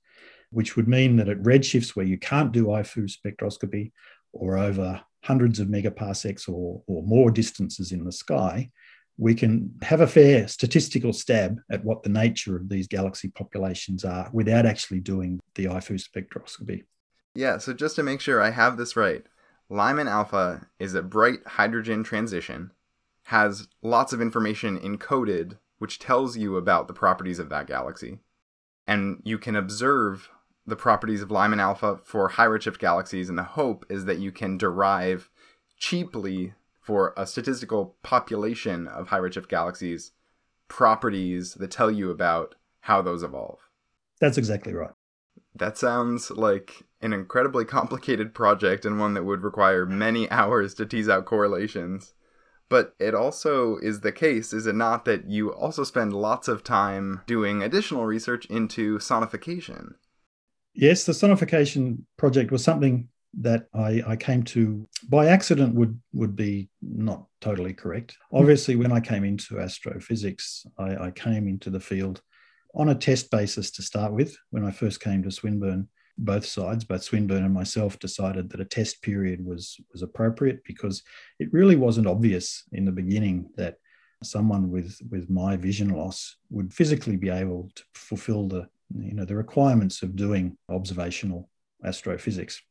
which 0.51 0.77
would 0.77 0.89
mean 0.89 1.17
that 1.17 1.29
at 1.29 1.43
redshifts 1.43 1.91
where 1.91 2.07
you 2.07 2.19
can't 2.19 2.53
do 2.53 2.67
IFU 2.67 3.11
spectroscopy 3.11 3.93
or 4.33 4.57
over 4.57 5.01
hundreds 5.25 5.59
of 5.59 5.69
megaparsecs 5.69 6.49
or, 6.49 6.83
or 6.87 7.03
more 7.03 7.31
distances 7.31 7.91
in 7.91 8.05
the 8.05 8.12
sky, 8.12 8.71
we 9.19 9.35
can 9.35 9.75
have 9.83 10.03
a 10.03 10.07
fair 10.07 10.47
statistical 10.47 11.12
stab 11.12 11.59
at 11.71 11.85
what 11.85 12.03
the 12.03 12.09
nature 12.09 12.57
of 12.57 12.69
these 12.69 12.87
galaxy 12.87 13.29
populations 13.29 14.05
are 14.05 14.29
without 14.33 14.67
actually 14.67 15.01
doing 15.01 15.41
the 15.55 15.64
IFU 15.64 16.01
spectroscopy. 16.01 16.85
Yeah, 17.35 17.59
so 17.59 17.73
just 17.73 17.97
to 17.97 18.03
make 18.03 18.21
sure 18.21 18.41
I 18.41 18.51
have 18.51 18.77
this 18.77 18.95
right, 18.95 19.25
Lyman 19.69 20.09
alpha 20.09 20.69
is 20.79 20.95
a 20.95 21.03
bright 21.03 21.41
hydrogen 21.47 22.05
transition, 22.05 22.73
has 23.25 23.69
lots 23.83 24.12
of 24.12 24.21
information 24.21 24.79
encoded 24.79 25.59
which 25.79 25.99
tells 25.99 26.37
you 26.37 26.57
about 26.57 26.89
the 26.89 26.95
properties 26.95 27.39
of 27.39 27.49
that 27.51 27.67
galaxy. 27.67 28.19
And 28.87 29.21
you 29.25 29.39
can 29.39 29.57
observe 29.57 30.31
the 30.67 30.77
properties 30.77 31.23
of 31.23 31.31
Lyman 31.31 31.61
alpha 31.61 31.99
for 32.05 32.29
high 32.29 32.47
redshift 32.47 32.79
galaxies, 32.79 33.29
and 33.29 33.39
the 33.39 33.43
hope 33.43 33.85
is 33.89 34.05
that 34.07 34.19
you 34.19 34.33
can 34.33 34.59
derive 34.59 35.31
cheaply 35.79 36.55
for 36.81 37.12
a 37.17 37.27
statistical 37.27 37.97
population 38.03 38.89
of 38.89 39.09
high 39.09 39.19
redshift 39.19 39.49
galaxies 39.49 40.12
properties 40.69 41.55
that 41.55 41.71
tell 41.71 41.91
you 41.91 42.11
about 42.11 42.55
how 42.81 43.01
those 43.01 43.23
evolve. 43.23 43.59
That's 44.21 44.39
exactly 44.39 44.73
right. 44.73 44.91
That 45.55 45.79
sounds 45.79 46.31
like 46.31 46.83
an 47.01 47.12
incredibly 47.12 47.64
complicated 47.64 48.34
project 48.34 48.84
and 48.84 48.99
one 48.99 49.14
that 49.14 49.24
would 49.24 49.42
require 49.42 49.86
many 49.86 50.30
hours 50.30 50.74
to 50.74 50.86
tease 50.86 51.09
out 51.09 51.24
correlations. 51.24 52.14
But 52.68 52.94
it 52.99 53.14
also 53.14 53.76
is 53.76 54.01
the 54.01 54.11
case, 54.11 54.53
is 54.53 54.66
it 54.66 54.74
not, 54.74 55.05
that 55.05 55.30
you 55.30 55.53
also 55.53 55.84
spend 55.84 56.12
lots 56.12 56.49
of 56.49 56.64
time 56.64 57.22
doing 57.26 57.62
additional 57.62 58.07
research 58.07 58.44
into 58.47 58.99
sonification? 58.99 59.94
Yes, 60.74 61.05
the 61.05 61.12
sonification 61.12 62.01
project 62.16 62.51
was 62.51 62.64
something 62.64 63.09
that 63.38 63.66
I, 63.74 64.03
I 64.07 64.16
came 64.16 64.42
to 64.44 64.88
by 65.09 65.26
accident 65.26 65.74
would 65.74 66.01
would 66.12 66.34
be 66.34 66.68
not 66.82 67.26
totally 67.40 67.74
correct. 67.74 68.16
Obviously, 68.32 68.76
when 68.76 68.92
I 68.92 69.01
came 69.01 69.24
into 69.24 69.61
astrophysics, 69.61 70.66
I, 70.78 70.97
I 70.97 71.11
came 71.11 71.47
into 71.47 71.70
the 71.70 71.80
field 71.80 72.22
on 72.74 72.88
a 72.88 72.94
test 72.94 73.30
basis 73.30 73.70
to 73.72 73.82
start 73.82 74.12
with. 74.12 74.36
When 74.51 74.64
I 74.64 74.70
first 74.70 75.01
came 75.01 75.22
to 75.22 75.30
Swinburne, 75.30 75.88
both 76.19 76.47
sides, 76.47 76.85
both 76.85 77.03
Swinburne 77.03 77.45
and 77.45 77.55
myself, 77.55 77.99
decided 77.99 78.51
that 78.51 78.61
a 78.61 78.64
test 78.64 79.03
period 79.03 79.45
was 79.45 79.79
was 79.93 80.03
appropriate 80.03 80.62
because 80.64 81.03
it 81.39 81.53
really 81.53 81.77
wasn't 81.77 82.07
obvious 82.07 82.64
in 82.73 82.85
the 82.85 82.93
beginning 82.93 83.51
that 83.57 83.77
someone 84.23 84.71
with 84.71 85.01
with 85.11 85.29
my 85.29 85.57
vision 85.57 85.91
loss 85.91 86.37
would 86.51 86.73
physically 86.73 87.17
be 87.17 87.29
able 87.29 87.71
to 87.75 87.83
fulfill 87.95 88.49
the 88.49 88.67
you 88.95 89.12
know 89.12 89.25
the 89.25 89.37
requirements 89.37 90.03
of 90.03 90.17
doing 90.17 90.57
observational 90.69 91.49
astrophysics. 91.85 92.62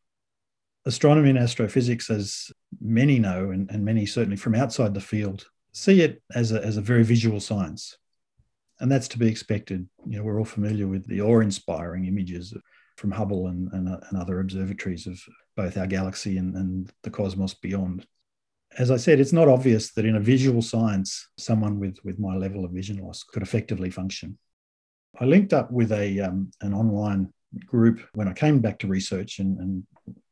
Astronomy 0.88 1.32
and 1.32 1.39
astrophysics, 1.39 2.12
as 2.12 2.52
many 2.80 3.18
know, 3.18 3.50
and, 3.50 3.70
and 3.72 3.84
many 3.84 4.06
certainly 4.06 4.38
from 4.38 4.54
outside 4.54 4.93
the 4.93 5.02
field, 5.02 5.46
see 5.72 6.02
it 6.02 6.22
as 6.36 6.52
a, 6.52 6.64
as 6.64 6.78
a 6.78 6.82
very 6.82 7.04
visual 7.04 7.39
science. 7.39 7.98
And 8.80 8.91
that's 8.91 9.08
to 9.10 9.18
be 9.18 9.28
expected. 9.28 9.88
You 10.06 10.18
know, 10.18 10.24
we're 10.24 10.38
all 10.38 10.46
familiar 10.46 10.88
with 10.88 11.08
the 11.08 11.22
awe-inspiring 11.22 12.06
images 12.06 12.54
from 12.98 13.12
Hubble 13.12 13.48
and, 13.48 13.72
and, 13.74 13.89
uh, 13.89 14.00
and 14.10 14.18
other 14.18 14.39
observatories 14.39 15.08
of 15.08 15.22
both 15.56 15.78
our 15.78 15.88
galaxy 15.88 16.38
and, 16.38 16.56
and 16.56 16.91
the 17.04 17.10
cosmos 17.10 17.54
beyond. 17.54 18.06
As 18.78 18.91
I 18.91 18.98
said, 18.98 19.20
it's 19.20 19.34
not 19.34 19.48
obvious 19.48 19.91
that 19.93 20.06
in 20.06 20.16
a 20.16 20.20
visual 20.20 20.62
science, 20.62 21.30
someone 21.38 21.80
with, 21.80 21.98
with 22.04 22.20
my 22.20 22.36
level 22.36 22.66
of 22.66 22.72
vision 22.72 22.98
loss 22.98 23.24
could 23.24 23.43
effectively 23.43 23.89
function. 23.89 24.38
I 25.20 25.26
linked 25.26 25.54
up 25.54 25.72
with 25.72 25.91
a, 25.91 26.20
um, 26.20 26.52
an 26.62 26.74
online 26.74 27.32
group 27.66 28.02
when 28.14 28.28
I 28.28 28.34
came 28.34 28.60
back 28.60 28.80
to 28.80 28.88
research 28.88 29.39
and, 29.39 29.58
and 29.60 29.84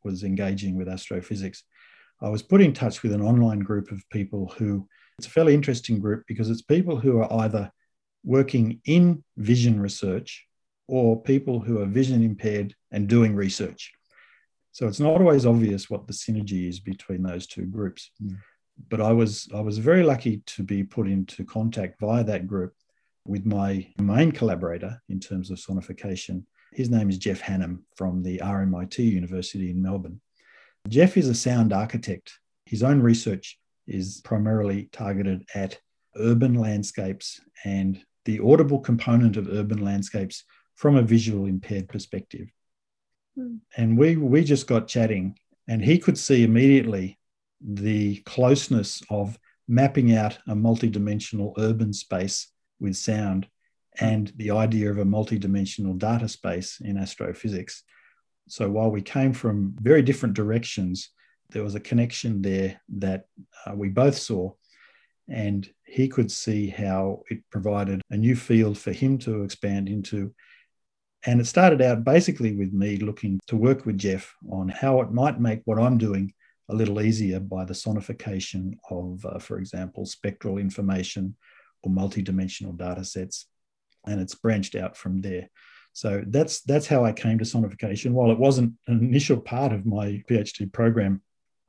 was 0.03 0.23
engaging 0.23 0.75
with 0.75 0.89
astrophysics. 0.89 1.63
I 2.21 2.29
was 2.29 2.43
put 2.43 2.61
in 2.61 2.73
touch 2.73 3.03
with 3.03 3.13
an 3.13 3.21
online 3.21 3.59
group 3.59 3.91
of 3.91 4.07
people 4.09 4.53
who, 4.57 4.87
it's 5.17 5.27
a 5.27 5.31
fairly 5.31 5.53
interesting 5.53 5.99
group 5.99 6.23
because 6.27 6.49
it's 6.49 6.61
people 6.61 6.97
who 6.97 7.19
are 7.21 7.31
either 7.43 7.71
working 8.25 8.81
in 8.85 9.23
vision 9.37 9.79
research 9.79 10.45
or 10.87 11.21
people 11.21 11.59
who 11.59 11.81
are 11.81 11.85
vision 11.85 12.23
impaired 12.23 12.75
and 12.91 13.07
doing 13.07 13.35
research. 13.35 13.93
So 14.71 14.87
it's 14.87 14.99
not 14.99 15.21
always 15.21 15.45
obvious 15.45 15.89
what 15.89 16.07
the 16.07 16.13
synergy 16.13 16.67
is 16.67 16.79
between 16.79 17.21
those 17.21 17.47
two 17.47 17.65
groups. 17.65 18.11
Mm. 18.21 18.37
But 18.89 19.01
I 19.01 19.11
was 19.11 19.47
I 19.53 19.61
was 19.61 19.77
very 19.77 20.03
lucky 20.03 20.41
to 20.47 20.63
be 20.63 20.83
put 20.83 21.07
into 21.07 21.45
contact 21.45 21.99
via 21.99 22.23
that 22.23 22.47
group 22.47 22.73
with 23.25 23.45
my 23.45 23.87
main 23.99 24.31
collaborator 24.31 25.01
in 25.09 25.19
terms 25.19 25.51
of 25.51 25.59
sonification. 25.59 26.43
His 26.73 26.89
name 26.89 27.09
is 27.09 27.19
Jeff 27.19 27.39
Hannam 27.39 27.83
from 27.95 28.23
the 28.23 28.39
RMIT 28.39 28.97
University 28.97 29.69
in 29.69 29.81
Melbourne. 29.81 30.19
Jeff 30.89 31.17
is 31.17 31.29
a 31.29 31.35
sound 31.35 31.71
architect. 31.71 32.33
His 32.65 32.81
own 32.83 32.99
research 32.99 33.59
is 33.87 34.21
primarily 34.21 34.89
targeted 34.91 35.45
at 35.53 35.77
urban 36.17 36.55
landscapes 36.55 37.39
and 37.63 38.03
the 38.25 38.39
audible 38.39 38.79
component 38.79 39.37
of 39.37 39.49
urban 39.49 39.83
landscapes 39.83 40.43
from 40.83 40.97
a 40.97 41.01
visual 41.01 41.45
impaired 41.45 41.87
perspective. 41.87 42.51
Mm. 43.39 43.59
And 43.77 43.97
we 43.97 44.17
we 44.17 44.43
just 44.43 44.67
got 44.67 44.89
chatting, 44.89 45.37
and 45.65 45.81
he 45.81 45.97
could 45.97 46.17
see 46.17 46.43
immediately 46.43 47.17
the 47.61 48.17
closeness 48.25 49.01
of 49.09 49.39
mapping 49.65 50.13
out 50.13 50.37
a 50.45 50.53
multidimensional 50.53 51.53
urban 51.57 51.93
space 51.93 52.51
with 52.81 52.97
sound 52.97 53.47
and 54.01 54.33
the 54.35 54.51
idea 54.51 54.91
of 54.91 54.97
a 54.97 55.05
multidimensional 55.05 55.97
data 55.97 56.27
space 56.27 56.81
in 56.81 56.97
astrophysics. 56.97 57.83
So 58.49 58.69
while 58.69 58.91
we 58.91 59.01
came 59.01 59.31
from 59.31 59.77
very 59.79 60.01
different 60.01 60.35
directions, 60.35 61.11
there 61.51 61.63
was 61.63 61.75
a 61.75 61.87
connection 61.89 62.41
there 62.41 62.81
that 62.97 63.27
uh, 63.65 63.73
we 63.73 63.87
both 63.87 64.17
saw. 64.17 64.51
And 65.29 65.65
he 65.85 66.09
could 66.09 66.29
see 66.29 66.67
how 66.67 67.23
it 67.29 67.39
provided 67.49 68.01
a 68.09 68.17
new 68.17 68.35
field 68.35 68.77
for 68.77 68.91
him 68.91 69.17
to 69.19 69.43
expand 69.43 69.87
into 69.87 70.33
and 71.25 71.39
it 71.39 71.45
started 71.45 71.81
out 71.81 72.03
basically 72.03 72.53
with 72.53 72.73
me 72.73 72.97
looking 72.97 73.39
to 73.47 73.55
work 73.55 73.85
with 73.85 73.97
Jeff 73.97 74.33
on 74.51 74.69
how 74.69 75.01
it 75.01 75.11
might 75.11 75.39
make 75.39 75.61
what 75.65 75.79
I'm 75.79 75.97
doing 75.97 76.33
a 76.69 76.75
little 76.75 77.01
easier 77.01 77.39
by 77.39 77.65
the 77.65 77.73
sonification 77.73 78.77
of, 78.89 79.25
uh, 79.25 79.39
for 79.39 79.57
example, 79.57 80.05
spectral 80.05 80.57
information 80.57 81.35
or 81.81 81.91
multidimensional 81.91 82.77
data 82.77 83.03
sets. 83.03 83.47
And 84.05 84.19
it's 84.19 84.35
branched 84.35 84.75
out 84.75 84.97
from 84.97 85.21
there. 85.21 85.49
So 85.93 86.23
that's 86.27 86.61
that's 86.61 86.87
how 86.87 87.05
I 87.05 87.11
came 87.11 87.37
to 87.37 87.45
sonification. 87.45 88.11
While 88.11 88.31
it 88.31 88.39
wasn't 88.39 88.73
an 88.87 88.99
initial 88.99 89.39
part 89.39 89.71
of 89.71 89.85
my 89.85 90.23
PhD 90.29 90.71
program, 90.71 91.21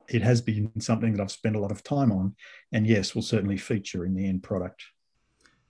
it 0.09 0.21
has 0.21 0.41
been 0.41 0.71
something 0.81 1.13
that 1.13 1.21
I've 1.21 1.31
spent 1.31 1.55
a 1.55 1.59
lot 1.59 1.71
of 1.71 1.83
time 1.83 2.11
on, 2.11 2.35
and 2.71 2.87
yes, 2.87 3.13
will 3.13 3.21
certainly 3.21 3.57
feature 3.57 4.05
in 4.05 4.15
the 4.15 4.27
end 4.27 4.43
product. 4.43 4.83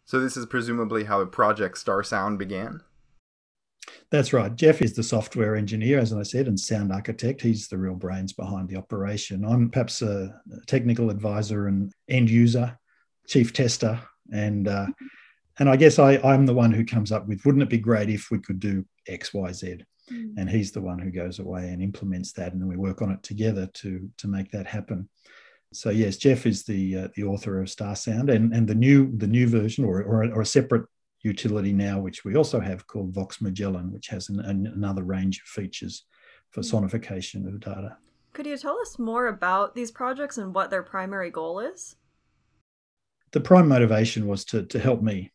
So 0.06 0.20
this 0.20 0.38
is 0.38 0.46
presumably 0.46 1.04
how 1.04 1.20
the 1.20 1.26
project 1.26 1.78
Star 1.78 2.02
Sound 2.04 2.40
began. 2.40 2.82
That's 4.12 4.34
right. 4.34 4.56
Jeff 4.56 4.82
is 4.82 4.94
the 4.94 5.04
software 5.04 5.56
engineer, 5.56 6.00
as 6.00 6.14
I 6.14 6.24
said, 6.24 6.48
and 6.48 6.60
sound 6.60 6.92
architect. 6.92 7.42
He's 7.42 7.68
the 7.68 7.78
real 7.78 7.96
brains 7.96 8.34
behind 8.34 8.70
the 8.70 8.78
operation. 8.78 9.46
I'm 9.46 9.70
perhaps 9.70 10.02
a 10.02 10.40
technical 10.68 11.10
advisor 11.10 11.68
and 11.68 11.92
end 12.10 12.30
user, 12.30 12.78
chief 13.28 13.52
tester, 13.54 14.00
and 14.32 14.68
uh, 14.68 14.88
and 15.60 15.70
I 15.70 15.76
guess 15.76 16.00
I, 16.00 16.18
I'm 16.18 16.46
the 16.46 16.54
one 16.54 16.72
who 16.72 16.86
comes 16.86 17.12
up 17.12 17.28
with, 17.28 17.46
wouldn't 17.46 17.64
it 17.64 17.70
be 17.70 17.78
great 17.78 18.10
if 18.10 18.30
we 18.30 18.40
could 18.40 18.60
do 18.60 18.86
X, 19.08 19.34
Y, 19.34 19.52
Z? 19.54 19.78
Mm. 20.12 20.34
And 20.38 20.50
he's 20.50 20.72
the 20.72 20.82
one 20.82 21.00
who 21.00 21.12
goes 21.12 21.40
away 21.40 21.70
and 21.70 21.82
implements 21.82 22.32
that, 22.34 22.54
and 22.54 22.62
then 22.62 22.68
we 22.68 22.78
work 22.78 23.02
on 23.02 23.12
it 23.12 23.24
together 23.24 23.68
to 23.76 24.10
to 24.18 24.28
make 24.28 24.52
that 24.52 24.68
happen. 24.68 25.10
So 25.74 25.90
yes, 25.90 26.18
Jeff 26.18 26.46
is 26.46 26.64
the 26.64 26.98
uh, 26.98 27.08
the 27.16 27.24
author 27.24 27.60
of 27.60 27.70
Star 27.70 27.96
Sound, 27.96 28.30
and 28.30 28.54
and 28.54 28.68
the 28.68 28.76
new 28.76 29.12
the 29.18 29.28
new 29.28 29.48
version 29.48 29.84
or 29.84 30.02
or, 30.04 30.32
or 30.32 30.42
a 30.42 30.46
separate 30.46 30.86
utility 31.26 31.74
now, 31.74 32.00
which 32.00 32.24
we 32.24 32.36
also 32.36 32.60
have 32.60 32.88
called 32.88 33.14
Vox 33.14 33.42
Magellan, 33.42 33.92
which 33.92 34.08
has 34.08 34.30
an, 34.30 34.40
an, 34.40 34.68
another 34.68 35.04
range 35.04 35.42
of 35.42 35.48
features 35.48 36.06
for 36.52 36.62
hmm. 36.62 36.76
sonification 36.76 37.48
of 37.48 37.60
data. 37.60 37.98
Could 38.34 38.46
you 38.46 38.58
tell 38.58 38.80
us 38.80 39.00
more 39.00 39.28
about 39.28 39.76
these 39.76 39.92
projects 39.92 40.38
and 40.38 40.54
what 40.54 40.70
their 40.70 40.84
primary 40.84 41.32
goal 41.32 41.60
is? 41.60 41.96
The 43.32 43.42
prime 43.42 43.68
motivation 43.68 44.28
was 44.28 44.46
to, 44.46 44.64
to 44.64 44.80
help 44.80 45.02
me 45.02 45.32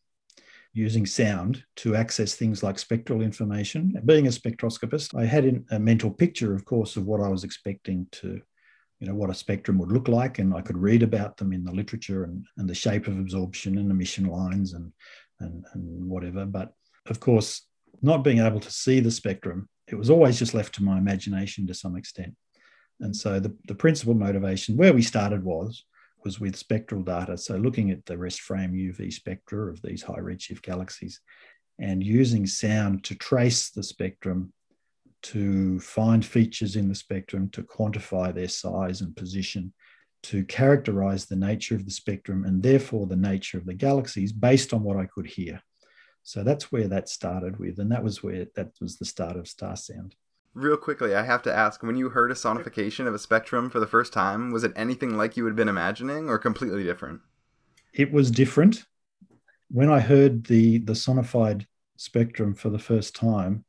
using 0.73 1.05
sound 1.05 1.63
to 1.75 1.95
access 1.95 2.35
things 2.35 2.63
like 2.63 2.79
spectral 2.79 3.21
information. 3.21 3.99
Being 4.05 4.27
a 4.27 4.29
spectroscopist, 4.29 5.19
I 5.19 5.25
had 5.25 5.65
a 5.71 5.79
mental 5.79 6.09
picture, 6.09 6.53
of 6.53 6.63
course, 6.63 6.95
of 6.95 7.05
what 7.05 7.21
I 7.21 7.27
was 7.27 7.43
expecting 7.43 8.07
to, 8.13 8.39
you 8.99 9.07
know, 9.07 9.15
what 9.15 9.29
a 9.29 9.35
spectrum 9.35 9.77
would 9.79 9.91
look 9.91 10.07
like, 10.07 10.39
and 10.39 10.53
I 10.53 10.61
could 10.61 10.77
read 10.77 11.03
about 11.03 11.37
them 11.37 11.51
in 11.51 11.63
the 11.63 11.73
literature 11.73 12.23
and, 12.23 12.45
and 12.57 12.69
the 12.69 12.75
shape 12.75 13.07
of 13.07 13.19
absorption 13.19 13.79
and 13.79 13.91
emission 13.91 14.25
lines 14.25 14.73
and 14.73 14.93
and, 15.41 15.65
and 15.73 16.09
whatever. 16.09 16.45
But 16.45 16.73
of 17.07 17.19
course, 17.19 17.65
not 18.01 18.23
being 18.23 18.39
able 18.39 18.59
to 18.59 18.71
see 18.71 18.99
the 18.99 19.11
spectrum, 19.11 19.69
it 19.87 19.95
was 19.95 20.09
always 20.09 20.39
just 20.39 20.53
left 20.53 20.75
to 20.75 20.83
my 20.83 20.97
imagination 20.97 21.67
to 21.67 21.73
some 21.73 21.95
extent. 21.95 22.35
And 22.99 23.15
so 23.15 23.39
the, 23.39 23.55
the 23.67 23.75
principal 23.75 24.13
motivation 24.13 24.77
where 24.77 24.93
we 24.93 25.01
started 25.01 25.43
was 25.43 25.83
was 26.23 26.39
with 26.39 26.55
spectral 26.55 27.01
data. 27.01 27.37
So 27.37 27.57
looking 27.57 27.89
at 27.89 28.05
the 28.05 28.17
rest 28.17 28.41
frame 28.41 28.73
UV 28.73 29.11
spectra 29.11 29.71
of 29.71 29.81
these 29.81 30.03
high 30.03 30.19
redshift 30.19 30.61
galaxies 30.61 31.19
and 31.79 32.03
using 32.03 32.45
sound 32.45 33.03
to 33.05 33.15
trace 33.15 33.71
the 33.71 33.81
spectrum, 33.81 34.53
to 35.23 35.79
find 35.79 36.23
features 36.23 36.75
in 36.75 36.87
the 36.87 36.95
spectrum, 36.95 37.49
to 37.49 37.63
quantify 37.63 38.33
their 38.33 38.47
size 38.47 39.01
and 39.01 39.15
position, 39.15 39.73
to 40.23 40.43
characterize 40.45 41.25
the 41.25 41.35
nature 41.35 41.75
of 41.75 41.85
the 41.85 41.91
spectrum 41.91 42.45
and 42.45 42.61
therefore 42.61 43.07
the 43.07 43.15
nature 43.15 43.57
of 43.57 43.65
the 43.65 43.73
galaxies 43.73 44.31
based 44.31 44.73
on 44.73 44.83
what 44.83 44.97
I 44.97 45.05
could 45.05 45.25
hear. 45.25 45.61
So 46.23 46.43
that's 46.43 46.71
where 46.71 46.87
that 46.87 47.09
started 47.09 47.57
with, 47.57 47.79
and 47.79 47.91
that 47.91 48.03
was 48.03 48.21
where 48.21 48.45
that 48.55 48.71
was 48.79 48.97
the 48.97 49.05
start 49.05 49.37
of 49.37 49.47
Star 49.47 49.75
Sound. 49.75 50.15
Real 50.53 50.77
quickly, 50.77 51.15
I 51.15 51.23
have 51.23 51.41
to 51.43 51.53
ask 51.53 51.81
when 51.81 51.95
you 51.95 52.09
heard 52.09 52.29
a 52.29 52.35
sonification 52.35 53.07
of 53.07 53.13
a 53.15 53.19
spectrum 53.19 53.69
for 53.69 53.79
the 53.79 53.87
first 53.87 54.13
time, 54.13 54.51
was 54.51 54.63
it 54.63 54.73
anything 54.75 55.17
like 55.17 55.37
you 55.37 55.45
had 55.45 55.55
been 55.55 55.69
imagining 55.69 56.29
or 56.29 56.37
completely 56.37 56.83
different? 56.83 57.21
it 57.93 58.11
was 58.11 58.31
different. 58.31 58.85
When 59.69 59.89
I 59.89 59.99
heard 59.99 60.45
the 60.45 60.79
the 60.79 60.93
sonified 60.93 61.65
spectrum 61.97 62.55
for 62.55 62.69
the 62.69 62.79
first 62.79 63.15
time, 63.15 63.65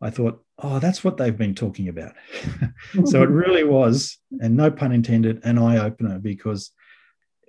I 0.00 0.10
thought, 0.10 0.43
oh, 0.58 0.78
that's 0.78 1.02
what 1.02 1.16
they've 1.16 1.36
been 1.36 1.54
talking 1.54 1.88
about. 1.88 2.14
so 3.04 3.22
it 3.22 3.28
really 3.30 3.64
was, 3.64 4.18
and 4.40 4.56
no 4.56 4.70
pun 4.70 4.92
intended, 4.92 5.40
an 5.44 5.58
eye 5.58 5.78
opener 5.78 6.18
because 6.18 6.70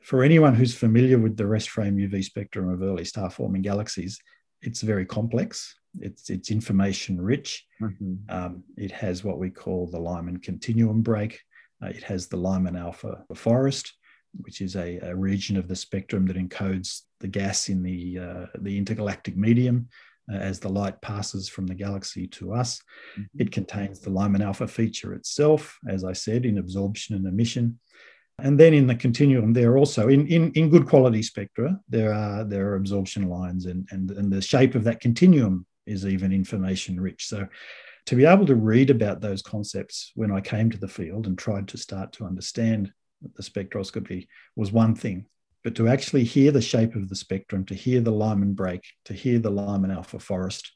for 0.04 0.24
anyone 0.24 0.54
who's 0.54 0.76
familiar 0.76 1.18
with 1.18 1.36
the 1.36 1.48
rest 1.48 1.70
frame 1.70 1.98
UV 1.98 2.24
spectrum 2.24 2.70
of 2.70 2.82
early 2.82 3.06
star 3.06 3.30
forming 3.30 3.62
galaxies, 3.62 4.20
it's 4.62 4.82
very 4.82 5.06
complex. 5.06 5.76
It's 6.00 6.30
it's 6.30 6.52
information 6.52 7.22
rich. 7.22 7.66
Mm-hmm. 7.82 8.14
Um, 8.30 8.64
it 8.78 8.92
has 8.92 9.24
what 9.24 9.40
we 9.40 9.50
call 9.50 9.88
the 9.88 10.00
Lyman 10.00 10.38
continuum 10.38 11.02
break. 11.02 11.40
Uh, 11.82 11.88
it 11.88 12.04
has 12.04 12.28
the 12.28 12.38
Lyman 12.38 12.76
alpha 12.76 13.24
forest, 13.34 13.94
which 14.42 14.62
is 14.62 14.76
a, 14.76 14.98
a, 15.00 15.16
region 15.16 15.58
of 15.58 15.68
the 15.68 15.76
spectrum 15.76 16.26
that 16.28 16.38
encodes 16.38 17.02
the 17.20 17.28
gas 17.28 17.70
in 17.70 17.84
the 17.84 18.20
uh, 18.20 18.46
the 18.60 18.78
intergalactic 18.78 19.38
medium 19.38 19.88
as 20.34 20.60
the 20.60 20.70
light 20.70 21.00
passes 21.02 21.48
from 21.48 21.68
the 21.68 21.76
galaxy 21.76 22.28
to 22.28 22.54
us. 22.54 22.82
Mm-hmm. 23.14 23.42
It 23.42 23.52
contains 23.52 24.00
the 24.00 24.10
Lyman 24.10 24.42
alpha 24.42 24.68
feature 24.68 25.14
itself, 25.14 25.78
as 25.88 26.04
I 26.04 26.14
said, 26.14 26.46
in 26.46 26.58
absorption 26.58 27.16
and 27.16 27.26
emission. 27.28 27.80
And 28.40 28.60
then 28.60 28.74
in 28.74 28.88
the 28.88 28.96
continuum, 28.96 29.54
there 29.54 29.78
also 29.78 30.10
in, 30.10 30.28
in, 30.28 30.52
in 30.54 30.70
good 30.70 30.88
quality 30.88 31.24
spectra, 31.24 31.80
there 31.88 32.14
are 32.14 32.44
there 32.44 32.68
are 32.70 32.76
absorption 32.76 33.30
lines, 33.30 33.66
and, 33.66 33.88
and, 33.92 34.12
and 34.12 34.32
the 34.32 34.42
shape 34.42 34.76
of 34.76 34.84
that 34.84 35.00
continuum 35.00 35.66
is 35.86 36.06
even 36.06 36.34
information 36.34 37.00
rich. 37.00 37.28
So 37.28 37.48
to 38.08 38.16
be 38.16 38.26
able 38.26 38.46
to 38.48 38.56
read 38.56 38.90
about 38.90 39.22
those 39.22 39.42
concepts 39.42 40.12
when 40.16 40.32
I 40.32 40.42
came 40.42 40.70
to 40.70 40.78
the 40.78 40.88
field 40.88 41.28
and 41.28 41.38
tried 41.38 41.68
to 41.70 41.78
start 41.78 42.12
to 42.14 42.26
understand 42.26 42.92
the 43.36 43.44
spectroscopy 43.44 44.28
was 44.56 44.72
one 44.72 44.96
thing. 44.96 45.26
But 45.66 45.76
to 45.76 45.90
actually 45.90 46.24
hear 46.24 46.54
the 46.54 46.62
shape 46.62 46.96
of 46.96 47.10
the 47.10 47.16
spectrum, 47.16 47.66
to 47.66 47.76
hear 47.76 48.00
the 48.00 48.12
Lyman 48.12 48.54
break, 48.54 48.84
to 49.06 49.14
hear 49.14 49.40
the 49.40 49.50
Lyman 49.50 49.92
alpha 49.92 50.20
forest, 50.20 50.72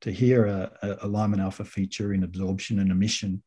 to 0.00 0.10
hear 0.10 0.46
a, 0.46 0.98
a 1.02 1.06
Lyman 1.06 1.40
alpha 1.40 1.64
feature 1.64 2.14
in 2.14 2.24
absorption 2.24 2.78
and 2.78 2.90
emission, 2.90 3.42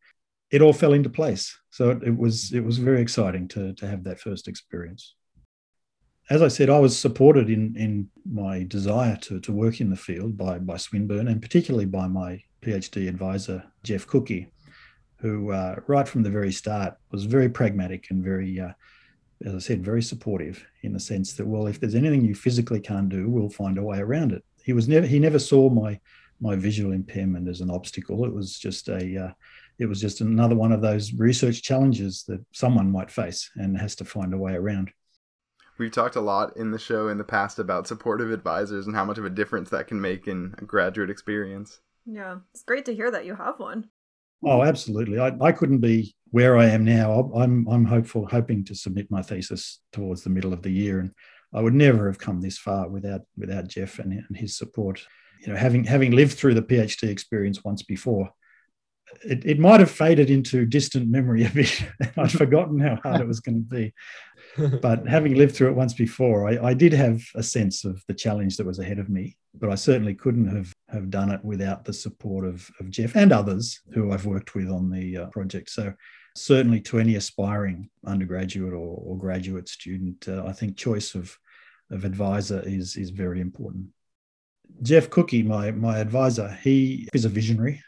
it 0.51 0.61
all 0.61 0.73
fell 0.73 0.93
into 0.93 1.09
place. 1.09 1.57
So 1.71 1.89
it, 1.89 2.03
it 2.03 2.15
was 2.15 2.53
it 2.53 2.63
was 2.63 2.77
very 2.77 3.01
exciting 3.01 3.47
to, 3.49 3.73
to 3.73 3.87
have 3.87 4.03
that 4.03 4.19
first 4.19 4.47
experience 4.47 5.15
as 6.29 6.41
I 6.41 6.47
said, 6.47 6.69
I 6.69 6.79
was 6.79 6.97
supported 6.97 7.49
in 7.49 7.75
in 7.77 8.09
my 8.29 8.63
desire 8.63 9.15
to, 9.23 9.39
to 9.39 9.53
work 9.53 9.79
in 9.79 9.89
the 9.89 9.95
field 9.95 10.37
by 10.37 10.59
by 10.59 10.77
Swinburne 10.77 11.27
and 11.27 11.41
particularly 11.41 11.85
by 11.85 12.07
my 12.07 12.41
PhD 12.61 13.07
advisor 13.07 13.63
Jeff 13.83 14.07
Cooke, 14.07 14.47
who 15.17 15.51
uh, 15.51 15.75
right 15.87 16.07
from 16.07 16.23
the 16.23 16.31
very 16.31 16.51
start 16.51 16.95
was 17.11 17.25
very 17.25 17.49
pragmatic 17.49 18.07
and 18.09 18.23
very, 18.23 18.59
uh, 18.59 18.71
as 19.43 19.53
I 19.53 19.59
said, 19.59 19.83
very 19.83 20.01
supportive 20.01 20.65
in 20.83 20.93
the 20.93 20.99
sense 20.99 21.33
that 21.33 21.47
well, 21.47 21.67
if 21.67 21.79
there's 21.79 21.95
anything 21.95 22.23
you 22.23 22.35
physically 22.35 22.79
can't 22.79 23.09
do, 23.09 23.29
we'll 23.29 23.49
find 23.49 23.77
a 23.77 23.83
way 23.83 23.99
around 23.99 24.31
it. 24.31 24.43
He 24.63 24.73
was 24.73 24.87
never 24.87 25.05
he 25.05 25.19
never 25.19 25.39
saw 25.39 25.69
my 25.69 25.99
my 26.41 26.55
visual 26.55 26.91
impairment 26.91 27.47
as 27.47 27.61
an 27.61 27.69
obstacle. 27.69 28.25
It 28.25 28.33
was 28.33 28.57
just 28.57 28.87
a 28.89 29.25
uh, 29.25 29.31
it 29.77 29.87
was 29.87 29.99
just 29.99 30.21
another 30.21 30.55
one 30.55 30.71
of 30.71 30.81
those 30.81 31.13
research 31.13 31.61
challenges 31.61 32.23
that 32.27 32.43
someone 32.51 32.91
might 32.91 33.11
face 33.11 33.49
and 33.55 33.77
has 33.77 33.95
to 33.97 34.05
find 34.05 34.33
a 34.33 34.37
way 34.37 34.53
around. 34.53 34.91
We've 35.77 35.91
talked 35.91 36.15
a 36.15 36.21
lot 36.21 36.55
in 36.55 36.71
the 36.71 36.79
show 36.79 37.09
in 37.09 37.17
the 37.17 37.25
past 37.25 37.59
about 37.59 37.87
supportive 37.87 38.31
advisors 38.31 38.87
and 38.87 38.95
how 38.95 39.03
much 39.03 39.17
of 39.17 39.25
a 39.25 39.29
difference 39.29 39.69
that 39.71 39.87
can 39.87 39.99
make 39.99 40.27
in 40.27 40.55
a 40.57 40.63
graduate 40.63 41.09
experience. 41.09 41.81
Yeah, 42.05 42.37
it's 42.53 42.63
great 42.63 42.85
to 42.85 42.95
hear 42.95 43.11
that 43.11 43.25
you 43.25 43.35
have 43.35 43.59
one. 43.59 43.89
Oh, 44.43 44.63
absolutely. 44.63 45.19
I, 45.19 45.31
I 45.41 45.51
couldn't 45.51 45.79
be 45.79 46.15
where 46.31 46.57
I 46.57 46.65
am 46.65 46.83
now. 46.83 47.31
I'm 47.35 47.67
I'm 47.67 47.85
hopeful, 47.85 48.27
hoping 48.27 48.63
to 48.65 48.75
submit 48.75 49.09
my 49.09 49.21
thesis 49.21 49.79
towards 49.93 50.23
the 50.23 50.29
middle 50.29 50.53
of 50.53 50.61
the 50.61 50.71
year, 50.71 50.99
and 50.99 51.11
I 51.53 51.61
would 51.61 51.73
never 51.73 52.07
have 52.07 52.19
come 52.19 52.41
this 52.41 52.57
far 52.57 52.89
without 52.89 53.21
without 53.37 53.67
Jeff 53.67 53.99
and, 53.99 54.11
and 54.11 54.37
his 54.37 54.57
support. 54.57 55.05
You 55.41 55.53
know, 55.53 55.57
having 55.57 55.83
having 55.83 56.11
lived 56.11 56.33
through 56.33 56.55
the 56.55 56.61
PhD 56.61 57.09
experience 57.09 57.63
once 57.63 57.83
before, 57.83 58.31
it, 59.23 59.45
it 59.45 59.59
might 59.59 59.79
have 59.79 59.91
faded 59.91 60.29
into 60.29 60.65
distant 60.65 61.09
memory 61.09 61.45
a 61.45 61.49
bit. 61.49 61.83
I'd 62.17 62.31
forgotten 62.31 62.79
how 62.79 62.97
hard 63.03 63.21
it 63.21 63.27
was 63.27 63.39
going 63.39 63.65
to 63.67 63.75
be. 63.75 63.93
But 64.81 65.05
having 65.05 65.35
lived 65.35 65.53
through 65.53 65.69
it 65.69 65.75
once 65.75 65.93
before, 65.93 66.47
I, 66.47 66.69
I, 66.69 66.73
did 66.73 66.93
have 66.93 67.21
a 67.35 67.43
sense 67.43 67.83
of 67.83 68.01
the 68.07 68.13
challenge 68.13 68.55
that 68.55 68.65
was 68.65 68.79
ahead 68.79 68.99
of 68.99 69.09
me. 69.09 69.35
But 69.59 69.69
I 69.69 69.75
certainly 69.75 70.15
couldn't 70.15 70.47
have, 70.55 70.73
have 70.89 71.09
done 71.09 71.31
it 71.31 71.43
without 71.43 71.85
the 71.85 71.93
support 71.93 72.45
of, 72.45 72.69
of 72.79 72.89
Jeff 72.89 73.15
and 73.15 73.31
others 73.31 73.79
who 73.93 74.11
I've 74.11 74.25
worked 74.25 74.55
with 74.55 74.69
on 74.69 74.89
the 74.89 75.17
uh, 75.17 75.25
project. 75.27 75.69
So, 75.69 75.93
certainly 76.35 76.81
to 76.81 76.99
any 76.99 77.15
aspiring 77.15 77.89
undergraduate 78.05 78.73
or, 78.73 78.97
or 78.97 79.17
graduate 79.17 79.69
student, 79.69 80.27
uh, 80.27 80.43
I 80.45 80.51
think 80.51 80.75
choice 80.75 81.15
of, 81.15 81.37
of 81.91 82.03
advisor 82.03 82.61
is, 82.65 82.97
is 82.97 83.09
very 83.09 83.39
important. 83.39 83.87
Jeff 84.81 85.09
Cooke, 85.09 85.33
my, 85.33 85.71
my 85.71 85.99
advisor, 85.99 86.57
he 86.61 87.07
is 87.13 87.23
a 87.23 87.29
visionary 87.29 87.81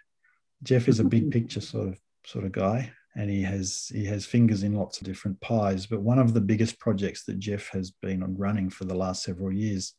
Jeff 0.63 0.87
is 0.87 0.99
a 0.99 1.03
big 1.03 1.31
picture 1.31 1.61
sort 1.61 1.89
of 1.89 1.99
sort 2.25 2.45
of 2.45 2.51
guy, 2.51 2.91
and 3.15 3.29
he 3.29 3.41
has 3.43 3.89
he 3.93 4.05
has 4.05 4.25
fingers 4.25 4.63
in 4.63 4.73
lots 4.73 4.99
of 4.99 5.07
different 5.07 5.39
pies. 5.41 5.85
But 5.85 6.01
one 6.01 6.19
of 6.19 6.33
the 6.33 6.41
biggest 6.41 6.79
projects 6.79 7.23
that 7.25 7.39
Jeff 7.39 7.69
has 7.69 7.91
been 7.91 8.23
on 8.23 8.37
running 8.37 8.69
for 8.69 8.85
the 8.85 8.95
last 8.95 9.23
several 9.23 9.51
years 9.51 9.93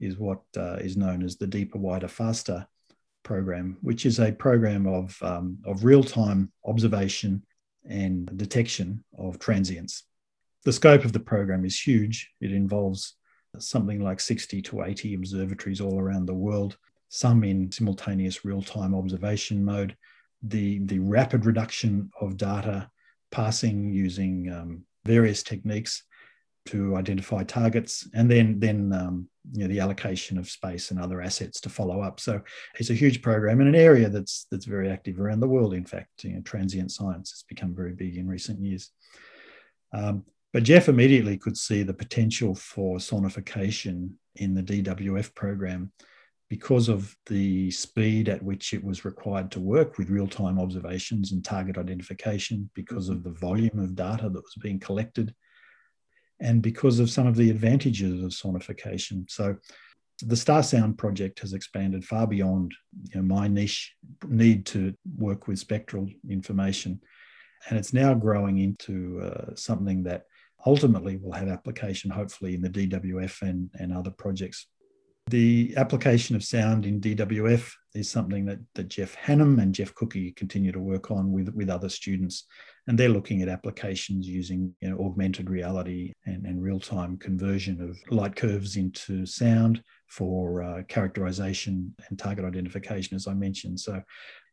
is 0.00 0.18
what 0.18 0.40
uh, 0.56 0.74
is 0.74 0.96
known 0.96 1.22
as 1.22 1.36
the 1.36 1.46
Deeper, 1.46 1.78
Wider, 1.78 2.08
Faster 2.08 2.66
program, 3.22 3.76
which 3.80 4.06
is 4.06 4.20
a 4.20 4.32
program 4.32 4.86
of 4.86 5.16
um, 5.22 5.58
of 5.64 5.84
real 5.84 6.02
time 6.02 6.52
observation 6.64 7.44
and 7.88 8.36
detection 8.36 9.04
of 9.18 9.38
transients. 9.38 10.04
The 10.64 10.72
scope 10.72 11.04
of 11.04 11.12
the 11.12 11.20
program 11.20 11.64
is 11.64 11.78
huge. 11.80 12.30
It 12.40 12.52
involves 12.52 13.14
something 13.58 14.00
like 14.00 14.20
60 14.20 14.60
to 14.62 14.82
80 14.82 15.14
observatories 15.14 15.80
all 15.80 15.98
around 15.98 16.26
the 16.26 16.34
world 16.34 16.76
some 17.08 17.44
in 17.44 17.70
simultaneous 17.70 18.44
real-time 18.44 18.94
observation 18.94 19.64
mode, 19.64 19.96
the, 20.42 20.80
the 20.80 20.98
rapid 20.98 21.46
reduction 21.46 22.10
of 22.20 22.36
data 22.36 22.90
passing 23.30 23.90
using 23.90 24.52
um, 24.52 24.82
various 25.04 25.42
techniques 25.42 26.02
to 26.66 26.96
identify 26.96 27.44
targets, 27.44 28.08
and 28.12 28.30
then 28.30 28.58
then 28.58 28.92
um, 28.92 29.28
you 29.52 29.62
know, 29.62 29.68
the 29.68 29.80
allocation 29.80 30.38
of 30.38 30.50
space 30.50 30.90
and 30.90 31.00
other 31.00 31.20
assets 31.20 31.60
to 31.60 31.68
follow 31.68 32.00
up. 32.00 32.20
So 32.20 32.40
it's 32.78 32.90
a 32.90 32.94
huge 32.94 33.22
program 33.22 33.60
in 33.60 33.68
an 33.68 33.74
area 33.74 34.08
that's 34.08 34.46
that's 34.50 34.64
very 34.64 34.90
active 34.90 35.20
around 35.20 35.40
the 35.40 35.48
world. 35.48 35.74
In 35.74 35.84
fact, 35.84 36.24
you 36.24 36.34
know, 36.34 36.40
transient 36.42 36.90
science 36.92 37.30
has 37.30 37.44
become 37.48 37.74
very 37.74 37.92
big 37.92 38.16
in 38.16 38.28
recent 38.28 38.60
years. 38.60 38.90
Um, 39.92 40.24
but 40.52 40.62
Jeff 40.62 40.88
immediately 40.88 41.36
could 41.36 41.56
see 41.56 41.82
the 41.82 41.94
potential 41.94 42.54
for 42.54 42.98
sonification 42.98 44.12
in 44.36 44.54
the 44.54 44.62
DWF 44.62 45.34
program 45.34 45.92
because 46.48 46.88
of 46.88 47.14
the 47.26 47.70
speed 47.70 48.28
at 48.28 48.42
which 48.42 48.72
it 48.72 48.82
was 48.82 49.04
required 49.04 49.50
to 49.50 49.60
work 49.60 49.98
with 49.98 50.10
real 50.10 50.28
time 50.28 50.58
observations 50.58 51.32
and 51.32 51.44
target 51.44 51.76
identification, 51.76 52.70
because 52.74 53.08
of 53.08 53.24
the 53.24 53.32
volume 53.32 53.78
of 53.78 53.96
data 53.96 54.28
that 54.28 54.42
was 54.42 54.54
being 54.60 54.78
collected, 54.78 55.34
and 56.40 56.62
because 56.62 57.00
of 57.00 57.10
some 57.10 57.26
of 57.26 57.36
the 57.36 57.50
advantages 57.50 58.22
of 58.22 58.30
sonification. 58.30 59.30
So, 59.30 59.56
the 60.22 60.36
Star 60.36 60.62
Sound 60.62 60.96
project 60.96 61.40
has 61.40 61.52
expanded 61.52 62.02
far 62.02 62.26
beyond 62.26 62.72
you 63.12 63.20
know, 63.20 63.34
my 63.34 63.48
niche 63.48 63.94
need 64.26 64.64
to 64.66 64.94
work 65.18 65.46
with 65.46 65.58
spectral 65.58 66.08
information. 66.30 67.02
And 67.68 67.78
it's 67.78 67.92
now 67.92 68.14
growing 68.14 68.58
into 68.58 69.20
uh, 69.20 69.54
something 69.56 70.02
that 70.04 70.24
ultimately 70.64 71.18
will 71.18 71.32
have 71.32 71.48
application, 71.48 72.10
hopefully, 72.10 72.54
in 72.54 72.62
the 72.62 72.70
DWF 72.70 73.42
and, 73.42 73.68
and 73.74 73.92
other 73.92 74.10
projects 74.10 74.68
the 75.28 75.74
application 75.76 76.36
of 76.36 76.44
sound 76.44 76.86
in 76.86 77.00
DWF 77.00 77.72
is 77.94 78.08
something 78.08 78.44
that, 78.46 78.58
that 78.74 78.88
Jeff 78.88 79.16
Hannam 79.16 79.60
and 79.60 79.74
Jeff 79.74 79.92
Cooke 79.94 80.14
continue 80.36 80.70
to 80.70 80.78
work 80.78 81.10
on 81.10 81.32
with, 81.32 81.48
with 81.48 81.68
other 81.68 81.88
students. 81.88 82.46
And 82.88 82.96
they're 82.96 83.08
looking 83.08 83.42
at 83.42 83.48
applications 83.48 84.28
using 84.28 84.74
you 84.80 84.90
know, 84.90 85.04
augmented 85.04 85.50
reality 85.50 86.12
and, 86.24 86.46
and 86.46 86.62
real 86.62 86.78
time 86.78 87.16
conversion 87.16 87.80
of 87.82 87.98
light 88.14 88.36
curves 88.36 88.76
into 88.76 89.26
sound 89.26 89.82
for 90.08 90.62
uh, 90.62 90.82
characterization 90.88 91.94
and 92.08 92.18
target 92.18 92.44
identification, 92.44 93.16
as 93.16 93.26
I 93.26 93.34
mentioned. 93.34 93.80
So 93.80 94.00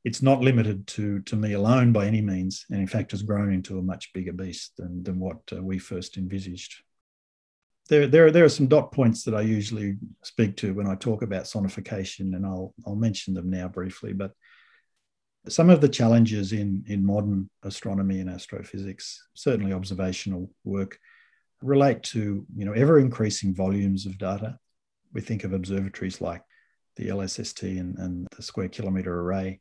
it's 0.04 0.22
not 0.22 0.42
limited 0.42 0.88
to, 0.88 1.20
to 1.22 1.36
me 1.36 1.54
alone 1.54 1.92
by 1.94 2.08
any 2.08 2.22
means, 2.22 2.66
and 2.72 2.80
in 2.80 2.88
fact 2.88 3.12
has 3.12 3.22
grown 3.22 3.54
into 3.54 3.78
a 3.78 3.84
much 3.84 4.12
bigger 4.14 4.34
beast 4.34 4.74
than, 4.78 5.04
than 5.04 5.20
what 5.20 5.38
uh, 5.56 5.62
we 5.62 5.78
first 5.78 6.18
envisaged 6.18 6.84
there, 7.90 8.08
there, 8.08 8.28
are, 8.28 8.32
there 8.32 8.46
are 8.46 8.50
some 8.50 8.68
dot 8.68 8.92
points 8.92 9.24
that 9.24 9.36
I 9.36 9.42
usually 9.42 9.98
speak 10.24 10.56
to 10.58 10.74
when 10.74 10.88
I 10.88 10.96
talk 10.96 11.22
about 11.22 11.44
sonification, 11.44 12.36
and 12.36 12.46
I'll, 12.46 12.74
I'll 12.88 12.96
mention 12.96 13.34
them 13.34 13.50
now 13.50 13.68
briefly. 13.68 14.14
But 14.14 14.32
some 15.50 15.70
of 15.70 15.82
the 15.82 15.90
challenges 15.90 16.54
in, 16.54 16.84
in 16.88 17.06
modern 17.06 17.50
astronomy 17.64 18.20
and 18.20 18.30
astrophysics, 18.30 19.28
certainly 19.34 19.74
observational 19.74 20.50
work, 20.64 20.98
relate 21.62 22.04
to 22.04 22.46
you 22.56 22.66
know 22.66 22.74
ever 22.74 23.00
increasing 23.00 23.54
volumes 23.54 24.06
of 24.06 24.18
data. 24.18 24.58
We 25.14 25.22
think 25.22 25.44
of 25.44 25.54
observatories 25.54 26.22
like 26.22 26.42
the 26.96 27.08
LSST 27.08 27.80
and, 27.80 27.98
and 27.98 28.28
the 28.36 28.42
Square 28.44 28.70
Kilometre 28.70 29.20
Array 29.20 29.60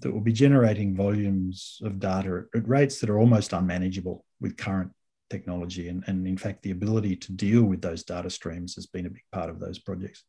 that 0.00 0.12
will 0.12 0.20
be 0.20 0.32
generating 0.32 0.96
volumes 0.96 1.80
of 1.84 1.98
data 1.98 2.44
at 2.54 2.68
rates 2.68 3.00
that 3.00 3.10
are 3.10 3.18
almost 3.18 3.52
unmanageable 3.52 4.24
with 4.40 4.56
current 4.56 4.90
technology. 5.30 5.88
And, 5.88 6.02
and 6.06 6.26
in 6.26 6.36
fact, 6.36 6.62
the 6.62 6.72
ability 6.72 7.16
to 7.16 7.32
deal 7.32 7.62
with 7.64 7.80
those 7.80 8.04
data 8.04 8.30
streams 8.30 8.74
has 8.74 8.86
been 8.86 9.06
a 9.06 9.10
big 9.10 9.24
part 9.32 9.50
of 9.50 9.60
those 9.60 9.78
projects. 9.78 10.24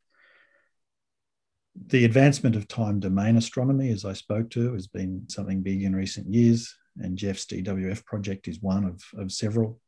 The 1.87 2.05
advancement 2.05 2.55
of 2.55 2.67
time 2.67 2.99
domain 2.99 3.37
astronomy, 3.37 3.91
as 3.91 4.05
I 4.05 4.13
spoke 4.13 4.49
to, 4.51 4.73
has 4.73 4.87
been 4.87 5.25
something 5.27 5.61
big 5.61 5.83
in 5.83 5.95
recent 5.95 6.33
years. 6.33 6.73
And 6.97 7.17
Jeff's 7.17 7.45
DWF 7.45 8.05
project 8.05 8.47
is 8.47 8.61
one 8.61 8.85
of, 8.85 9.03
of 9.19 9.31
several 9.31 9.79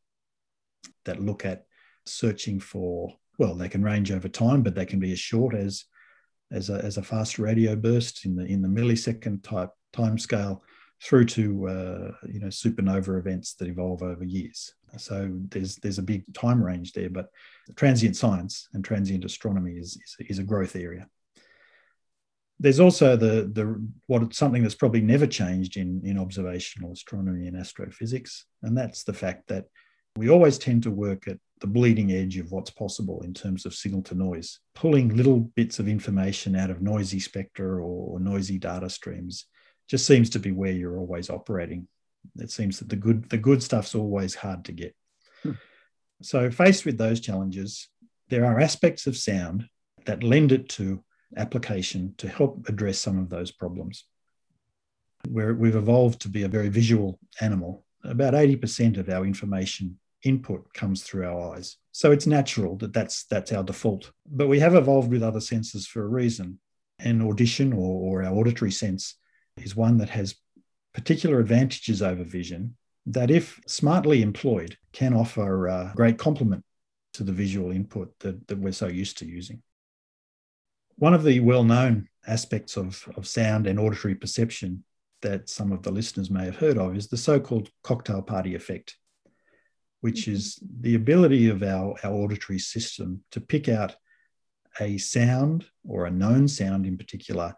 that 1.06 1.22
look 1.22 1.46
at 1.46 1.66
searching 2.06 2.60
for, 2.60 3.14
well, 3.40 3.56
they 3.56 3.70
can 3.70 3.84
range 3.84 4.12
over 4.12 4.28
time, 4.28 4.64
but 4.64 4.76
they 4.76 4.86
can 4.86 5.00
be 5.00 5.12
as 5.14 5.20
short 5.20 5.56
as 5.56 5.86
as 6.52 6.70
a, 6.70 6.76
as 6.76 6.98
a 6.98 7.04
fast 7.04 7.40
radio 7.40 7.76
burst 7.76 8.26
in 8.26 8.36
the 8.36 8.46
in 8.46 8.62
the 8.62 8.68
millisecond 8.68 9.44
type 9.44 9.70
time 9.94 10.18
scale 10.18 10.64
through 11.04 11.26
to 11.26 11.68
uh, 11.68 12.12
you 12.28 12.40
know 12.40 12.48
supernova 12.48 13.20
events 13.20 13.54
that 13.56 13.68
evolve 13.68 14.02
over 14.02 14.24
years. 14.24 14.74
So 14.98 15.30
there's 15.50 15.76
there's 15.78 16.00
a 16.00 16.04
big 16.04 16.34
time 16.34 16.64
range 16.64 16.94
there, 16.94 17.10
but 17.10 17.28
transient 17.76 18.16
science 18.16 18.70
and 18.74 18.84
transient 18.84 19.26
astronomy 19.26 19.74
is, 19.74 19.98
is, 20.20 20.28
is 20.30 20.40
a 20.40 20.44
growth 20.44 20.76
area. 20.76 21.08
There's 22.60 22.80
also 22.80 23.16
the 23.16 23.50
the 23.52 23.82
what 24.08 24.34
something 24.34 24.64
that's 24.64 24.76
probably 24.76 25.02
never 25.02 25.28
changed 25.28 25.78
in 25.78 26.02
in 26.04 26.18
observational 26.18 26.94
astronomy 26.94 27.48
and 27.48 27.56
astrophysics, 27.56 28.46
and 28.64 28.78
that's 28.78 29.04
the 29.04 29.14
fact 29.14 29.48
that 29.48 29.66
we 30.16 30.30
always 30.30 30.58
tend 30.58 30.84
to 30.84 30.92
work 30.92 31.28
at 31.28 31.38
the 31.60 31.68
bleeding 31.68 32.12
edge 32.12 32.38
of 32.38 32.52
what's 32.52 32.70
possible 32.70 33.22
in 33.22 33.34
terms 33.34 33.66
of 33.66 33.74
signal 33.74 34.02
to 34.04 34.16
noise, 34.16 34.60
pulling 34.76 35.16
little 35.16 35.40
bits 35.40 35.80
of 35.80 35.88
information 35.88 36.56
out 36.56 36.70
of 36.70 36.82
noisy 36.82 37.20
spectra 37.20 37.84
or 37.84 38.20
noisy 38.20 38.58
data 38.58 38.90
streams 38.90 39.46
just 39.88 40.06
seems 40.06 40.30
to 40.32 40.40
be 40.40 40.52
where 40.52 40.72
you're 40.72 40.98
always 40.98 41.30
operating. 41.30 41.88
It 42.38 42.52
seems 42.52 42.80
that 42.80 42.90
the 42.90 42.96
good 42.96 43.30
the 43.30 43.38
good 43.38 43.64
stuff's 43.64 43.96
always 43.96 44.36
hard 44.36 44.66
to 44.66 44.72
get. 44.72 44.96
Hmm. 45.44 45.52
So 46.22 46.50
faced 46.52 46.86
with 46.86 46.98
those 46.98 47.20
challenges, 47.20 47.88
there 48.30 48.46
are 48.46 48.60
aspects 48.60 49.08
of 49.08 49.16
sound 49.16 49.68
that 50.06 50.24
lend 50.24 50.52
it 50.52 50.70
to 50.70 51.04
application 51.36 52.14
to 52.18 52.30
help 52.30 52.68
address 52.70 53.00
some 53.00 53.20
of 53.20 53.30
those 53.30 53.52
problems. 53.52 54.06
We've 55.30 55.76
evolved 55.76 56.22
to 56.22 56.30
be 56.30 56.44
a 56.44 56.48
very 56.48 56.70
visual 56.70 57.20
animal, 57.42 57.84
about 58.04 58.34
80% 58.34 58.98
of 58.98 59.10
our 59.10 59.26
information 59.26 60.00
input 60.24 60.74
comes 60.74 61.04
through 61.04 61.26
our 61.26 61.56
eyes. 61.56 61.78
So 61.92 62.12
it's 62.12 62.28
natural 62.28 62.76
that 62.78 62.94
that's 62.94 63.26
that's 63.26 63.52
our 63.52 63.64
default. 63.64 64.12
But 64.26 64.48
we 64.48 64.60
have 64.60 64.76
evolved 64.76 65.12
with 65.12 65.24
other 65.24 65.42
senses 65.42 65.88
for 65.88 66.04
a 66.04 66.08
reason. 66.08 66.60
And 67.00 67.22
audition 67.22 67.74
or, 67.74 68.22
or 68.22 68.24
our 68.24 68.34
auditory 68.34 68.72
sense 68.72 69.16
is 69.58 69.76
one 69.76 69.98
that 70.00 70.10
has 70.10 70.36
particular 70.94 71.40
advantages 71.40 72.02
over 72.02 72.24
vision 72.24 72.76
that, 73.06 73.30
if 73.30 73.60
smartly 73.68 74.22
employed, 74.24 74.78
can 74.94 75.14
offer 75.14 75.68
a 75.68 75.94
great 75.96 76.18
complement 76.18 76.64
to 77.14 77.24
the 77.24 77.32
visual 77.32 77.72
input 77.72 78.14
that, 78.20 78.48
that 78.48 78.58
we're 78.58 78.72
so 78.72 78.88
used 78.88 79.20
to 79.20 79.26
using. 79.26 79.62
One 80.98 81.14
of 81.14 81.24
the 81.24 81.40
well 81.42 81.64
known 81.64 82.10
aspects 82.26 82.76
of, 82.76 83.08
of 83.16 83.28
sound 83.28 83.68
and 83.68 83.80
auditory 83.80 84.16
perception 84.16 84.84
that 85.22 85.50
some 85.50 85.72
of 85.72 85.84
the 85.84 85.92
listeners 85.92 86.30
may 86.30 86.46
have 86.46 86.58
heard 86.58 86.78
of 86.78 86.96
is 86.96 87.08
the 87.08 87.18
so 87.18 87.40
called 87.40 87.70
cocktail 87.84 88.22
party 88.22 88.56
effect, 88.56 88.98
which 90.02 90.24
mm-hmm. 90.24 90.34
is 90.34 90.60
the 90.82 90.96
ability 90.96 91.50
of 91.50 91.64
our, 91.64 91.96
our 92.04 92.14
auditory 92.14 92.60
system 92.60 93.24
to 93.32 93.42
pick 93.42 93.70
out 93.70 93.96
a 94.80 94.98
sound 94.98 95.66
or 95.88 96.06
a 96.06 96.12
known 96.12 96.48
sound 96.48 96.86
in 96.86 96.98
particular 96.98 97.54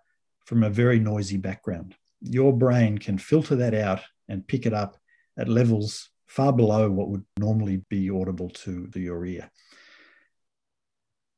from 0.45 0.63
a 0.63 0.69
very 0.69 0.99
noisy 0.99 1.37
background. 1.37 1.95
Your 2.21 2.51
brain 2.51 2.97
can 2.97 3.17
filter 3.17 3.55
that 3.57 3.73
out 3.73 4.01
and 4.27 4.47
pick 4.47 4.65
it 4.65 4.73
up 4.73 4.97
at 5.37 5.47
levels 5.47 6.09
far 6.27 6.53
below 6.53 6.89
what 6.89 7.09
would 7.09 7.25
normally 7.37 7.83
be 7.89 8.09
audible 8.09 8.49
to 8.49 8.87
the, 8.87 8.99
your 8.99 9.25
ear. 9.25 9.49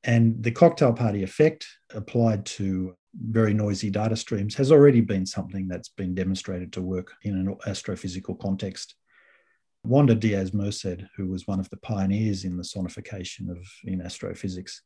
And 0.04 0.41
the 0.41 0.52
cocktail 0.52 0.93
party 0.93 1.24
effect 1.24 1.68
applied 1.93 2.45
to 2.45 2.95
very 3.14 3.54
noisy 3.54 3.89
data 3.89 4.16
streams 4.16 4.56
has 4.56 4.72
already 4.72 5.02
been 5.02 5.26
something 5.26 5.68
that's 5.68 5.89
been 5.89 6.16
demonstrated 6.16 6.72
to 6.74 6.82
work 6.82 7.14
in 7.24 7.36
an 7.36 7.56
astrophysical 7.68 8.39
context. 8.39 8.95
Wanda 9.84 10.16
Diaz 10.16 10.54
Merced, 10.54 11.04
who 11.18 11.28
was 11.28 11.47
one 11.47 11.60
of 11.60 11.70
the 11.70 11.78
pioneers 11.78 12.45
in 12.45 12.56
the 12.56 12.64
sonification 12.64 13.49
of 13.49 13.58
in 13.84 14.02
astrophysics, 14.02 14.82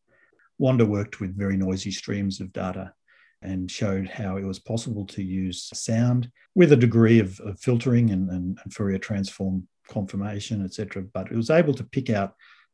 Wanda 0.57 0.86
worked 0.86 1.20
with 1.20 1.38
very 1.38 1.57
noisy 1.57 1.91
streams 1.91 2.39
of 2.39 2.53
data 2.53 2.93
and 3.41 3.70
showed 3.70 4.07
how 4.07 4.38
it 4.38 4.43
was 4.43 4.59
possible 4.59 5.05
to 5.05 5.22
use 5.22 5.70
sound 5.74 6.32
with 6.55 6.72
a 6.72 6.78
degree 6.78 7.20
of, 7.20 7.39
of 7.41 7.59
filtering 7.59 8.09
and, 8.11 8.30
and, 8.30 8.57
and, 8.63 8.74
Fourier 8.74 8.97
transform 8.97 9.68
confirmation, 9.88 10.63
etc. 10.63 11.03
But 11.13 11.32
it 11.32 11.36
was 11.36 11.49
able 11.49 11.74
to 11.76 11.84
pick 11.84 12.09
out 12.09 12.34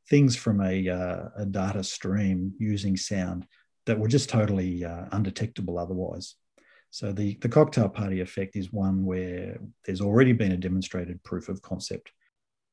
things 0.10 0.36
from 0.36 0.62
a, 0.62 0.90
uh, 0.90 1.30
a 1.38 1.46
data 1.46 1.84
stream 1.84 2.54
using 2.60 2.98
sound 2.98 3.46
that 3.86 4.00
were 4.00 4.08
just 4.08 4.30
totally 4.30 4.84
uh, 4.84 5.06
undetectable 5.12 5.78
otherwise. 5.78 6.36
So 6.90 7.14
the, 7.14 7.38
the 7.42 7.50
cocktail 7.50 7.88
party 7.88 8.20
effect 8.20 8.56
is 8.56 8.74
one 8.74 9.06
where 9.06 9.60
there's 9.86 10.02
already 10.02 10.34
been 10.34 10.52
a 10.52 10.58
demonstrated 10.58 11.24
proof 11.24 11.48
of 11.48 11.62
concept. 11.62 12.12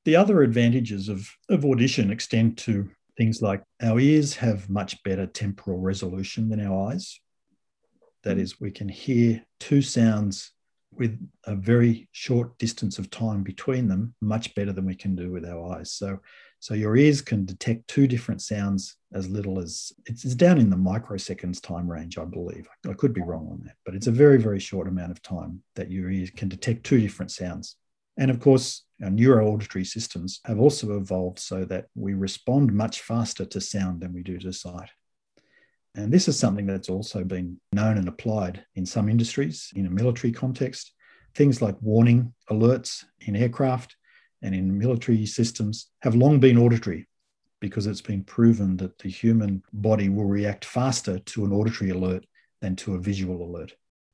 The 0.04 0.16
other 0.16 0.42
advantages 0.42 1.08
of, 1.08 1.28
of 1.48 1.64
audition 1.64 2.10
extend 2.10 2.58
to 2.58 2.90
things 3.16 3.42
like 3.42 3.62
our 3.82 4.00
ears 4.00 4.34
have 4.36 4.68
much 4.68 5.02
better 5.02 5.26
temporal 5.26 5.78
resolution 5.78 6.48
than 6.48 6.64
our 6.64 6.90
eyes. 6.90 7.20
That 8.24 8.38
is, 8.38 8.60
we 8.60 8.70
can 8.70 8.88
hear 8.88 9.44
two 9.60 9.82
sounds 9.82 10.52
with 10.92 11.18
a 11.44 11.54
very 11.54 12.08
short 12.12 12.58
distance 12.58 12.98
of 12.98 13.10
time 13.10 13.42
between 13.42 13.88
them 13.88 14.14
much 14.20 14.54
better 14.54 14.72
than 14.72 14.86
we 14.86 14.94
can 14.94 15.14
do 15.14 15.30
with 15.30 15.44
our 15.44 15.78
eyes. 15.78 15.92
So, 15.92 16.20
so 16.60 16.74
your 16.74 16.96
ears 16.96 17.20
can 17.20 17.44
detect 17.44 17.86
two 17.88 18.08
different 18.08 18.42
sounds 18.42 18.96
as 19.12 19.28
little 19.28 19.60
as 19.60 19.92
it's, 20.06 20.24
it's 20.24 20.34
down 20.34 20.58
in 20.58 20.70
the 20.70 20.76
microseconds 20.76 21.62
time 21.62 21.88
range, 21.90 22.18
I 22.18 22.24
believe. 22.24 22.68
I 22.88 22.94
could 22.94 23.12
be 23.12 23.22
wrong 23.22 23.48
on 23.50 23.60
that, 23.64 23.76
but 23.84 23.94
it's 23.94 24.08
a 24.08 24.12
very, 24.12 24.38
very 24.38 24.58
short 24.58 24.88
amount 24.88 25.12
of 25.12 25.22
time 25.22 25.62
that 25.76 25.90
your 25.90 26.10
ears 26.10 26.30
can 26.30 26.48
detect 26.48 26.84
two 26.84 27.00
different 27.00 27.30
sounds. 27.30 27.76
And 28.16 28.30
of 28.30 28.40
course, 28.40 28.84
our 29.02 29.10
neuroauditory 29.10 29.86
systems 29.86 30.40
have 30.44 30.58
also 30.58 30.96
evolved 30.96 31.38
so 31.38 31.64
that 31.66 31.86
we 31.94 32.14
respond 32.14 32.72
much 32.72 33.00
faster 33.02 33.44
to 33.44 33.60
sound 33.60 34.00
than 34.00 34.12
we 34.12 34.24
do 34.24 34.38
to 34.38 34.52
sight. 34.52 34.90
And 35.98 36.12
this 36.12 36.28
is 36.28 36.38
something 36.38 36.64
that's 36.64 36.88
also 36.88 37.24
been 37.24 37.60
known 37.72 37.98
and 37.98 38.06
applied 38.06 38.64
in 38.76 38.86
some 38.86 39.08
industries 39.08 39.72
in 39.74 39.84
a 39.84 39.90
military 39.90 40.32
context. 40.32 40.92
Things 41.34 41.60
like 41.60 41.74
warning 41.80 42.32
alerts 42.48 43.04
in 43.22 43.34
aircraft 43.34 43.96
and 44.40 44.54
in 44.54 44.78
military 44.78 45.26
systems 45.26 45.88
have 46.02 46.14
long 46.14 46.38
been 46.38 46.56
auditory 46.56 47.08
because 47.60 47.88
it's 47.88 48.00
been 48.00 48.22
proven 48.22 48.76
that 48.76 48.96
the 48.98 49.08
human 49.08 49.60
body 49.72 50.08
will 50.08 50.26
react 50.26 50.64
faster 50.64 51.18
to 51.18 51.44
an 51.44 51.52
auditory 51.52 51.90
alert 51.90 52.24
than 52.60 52.76
to 52.76 52.94
a 52.94 53.00
visual 53.00 53.42
alert. 53.42 53.72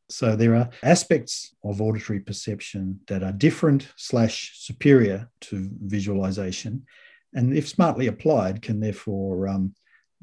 So 0.09 0.37
there 0.37 0.55
are 0.55 0.71
aspects 0.83 1.55
of 1.63 1.83
auditory 1.83 2.21
perception 2.21 3.01
that 3.09 3.23
are 3.23 3.33
different 3.33 3.89
slash 3.97 4.53
superior 4.55 5.29
to 5.43 5.69
visualization, 5.83 6.87
and 7.35 7.55
if 7.55 7.69
smartly 7.69 8.07
applied, 8.07 8.63
can 8.63 8.81
therefore 8.81 9.49
um, 9.49 9.75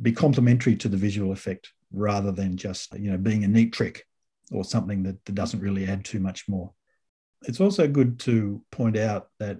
be 0.01 0.11
complementary 0.11 0.75
to 0.75 0.89
the 0.89 0.97
visual 0.97 1.31
effect 1.31 1.71
rather 1.91 2.31
than 2.31 2.57
just 2.57 2.97
you 2.97 3.11
know 3.11 3.17
being 3.17 3.43
a 3.43 3.47
neat 3.47 3.73
trick 3.73 4.05
or 4.51 4.63
something 4.63 5.03
that, 5.03 5.23
that 5.25 5.35
doesn't 5.35 5.61
really 5.61 5.85
add 5.85 6.03
too 6.03 6.19
much 6.19 6.47
more. 6.47 6.71
It's 7.43 7.61
also 7.61 7.87
good 7.87 8.19
to 8.21 8.61
point 8.71 8.97
out 8.97 9.29
that 9.39 9.59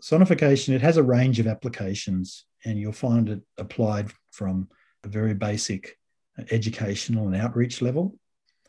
sonification 0.00 0.74
it 0.74 0.80
has 0.80 0.96
a 0.96 1.02
range 1.02 1.38
of 1.38 1.46
applications 1.46 2.46
and 2.64 2.78
you'll 2.78 2.92
find 2.92 3.28
it 3.28 3.42
applied 3.58 4.10
from 4.30 4.68
a 5.04 5.08
very 5.08 5.34
basic 5.34 5.98
educational 6.50 7.26
and 7.26 7.36
outreach 7.36 7.82
level 7.82 8.16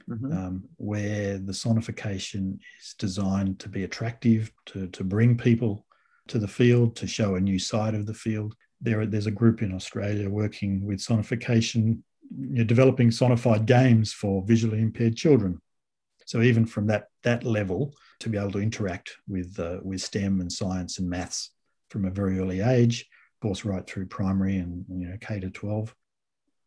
mm-hmm. 0.09 0.31
um, 0.31 0.63
where 0.75 1.37
the 1.37 1.53
sonification 1.53 2.59
is 2.81 2.95
designed 2.99 3.59
to 3.59 3.69
be 3.69 3.83
attractive 3.83 4.51
to, 4.65 4.87
to 4.87 5.03
bring 5.03 5.37
people 5.37 5.85
to 6.27 6.37
the 6.37 6.47
field 6.47 6.95
to 6.97 7.07
show 7.07 7.35
a 7.35 7.39
new 7.39 7.57
side 7.57 7.95
of 7.95 8.05
the 8.05 8.13
field 8.13 8.55
there, 8.85 9.05
there's 9.05 9.27
a 9.27 9.31
group 9.31 9.61
in 9.61 9.73
Australia 9.73 10.29
working 10.29 10.85
with 10.85 10.99
sonification, 10.99 11.99
you 12.37 12.59
know, 12.59 12.63
developing 12.63 13.09
sonified 13.09 13.65
games 13.65 14.13
for 14.13 14.43
visually 14.45 14.81
impaired 14.81 15.15
children. 15.15 15.59
So 16.25 16.41
even 16.41 16.65
from 16.65 16.87
that 16.87 17.07
that 17.23 17.43
level, 17.43 17.93
to 18.21 18.29
be 18.29 18.37
able 18.37 18.51
to 18.51 18.59
interact 18.59 19.11
with 19.27 19.59
uh, 19.59 19.79
with 19.83 20.01
STEM 20.01 20.41
and 20.41 20.51
science 20.51 20.99
and 20.99 21.09
maths 21.09 21.51
from 21.89 22.05
a 22.05 22.09
very 22.11 22.39
early 22.39 22.61
age, 22.61 23.01
of 23.01 23.47
course, 23.47 23.65
right 23.65 23.85
through 23.85 24.07
primary 24.07 24.57
and 24.57 24.85
you 24.89 25.07
know 25.09 25.17
K 25.19 25.39
to 25.39 25.49
12. 25.49 25.93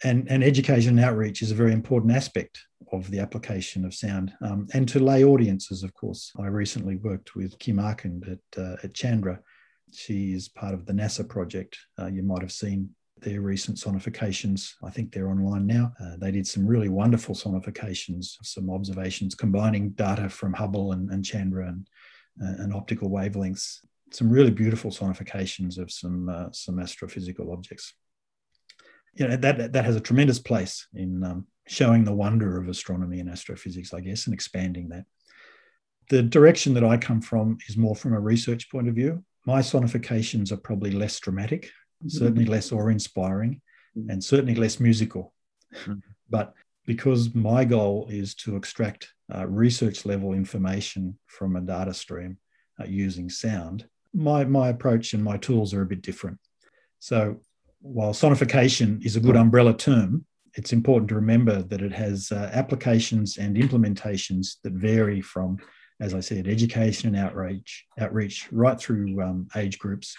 And, 0.04 0.30
and 0.30 0.44
education 0.44 0.96
and 0.96 1.04
outreach 1.04 1.42
is 1.42 1.50
a 1.50 1.56
very 1.56 1.72
important 1.72 2.12
aspect 2.12 2.60
of 2.92 3.10
the 3.10 3.18
application 3.18 3.84
of 3.84 3.92
sound. 3.92 4.32
Um, 4.40 4.68
and 4.72 4.88
to 4.90 5.00
lay 5.00 5.24
audiences, 5.24 5.82
of 5.82 5.92
course. 5.92 6.30
I 6.38 6.46
recently 6.46 6.94
worked 6.94 7.34
with 7.34 7.58
Kim 7.58 7.78
Arcand 7.78 8.30
at, 8.30 8.62
uh, 8.62 8.76
at 8.84 8.94
Chandra 8.94 9.40
she 9.92 10.32
is 10.32 10.48
part 10.48 10.74
of 10.74 10.86
the 10.86 10.92
NASA 10.92 11.28
project. 11.28 11.78
Uh, 11.98 12.06
you 12.06 12.22
might 12.22 12.42
have 12.42 12.52
seen 12.52 12.90
their 13.20 13.40
recent 13.40 13.76
sonifications. 13.78 14.74
I 14.82 14.90
think 14.90 15.12
they're 15.12 15.30
online 15.30 15.66
now. 15.66 15.92
Uh, 16.00 16.16
they 16.18 16.30
did 16.30 16.46
some 16.46 16.66
really 16.66 16.88
wonderful 16.88 17.34
sonifications, 17.34 18.36
some 18.42 18.70
observations 18.70 19.34
combining 19.34 19.90
data 19.90 20.28
from 20.28 20.52
Hubble 20.52 20.92
and, 20.92 21.10
and 21.10 21.24
Chandra 21.24 21.68
and, 21.68 21.86
uh, 22.42 22.62
and 22.62 22.72
optical 22.72 23.10
wavelengths. 23.10 23.78
some 24.10 24.30
really 24.30 24.50
beautiful 24.50 24.90
sonifications 24.90 25.78
of 25.78 25.90
some 25.90 26.28
uh, 26.28 26.50
some 26.52 26.76
astrophysical 26.76 27.52
objects. 27.52 27.94
You 29.14 29.28
know 29.28 29.36
that 29.36 29.72
that 29.72 29.84
has 29.84 29.96
a 29.96 30.00
tremendous 30.00 30.38
place 30.38 30.86
in 30.94 31.24
um, 31.24 31.46
showing 31.66 32.04
the 32.04 32.14
wonder 32.14 32.58
of 32.58 32.68
astronomy 32.68 33.20
and 33.20 33.28
astrophysics, 33.28 33.92
I 33.92 34.00
guess, 34.00 34.26
and 34.26 34.34
expanding 34.34 34.88
that. 34.90 35.04
The 36.08 36.22
direction 36.22 36.74
that 36.74 36.84
I 36.84 36.96
come 36.96 37.20
from 37.20 37.58
is 37.68 37.76
more 37.76 37.94
from 37.96 38.14
a 38.14 38.20
research 38.20 38.70
point 38.70 38.88
of 38.88 38.94
view. 38.94 39.24
My 39.48 39.60
sonifications 39.60 40.52
are 40.52 40.58
probably 40.58 40.90
less 40.90 41.18
dramatic, 41.18 41.62
mm-hmm. 41.62 42.08
certainly 42.10 42.44
less 42.44 42.70
awe-inspiring, 42.70 43.62
mm-hmm. 43.96 44.10
and 44.10 44.22
certainly 44.22 44.54
less 44.54 44.78
musical. 44.78 45.32
Mm-hmm. 45.74 45.94
But 46.30 46.52
because 46.84 47.34
my 47.34 47.64
goal 47.64 48.06
is 48.10 48.34
to 48.42 48.56
extract 48.56 49.14
uh, 49.34 49.46
research 49.46 50.04
level 50.04 50.34
information 50.34 51.18
from 51.26 51.56
a 51.56 51.62
data 51.62 51.94
stream 51.94 52.36
uh, 52.78 52.84
using 52.84 53.30
sound, 53.30 53.88
my, 54.12 54.44
my 54.44 54.68
approach 54.68 55.14
and 55.14 55.24
my 55.24 55.38
tools 55.38 55.72
are 55.72 55.80
a 55.80 55.86
bit 55.86 56.02
different. 56.02 56.38
So 56.98 57.40
while 57.80 58.12
sonification 58.12 59.02
is 59.06 59.16
a 59.16 59.20
good 59.20 59.36
umbrella 59.36 59.74
term, 59.74 60.26
it's 60.52 60.74
important 60.74 61.08
to 61.08 61.14
remember 61.14 61.62
that 61.62 61.80
it 61.80 61.92
has 61.92 62.30
uh, 62.30 62.50
applications 62.52 63.38
and 63.38 63.56
implementations 63.56 64.56
that 64.64 64.74
vary 64.74 65.22
from, 65.22 65.56
as 66.00 66.14
I 66.14 66.20
said, 66.20 66.46
education 66.46 67.14
and 67.14 67.24
outreach, 67.24 67.86
outreach 67.98 68.48
right 68.52 68.78
through 68.78 69.20
um, 69.22 69.48
age 69.56 69.78
groups 69.78 70.16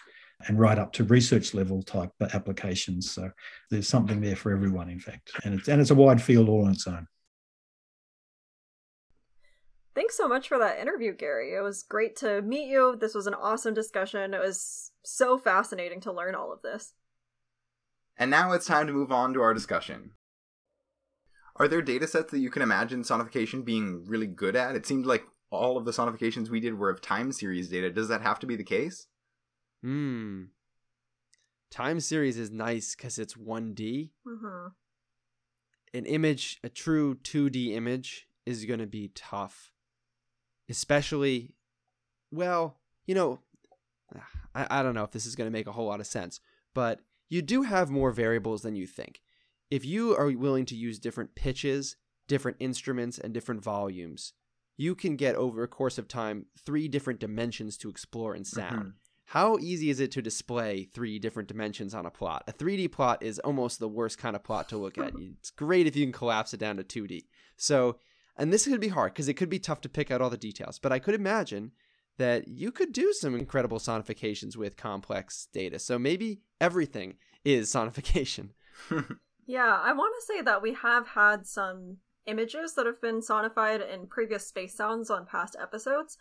and 0.48 0.60
right 0.60 0.78
up 0.78 0.94
to 0.94 1.04
research 1.04 1.54
level 1.54 1.82
type 1.84 2.12
applications. 2.34 3.12
So 3.12 3.32
there's 3.70 3.88
something 3.88 4.22
there 4.22 4.36
for 4.36 4.52
everyone, 4.52 4.90
in 4.90 5.00
fact, 5.00 5.32
and 5.44 5.54
it's 5.60 5.68
and 5.68 5.82
it's 5.82 5.92
a 5.92 5.96
wide 5.96 6.22
field 6.22 6.50
all 6.50 6.66
on 6.66 6.72
its 6.72 6.88
own. 6.88 7.08
Thanks 9.96 10.16
so 10.16 10.30
much 10.30 10.48
for 10.48 10.58
that 10.60 10.80
interview, 10.80 11.14
Garry. 11.14 11.54
It 11.54 11.62
was 11.62 11.84
great 11.84 12.16
to 12.18 12.42
meet 12.42 12.70
you. 12.70 12.96
This 12.96 13.14
was 13.14 13.28
an 13.28 13.34
awesome 13.34 13.74
discussion. 13.74 14.34
It 14.34 14.40
was 14.40 14.92
so 15.04 15.38
fascinating 15.38 16.00
to 16.02 16.14
learn 16.14 16.36
all 16.36 16.54
of 16.54 16.62
this. 16.62 16.94
And 18.16 18.32
now 18.32 18.54
it's 18.54 18.66
time 18.66 18.88
to 18.88 18.94
move 18.94 19.12
on 19.12 19.34
to 19.34 19.42
our 19.42 19.54
discussion. 19.54 20.12
Are 21.58 21.68
there 21.68 21.82
data 21.82 22.08
sets 22.08 22.32
that 22.32 22.40
you 22.40 22.50
can 22.50 22.62
imagine 22.62 23.04
sonification 23.04 23.66
being 23.66 24.06
really 24.06 24.28
good 24.28 24.56
at? 24.56 24.76
It 24.76 24.86
seemed 24.86 25.06
like 25.06 25.24
all 25.52 25.78
of 25.78 25.86
the 25.86 25.92
sonifications 25.92 26.50
we 26.50 26.60
did 26.60 26.78
were 26.78 26.90
of 26.90 27.02
time 27.02 27.32
series 27.32 27.70
data. 27.70 27.90
Does 27.90 28.08
that 28.08 28.22
have 28.22 28.40
to 28.40 28.48
be 28.48 28.56
the 28.56 28.64
case? 28.64 29.08
Hmm. 29.82 30.46
Time 31.72 32.00
series 32.00 32.38
is 32.38 32.52
nice 32.52 32.96
because 32.96 33.20
it's 33.20 33.36
1D. 33.36 34.10
Mm-hmm. 34.28 34.68
An 35.94 36.06
image, 36.06 36.60
a 36.64 36.70
true 36.70 37.16
2D 37.16 37.76
image, 37.76 38.28
is 38.46 38.66
going 38.66 38.80
to 38.80 38.88
be 38.88 39.12
tough. 39.14 39.72
Especially, 40.68 41.54
well, 42.32 42.78
you 43.06 43.16
know, 43.16 43.40
I, 44.54 44.68
I 44.70 44.84
don't 44.84 44.94
know 44.94 45.04
if 45.04 45.12
this 45.12 45.26
is 45.26 45.36
going 45.36 45.48
to 45.48 45.52
make 45.52 45.68
a 45.68 45.72
whole 45.72 45.88
lot 45.88 46.00
of 46.00 46.08
sense, 46.08 46.40
but 46.74 47.02
you 47.30 47.42
do 47.42 47.64
have 47.64 47.90
more 47.90 48.12
variables 48.12 48.62
than 48.62 48.76
you 48.76 48.88
think. 48.88 49.22
If 49.70 49.86
you 49.86 50.16
are 50.16 50.32
willing 50.32 50.66
to 50.68 50.76
use 50.76 51.00
different 51.00 51.36
pitches, 51.36 51.96
different 52.28 52.58
instruments, 52.60 53.20
and 53.20 53.34
different 53.34 53.64
volumes, 53.64 54.34
you 54.80 54.96
can 54.96 55.18
get 55.18 55.36
over 55.36 55.62
a 55.62 55.68
course 55.68 55.98
of 55.98 56.08
time 56.08 56.46
three 56.66 56.88
different 56.88 57.20
dimensions 57.20 57.76
to 57.76 57.90
explore 57.90 58.34
in 58.34 58.46
sound. 58.46 58.80
Mm-hmm. 58.80 58.90
How 59.26 59.58
easy 59.58 59.90
is 59.90 60.00
it 60.00 60.10
to 60.12 60.22
display 60.22 60.86
three 60.86 61.20
different 61.20 61.50
dimensions 61.50 61.94
on 61.94 62.06
a 62.06 62.10
plot? 62.10 62.46
A 62.48 62.54
3D 62.54 62.90
plot 62.90 63.22
is 63.22 63.40
almost 63.40 63.80
the 63.80 63.90
worst 63.90 64.18
kind 64.18 64.38
of 64.38 64.44
plot 64.44 64.70
to 64.70 64.78
look 64.78 64.98
at. 64.98 65.14
It's 65.40 65.52
great 65.52 65.86
if 65.86 65.98
you 65.98 66.06
can 66.06 66.14
collapse 66.14 66.54
it 66.54 66.62
down 66.62 66.78
to 66.78 66.84
2D. 66.86 67.26
So, 67.58 67.98
and 68.38 68.54
this 68.54 68.66
could 68.66 68.80
be 68.80 68.88
hard 68.88 69.14
because 69.14 69.28
it 69.28 69.34
could 69.34 69.50
be 69.50 69.60
tough 69.60 69.82
to 69.82 69.90
pick 69.90 70.12
out 70.12 70.22
all 70.22 70.30
the 70.30 70.38
details, 70.38 70.80
but 70.80 70.94
I 70.94 71.00
could 71.00 71.14
imagine 71.14 71.74
that 72.18 72.48
you 72.48 72.72
could 72.72 72.94
do 72.94 73.12
some 73.12 73.36
incredible 73.36 73.80
sonifications 73.80 74.56
with 74.56 74.78
complex 74.78 75.50
data. 75.52 75.78
So 75.78 76.00
maybe 76.00 76.40
everything 76.62 77.16
is 77.44 77.70
sonification. 77.70 78.52
yeah, 79.46 79.78
I 79.84 79.92
want 79.92 80.16
to 80.20 80.26
say 80.26 80.42
that 80.42 80.62
we 80.62 80.74
have 80.74 81.10
had 81.10 81.46
some 81.46 81.98
images 82.30 82.76
that 82.76 82.86
have 82.86 83.02
been 83.02 83.22
sonified 83.22 83.88
in 83.92 84.08
previous 84.08 84.48
space 84.48 84.76
sounds 84.76 85.10
on 85.10 85.26
past 85.26 85.56
episodes. 85.62 86.18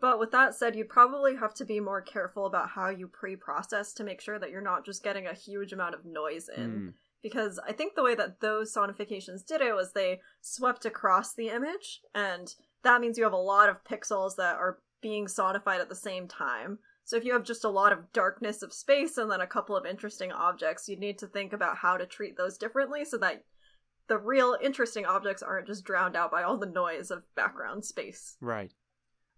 But 0.00 0.18
with 0.18 0.32
that 0.32 0.54
said, 0.56 0.74
you'd 0.74 0.88
probably 0.88 1.36
have 1.36 1.54
to 1.54 1.64
be 1.64 1.78
more 1.78 2.00
careful 2.00 2.46
about 2.46 2.70
how 2.70 2.88
you 2.88 3.06
pre 3.06 3.36
process 3.36 3.92
to 3.94 4.04
make 4.04 4.20
sure 4.20 4.38
that 4.38 4.50
you're 4.50 4.60
not 4.60 4.84
just 4.84 5.04
getting 5.04 5.26
a 5.26 5.34
huge 5.34 5.72
amount 5.72 5.94
of 5.94 6.04
noise 6.04 6.48
in. 6.54 6.70
Mm. 6.70 6.92
Because 7.22 7.60
I 7.64 7.72
think 7.72 7.94
the 7.94 8.02
way 8.02 8.16
that 8.16 8.40
those 8.40 8.74
sonifications 8.74 9.46
did 9.46 9.60
it 9.60 9.76
was 9.76 9.92
they 9.92 10.20
swept 10.40 10.84
across 10.84 11.34
the 11.34 11.50
image, 11.50 12.00
and 12.16 12.52
that 12.82 13.00
means 13.00 13.16
you 13.16 13.22
have 13.22 13.32
a 13.32 13.36
lot 13.36 13.68
of 13.68 13.84
pixels 13.84 14.34
that 14.36 14.56
are 14.56 14.78
being 15.00 15.26
sonified 15.26 15.78
at 15.78 15.88
the 15.88 15.94
same 15.94 16.26
time. 16.26 16.80
So 17.04 17.16
if 17.16 17.24
you 17.24 17.32
have 17.32 17.44
just 17.44 17.64
a 17.64 17.68
lot 17.68 17.92
of 17.92 18.12
darkness 18.12 18.62
of 18.62 18.72
space 18.72 19.18
and 19.18 19.30
then 19.30 19.40
a 19.40 19.46
couple 19.46 19.76
of 19.76 19.86
interesting 19.86 20.32
objects, 20.32 20.88
you'd 20.88 20.98
need 21.00 21.18
to 21.18 21.26
think 21.26 21.52
about 21.52 21.76
how 21.76 21.96
to 21.96 22.06
treat 22.06 22.36
those 22.36 22.58
differently 22.58 23.04
so 23.04 23.18
that 23.18 23.44
the 24.08 24.18
real 24.18 24.56
interesting 24.60 25.06
objects 25.06 25.42
aren't 25.42 25.66
just 25.66 25.84
drowned 25.84 26.16
out 26.16 26.30
by 26.30 26.42
all 26.42 26.56
the 26.56 26.66
noise 26.66 27.10
of 27.10 27.22
background 27.34 27.84
space. 27.84 28.36
Right. 28.40 28.72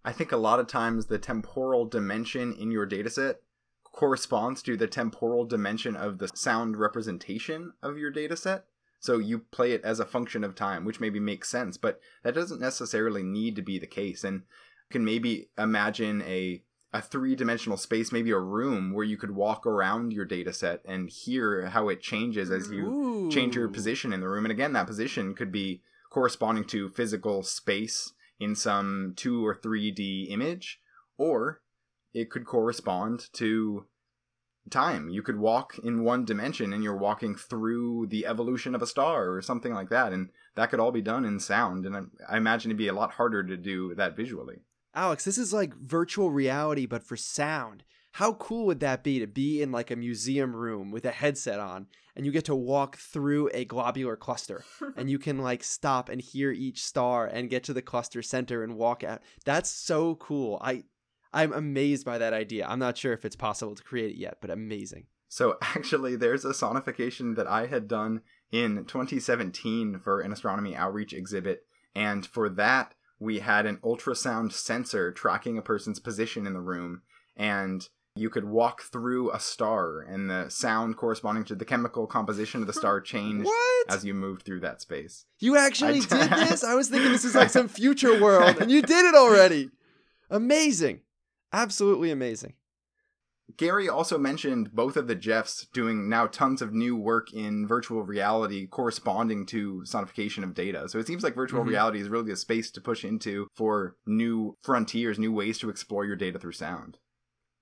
I 0.05 0.13
think 0.13 0.33
a 0.33 0.37
lot 0.37 0.61
of 0.61 0.67
times 0.67 1.07
the 1.07 1.19
temporal 1.19 1.87
dimension 1.87 2.53
in 2.53 2.71
your 2.71 2.87
dataset 2.87 3.37
corresponds 3.85 4.63
to 4.63 4.77
the 4.77 4.87
temporal 4.87 5.45
dimension 5.45 5.97
of 5.97 6.19
the 6.19 6.29
sound 6.35 6.77
representation 6.77 7.73
of 7.83 7.97
your 7.97 8.13
dataset. 8.13 8.63
So 8.99 9.19
you 9.19 9.41
play 9.51 9.73
it 9.73 9.85
as 9.85 10.01
a 10.01 10.07
function 10.07 10.45
of 10.45 10.55
time, 10.55 10.85
which 10.85 11.01
maybe 11.01 11.21
makes 11.21 11.49
sense, 11.49 11.77
but 11.77 12.01
that 12.23 12.35
doesn't 12.35 12.61
necessarily 12.61 13.23
need 13.23 13.55
to 13.57 13.63
be 13.63 13.79
the 13.79 13.87
case. 13.87 14.25
And 14.25 14.43
you 14.89 14.93
can 14.93 15.05
maybe 15.05 15.51
imagine 15.57 16.23
a 16.23 16.63
a 16.95 17.03
three-dimensional 17.03 17.77
space, 17.77 18.13
maybe 18.13 18.31
a 18.31 18.39
room 18.39 18.95
where 18.95 19.05
you 19.05 19.17
could 19.17 19.33
walk 19.33 19.67
around 19.67 20.13
your 20.13 20.25
dataset 20.25 20.79
and 20.85 21.11
hear 21.11 21.67
how 21.67 21.89
it 21.89 22.01
changes 22.01 22.53
as 22.53 22.71
you 22.71 22.87
Ooh. 22.87 23.31
change 23.33 23.57
your 23.57 23.69
position 23.69 24.13
in 24.13 24.21
the 24.21 24.29
room. 24.29 24.45
And 24.45 24.53
again, 24.53 24.73
that 24.75 24.87
position 24.87 25.35
could 25.35 25.51
be 25.51 25.83
corresponding 26.09 26.65
to 26.67 26.89
physical 26.89 27.43
space 27.43 28.13
in 28.39 28.55
some 28.55 29.13
2 29.17 29.45
or 29.45 29.57
3D 29.57 30.31
image, 30.31 30.81
or 31.19 31.63
it 32.15 32.31
could 32.31 32.47
correspond 32.47 33.27
to 33.33 33.87
time. 34.71 35.09
You 35.11 35.21
could 35.21 35.41
walk 35.41 35.77
in 35.83 36.05
one 36.05 36.25
dimension 36.25 36.73
and 36.73 36.85
you're 36.85 36.97
walking 36.97 37.35
through 37.35 38.07
the 38.07 38.25
evolution 38.25 38.73
of 38.73 38.83
a 38.83 38.87
star 38.87 39.35
or 39.35 39.43
something 39.43 39.75
like 39.75 39.91
that. 39.91 40.13
And 40.13 40.29
that 40.55 40.71
could 40.71 40.79
all 40.79 40.93
be 40.93 41.03
done 41.03 41.25
in 41.25 41.41
sound. 41.41 41.87
And 41.87 41.97
I, 41.97 42.03
I 42.29 42.37
imagine 42.37 42.71
it'd 42.71 42.79
be 42.79 42.87
a 42.87 42.95
lot 42.95 43.15
harder 43.15 43.43
to 43.43 43.57
do 43.57 43.97
that 43.97 44.17
visually. 44.17 44.61
Alex, 44.95 45.25
this 45.25 45.39
is 45.39 45.53
like 45.53 45.75
virtual 45.75 46.31
reality, 46.31 46.87
but 46.87 47.03
for 47.03 47.17
sound. 47.17 47.85
How 48.13 48.35
cool 48.35 48.67
would 48.67 48.79
that 48.79 49.03
be 49.03 49.19
to 49.19 49.27
be 49.27 49.61
in 49.61 49.73
like 49.73 49.91
a 49.91 49.97
museum 49.97 50.55
room 50.55 50.93
with 50.93 51.05
a 51.05 51.11
headset 51.11 51.59
on 51.59 51.89
and 52.15 52.25
you 52.25 52.31
get 52.31 52.45
to 52.45 52.55
walk 52.55 52.97
through 52.97 53.51
a 53.53 53.65
globular 53.65 54.15
cluster 54.15 54.65
and 54.97 55.11
you 55.11 55.19
can 55.19 55.39
like 55.39 55.65
stop 55.65 56.09
and 56.09 56.21
hear 56.21 56.53
each 56.53 56.85
star 56.85 57.27
and 57.27 57.51
get 57.51 57.65
to 57.65 57.73
the 57.73 57.83
cluster 57.83 58.23
center 58.23 58.63
and 58.63 58.77
walk 58.77 59.03
out. 59.03 59.21
That's 59.45 59.69
so 59.69 60.15
cool. 60.15 60.61
I 60.63 60.85
I'm 61.33 61.53
amazed 61.53 62.07
by 62.07 62.19
that 62.19 62.33
idea. 62.33 62.65
I'm 62.69 62.79
not 62.79 62.97
sure 62.97 63.13
if 63.13 63.25
it's 63.25 63.35
possible 63.35 63.75
to 63.75 63.83
create 63.83 64.13
it 64.13 64.17
yet, 64.19 64.39
but 64.41 64.51
amazing. 64.51 65.07
So 65.29 65.59
actually 65.63 66.15
there's 66.15 66.45
a 66.45 66.51
sonification 66.51 67.35
that 67.35 67.49
I 67.49 67.67
had 67.67 67.89
done 67.89 68.21
in 68.53 68.85
2017 68.85 69.99
for 69.99 70.21
an 70.21 70.33
astronomy 70.33 70.77
outreach 70.77 71.13
exhibit 71.13 71.67
and 71.97 72.25
for 72.25 72.49
that 72.51 72.95
we 73.19 73.39
had 73.41 73.67
an 73.67 73.79
ultrasound 73.85 74.53
sensor 74.53 75.13
tracking 75.13 75.59
a 75.59 75.63
person's 75.63 76.01
position 76.01 76.47
in 76.47 76.53
the 76.53 76.61
room 76.61 77.03
and 77.37 77.89
you 78.17 78.31
could 78.31 78.45
walk 78.45 78.83
through 78.83 79.33
a 79.33 79.41
star 79.41 80.01
and 80.01 80.31
the 80.31 80.49
sound 80.49 80.97
corresponding 80.97 81.45
to 81.45 81.55
the 81.55 81.65
chemical 81.65 82.07
composition 82.07 82.61
of 82.61 82.67
the 82.67 82.73
star 82.73 83.01
changed 83.01 83.47
what? 83.47 83.93
as 83.93 84.05
you 84.05 84.15
moved 84.15 84.43
through 84.43 84.61
that 84.61 84.81
space. 84.81 85.27
You 85.41 85.57
actually 85.57 86.01
did 86.01 86.11
this? 86.31 86.63
I 86.63 86.75
was 86.75 86.89
thinking 86.89 87.11
this 87.11 87.25
is 87.25 87.35
like 87.35 87.51
some 87.51 87.69
future 87.69 88.21
world 88.23 88.59
and 88.61 88.71
you 88.71 88.83
did 88.83 89.07
it 89.07 89.15
already. 89.15 89.71
Amazing. 90.31 91.01
Absolutely 91.53 92.11
amazing. 92.11 92.55
Garry 93.57 93.89
also 93.89 94.19
mentioned 94.19 94.73
both 94.73 94.97
of 94.97 95.07
the 95.07 95.15
Jeffs 95.15 95.67
doing 95.73 96.09
now 96.09 96.27
tons 96.27 96.63
of 96.63 96.73
new 96.73 96.97
work 96.97 97.33
in 97.33 97.67
virtual 97.67 98.03
reality 98.03 98.67
corresponding 98.67 99.47
to 99.47 99.83
sonification 99.87 100.43
of 100.43 100.55
data. 100.55 100.89
So 100.89 100.99
it 100.99 101.07
seems 101.07 101.23
like 101.23 101.35
virtual 101.35 101.61
mm-hmm. 101.61 101.71
reality 101.71 102.01
is 102.01 102.09
really 102.09 102.33
a 102.33 102.37
space 102.37 102.71
to 102.73 102.81
push 102.81 103.05
into 103.05 103.47
for 103.55 103.97
new 104.07 104.57
frontiers, 104.63 105.19
new 105.19 105.33
ways 105.33 105.59
to 105.59 105.69
explore 105.69 106.05
your 106.05 106.17
data 106.17 106.39
through 106.39 106.53
sound. 106.53 106.99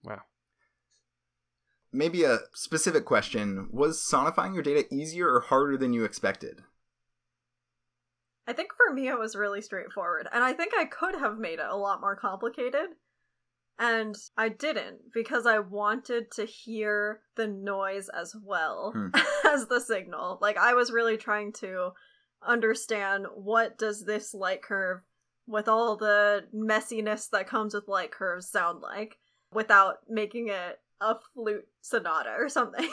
Wow 0.05 0.22
maybe 1.93 2.24
a 2.24 2.39
specific 2.55 3.05
question 3.05 3.68
was 3.70 4.01
sonifying 4.01 4.55
your 4.55 4.62
data 4.62 4.93
easier 4.93 5.28
or 5.28 5.41
harder 5.41 5.76
than 5.76 5.93
you 5.93 6.05
expected 6.05 6.62
i 8.47 8.53
think 8.53 8.70
for 8.74 8.93
me 8.93 9.09
it 9.09 9.18
was 9.18 9.37
really 9.37 9.61
straightforward 9.61 10.26
and 10.33 10.43
i 10.43 10.53
think 10.53 10.72
i 10.76 10.85
could 10.85 11.14
have 11.16 11.39
made 11.39 11.59
it 11.59 11.66
a 11.68 11.76
lot 11.76 12.01
more 12.01 12.16
complicated 12.16 12.87
and 13.79 14.14
i 14.37 14.49
didn't 14.49 14.99
because 15.12 15.47
i 15.47 15.59
wanted 15.59 16.31
to 16.31 16.45
hear 16.45 17.20
the 17.37 17.47
noise 17.47 18.09
as 18.09 18.35
well 18.45 18.93
hmm. 18.95 19.09
as 19.47 19.66
the 19.66 19.81
signal 19.81 20.39
like 20.41 20.57
i 20.57 20.75
was 20.75 20.93
really 20.93 21.16
trying 21.16 21.53
to 21.53 21.91
understand 22.47 23.27
what 23.35 23.79
does 23.79 24.05
this 24.05 24.35
light 24.35 24.62
curve 24.62 25.01
with 25.47 25.68
all 25.68 25.97
the 25.97 26.45
messiness 26.55 27.29
that 27.31 27.49
comes 27.49 27.75
with 27.75 27.89
light 27.89 28.11
curves 28.11 28.49
sound 28.49 28.81
like 28.81 29.18
without 29.53 29.99
making 30.09 30.49
it 30.49 30.79
a 31.03 31.16
flute 31.35 31.66
sonata 31.81 32.31
or 32.39 32.49
something. 32.49 32.89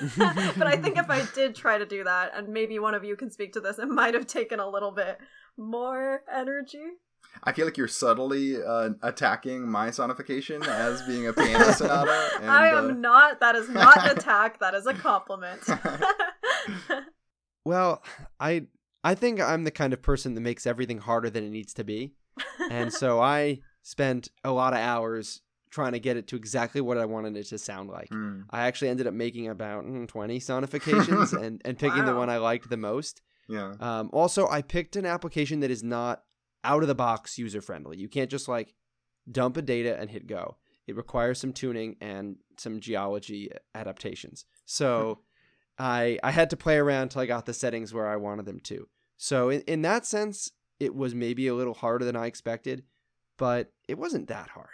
but 0.18 0.66
I 0.66 0.76
think 0.76 0.98
if 0.98 1.08
I 1.08 1.24
did 1.34 1.54
try 1.54 1.78
to 1.78 1.86
do 1.86 2.04
that, 2.04 2.32
and 2.36 2.48
maybe 2.48 2.78
one 2.78 2.94
of 2.94 3.04
you 3.04 3.16
can 3.16 3.30
speak 3.30 3.54
to 3.54 3.60
this, 3.60 3.78
it 3.78 3.88
might 3.88 4.14
have 4.14 4.26
taken 4.26 4.60
a 4.60 4.68
little 4.68 4.92
bit 4.92 5.18
more 5.56 6.22
energy. 6.32 6.84
I 7.42 7.52
feel 7.52 7.66
like 7.66 7.76
you're 7.76 7.88
subtly 7.88 8.62
uh, 8.62 8.90
attacking 9.02 9.68
my 9.68 9.88
sonification 9.88 10.66
as 10.66 11.02
being 11.02 11.26
a 11.26 11.32
piano 11.32 11.72
sonata. 11.72 12.30
And, 12.40 12.50
I 12.50 12.68
am 12.68 12.86
uh... 12.86 12.92
not. 12.92 13.40
That 13.40 13.54
is 13.54 13.68
not 13.68 14.04
an 14.04 14.10
attack. 14.16 14.60
That 14.60 14.74
is 14.74 14.86
a 14.86 14.94
compliment. 14.94 15.60
well, 17.64 18.02
I 18.40 18.66
I 19.02 19.14
think 19.14 19.40
I'm 19.40 19.64
the 19.64 19.70
kind 19.70 19.92
of 19.92 20.02
person 20.02 20.34
that 20.34 20.40
makes 20.40 20.66
everything 20.66 20.98
harder 20.98 21.30
than 21.30 21.44
it 21.44 21.50
needs 21.50 21.74
to 21.74 21.84
be, 21.84 22.14
and 22.70 22.92
so 22.92 23.20
I 23.20 23.60
spent 23.82 24.28
a 24.42 24.50
lot 24.50 24.72
of 24.72 24.78
hours 24.78 25.42
trying 25.74 25.92
to 25.92 25.98
get 25.98 26.16
it 26.16 26.28
to 26.28 26.36
exactly 26.36 26.80
what 26.80 26.96
I 26.96 27.04
wanted 27.04 27.36
it 27.36 27.48
to 27.48 27.58
sound 27.58 27.90
like. 27.90 28.08
Mm. 28.08 28.44
I 28.50 28.66
actually 28.66 28.90
ended 28.90 29.08
up 29.08 29.12
making 29.12 29.48
about 29.48 29.84
mm, 29.84 30.06
20 30.06 30.38
sonifications 30.38 31.32
and, 31.32 31.60
and 31.64 31.76
picking 31.76 32.04
wow. 32.04 32.12
the 32.12 32.14
one 32.14 32.30
I 32.30 32.36
liked 32.36 32.70
the 32.70 32.76
most. 32.76 33.22
Yeah. 33.48 33.74
Um, 33.80 34.08
also, 34.12 34.48
I 34.48 34.62
picked 34.62 34.94
an 34.94 35.04
application 35.04 35.60
that 35.60 35.72
is 35.72 35.82
not 35.82 36.22
out 36.64 36.82
of 36.82 36.88
the 36.88 36.94
box 36.94 37.38
user 37.38 37.60
friendly. 37.60 37.98
You 37.98 38.08
can't 38.08 38.30
just 38.30 38.48
like 38.48 38.74
dump 39.30 39.56
a 39.56 39.62
data 39.62 39.98
and 39.98 40.10
hit 40.10 40.26
go. 40.26 40.56
It 40.86 40.96
requires 40.96 41.38
some 41.40 41.52
tuning 41.52 41.96
and 42.00 42.36
some 42.58 42.80
geology 42.80 43.50
adaptations. 43.74 44.44
So 44.66 45.20
I 45.78 46.18
I 46.22 46.30
had 46.30 46.50
to 46.50 46.56
play 46.56 46.76
around 46.76 47.04
until 47.04 47.22
I 47.22 47.26
got 47.26 47.46
the 47.46 47.54
settings 47.54 47.94
where 47.94 48.06
I 48.06 48.16
wanted 48.16 48.46
them 48.46 48.60
to. 48.64 48.88
So 49.16 49.48
in, 49.48 49.60
in 49.62 49.82
that 49.82 50.04
sense, 50.06 50.50
it 50.80 50.94
was 50.94 51.14
maybe 51.14 51.46
a 51.46 51.54
little 51.54 51.74
harder 51.74 52.04
than 52.04 52.16
I 52.16 52.26
expected, 52.26 52.82
but 53.38 53.72
it 53.88 53.98
wasn't 53.98 54.28
that 54.28 54.50
hard. 54.50 54.68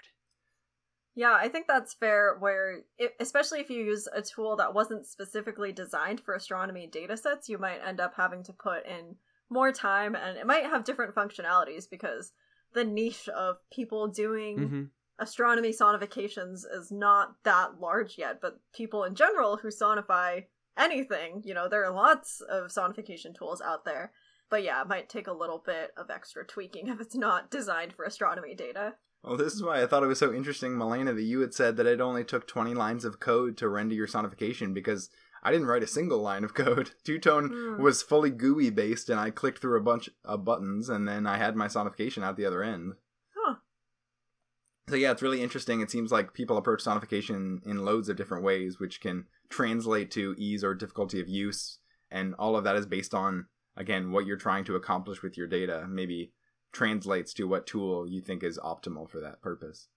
Yeah, 1.15 1.37
I 1.39 1.49
think 1.49 1.67
that's 1.67 1.93
fair. 1.93 2.37
Where, 2.39 2.81
it, 2.97 3.15
especially 3.21 3.61
if 3.61 3.69
you 3.69 3.85
use 3.85 4.09
a 4.13 4.23
tool 4.23 4.57
that 4.57 4.75
wasn't 4.75 5.07
specifically 5.07 5.73
designed 5.73 6.21
for 6.21 6.35
astronomy 6.35 6.87
data 6.87 7.17
sets, 7.17 7.49
you 7.49 7.59
might 7.59 7.81
end 7.85 8.01
up 8.01 8.15
having 8.17 8.43
to 8.45 8.53
put 8.53 8.87
in 8.87 9.17
more 9.51 9.73
time, 9.73 10.15
and 10.15 10.39
it 10.39 10.47
might 10.47 10.65
have 10.65 10.85
different 10.85 11.15
functionalities 11.15 11.89
because 11.91 12.33
the 12.73 12.85
niche 12.85 13.29
of 13.29 13.57
people 13.73 14.07
doing 14.09 14.59
mm-hmm. 14.59 14.83
astronomy 15.19 15.71
sonifications 15.71 16.65
is 16.73 16.91
not 16.91 17.35
that 17.45 17.81
large 17.81 18.17
yet. 18.17 18.41
But 18.41 18.61
people 18.73 19.05
in 19.05 19.15
general 19.15 19.57
who 19.57 19.69
sonify 19.69 20.45
anything, 20.79 21.43
you 21.45 21.55
know, 21.55 21.69
there 21.69 21.85
are 21.85 21.93
lots 21.93 22.41
of 22.41 22.71
sonification 22.71 23.37
tools 23.37 23.61
out 23.61 23.85
there. 23.85 24.13
But 24.49 24.65
yeah, 24.65 24.81
it 24.81 24.89
might 24.89 25.09
take 25.09 25.29
a 25.29 25.33
little 25.33 25.63
bit 25.65 25.93
of 25.97 26.11
extra 26.11 26.45
tweaking 26.45 26.87
if 26.89 27.01
it's 27.01 27.17
not 27.17 27.51
designed 27.51 27.93
for 27.93 28.05
astronomy 28.05 28.55
data. 28.55 28.95
Well, 29.23 29.37
this 29.37 29.53
is 29.53 29.63
why 29.63 29.83
I 29.83 29.87
thought 29.87 30.03
it 30.03 30.07
was 30.07 30.19
so 30.19 30.33
interesting, 30.33 30.79
Malena, 30.79 31.13
that 31.13 31.23
you 31.23 31.41
had 31.41 31.53
said 31.53 31.77
that 31.77 31.87
it 31.87 32.01
only 32.01 32.25
took 32.25 32.47
20 32.47 32.73
lines 32.73 33.05
of 33.05 33.21
code 33.21 33.59
to 33.59 33.69
render 33.69 33.95
your 33.95 34.07
sonification 34.07 34.73
because 34.73 35.11
I 35.43 35.51
didn't 35.53 35.67
write 35.69 35.83
a 35.83 35.87
single 35.89 36.19
line 36.21 36.45
of 36.45 36.55
code. 36.63 36.93
TwoTone 37.05 37.51
Mm. 37.51 37.79
was 37.79 38.03
fully 38.03 38.31
GUI 38.31 38.71
based, 38.71 39.09
and 39.09 39.19
I 39.19 39.31
clicked 39.31 39.61
through 39.61 39.79
a 39.79 39.83
bunch 39.83 40.11
of 40.25 40.45
buttons, 40.45 40.89
and 40.89 41.09
then 41.09 41.27
I 41.27 41.37
had 41.39 41.57
my 41.57 41.67
sonification 41.67 42.23
out 42.23 42.37
the 42.37 42.45
other 42.47 42.63
end. 42.63 42.95
Huh. 43.37 43.55
So 44.89 44.97
yeah, 44.97 45.13
it's 45.13 45.23
really 45.23 45.43
interesting. 45.43 45.81
It 45.81 45.91
seems 45.91 46.11
like 46.13 46.35
people 46.35 46.57
approach 46.57 46.83
sonification 46.85 47.65
in 47.67 47.85
loads 47.85 48.09
of 48.09 48.17
different 48.17 48.45
ways, 48.45 48.79
which 48.81 49.01
can 49.01 49.27
translate 49.49 50.11
to 50.13 50.35
ease 50.39 50.63
or 50.65 50.75
difficulty 50.75 51.21
of 51.21 51.29
use, 51.29 51.79
and 52.11 52.35
all 52.39 52.57
of 52.57 52.65
that 52.65 52.77
is 52.77 52.87
based 52.87 53.15
on 53.15 53.47
again 53.77 54.11
what 54.13 54.27
you're 54.27 54.37
trying 54.37 54.65
to 54.65 54.77
accomplish 54.77 55.23
with 55.23 55.37
your 55.37 55.47
data. 55.47 55.87
Maybe 55.89 56.33
translates 56.73 57.33
to 57.35 57.45
what 57.49 57.67
tool 57.67 58.07
you 58.07 58.21
think 58.21 58.43
is 58.45 58.59
optimal 58.59 59.09
for 59.09 59.21
that 59.21 59.41
purpose. 59.41 59.89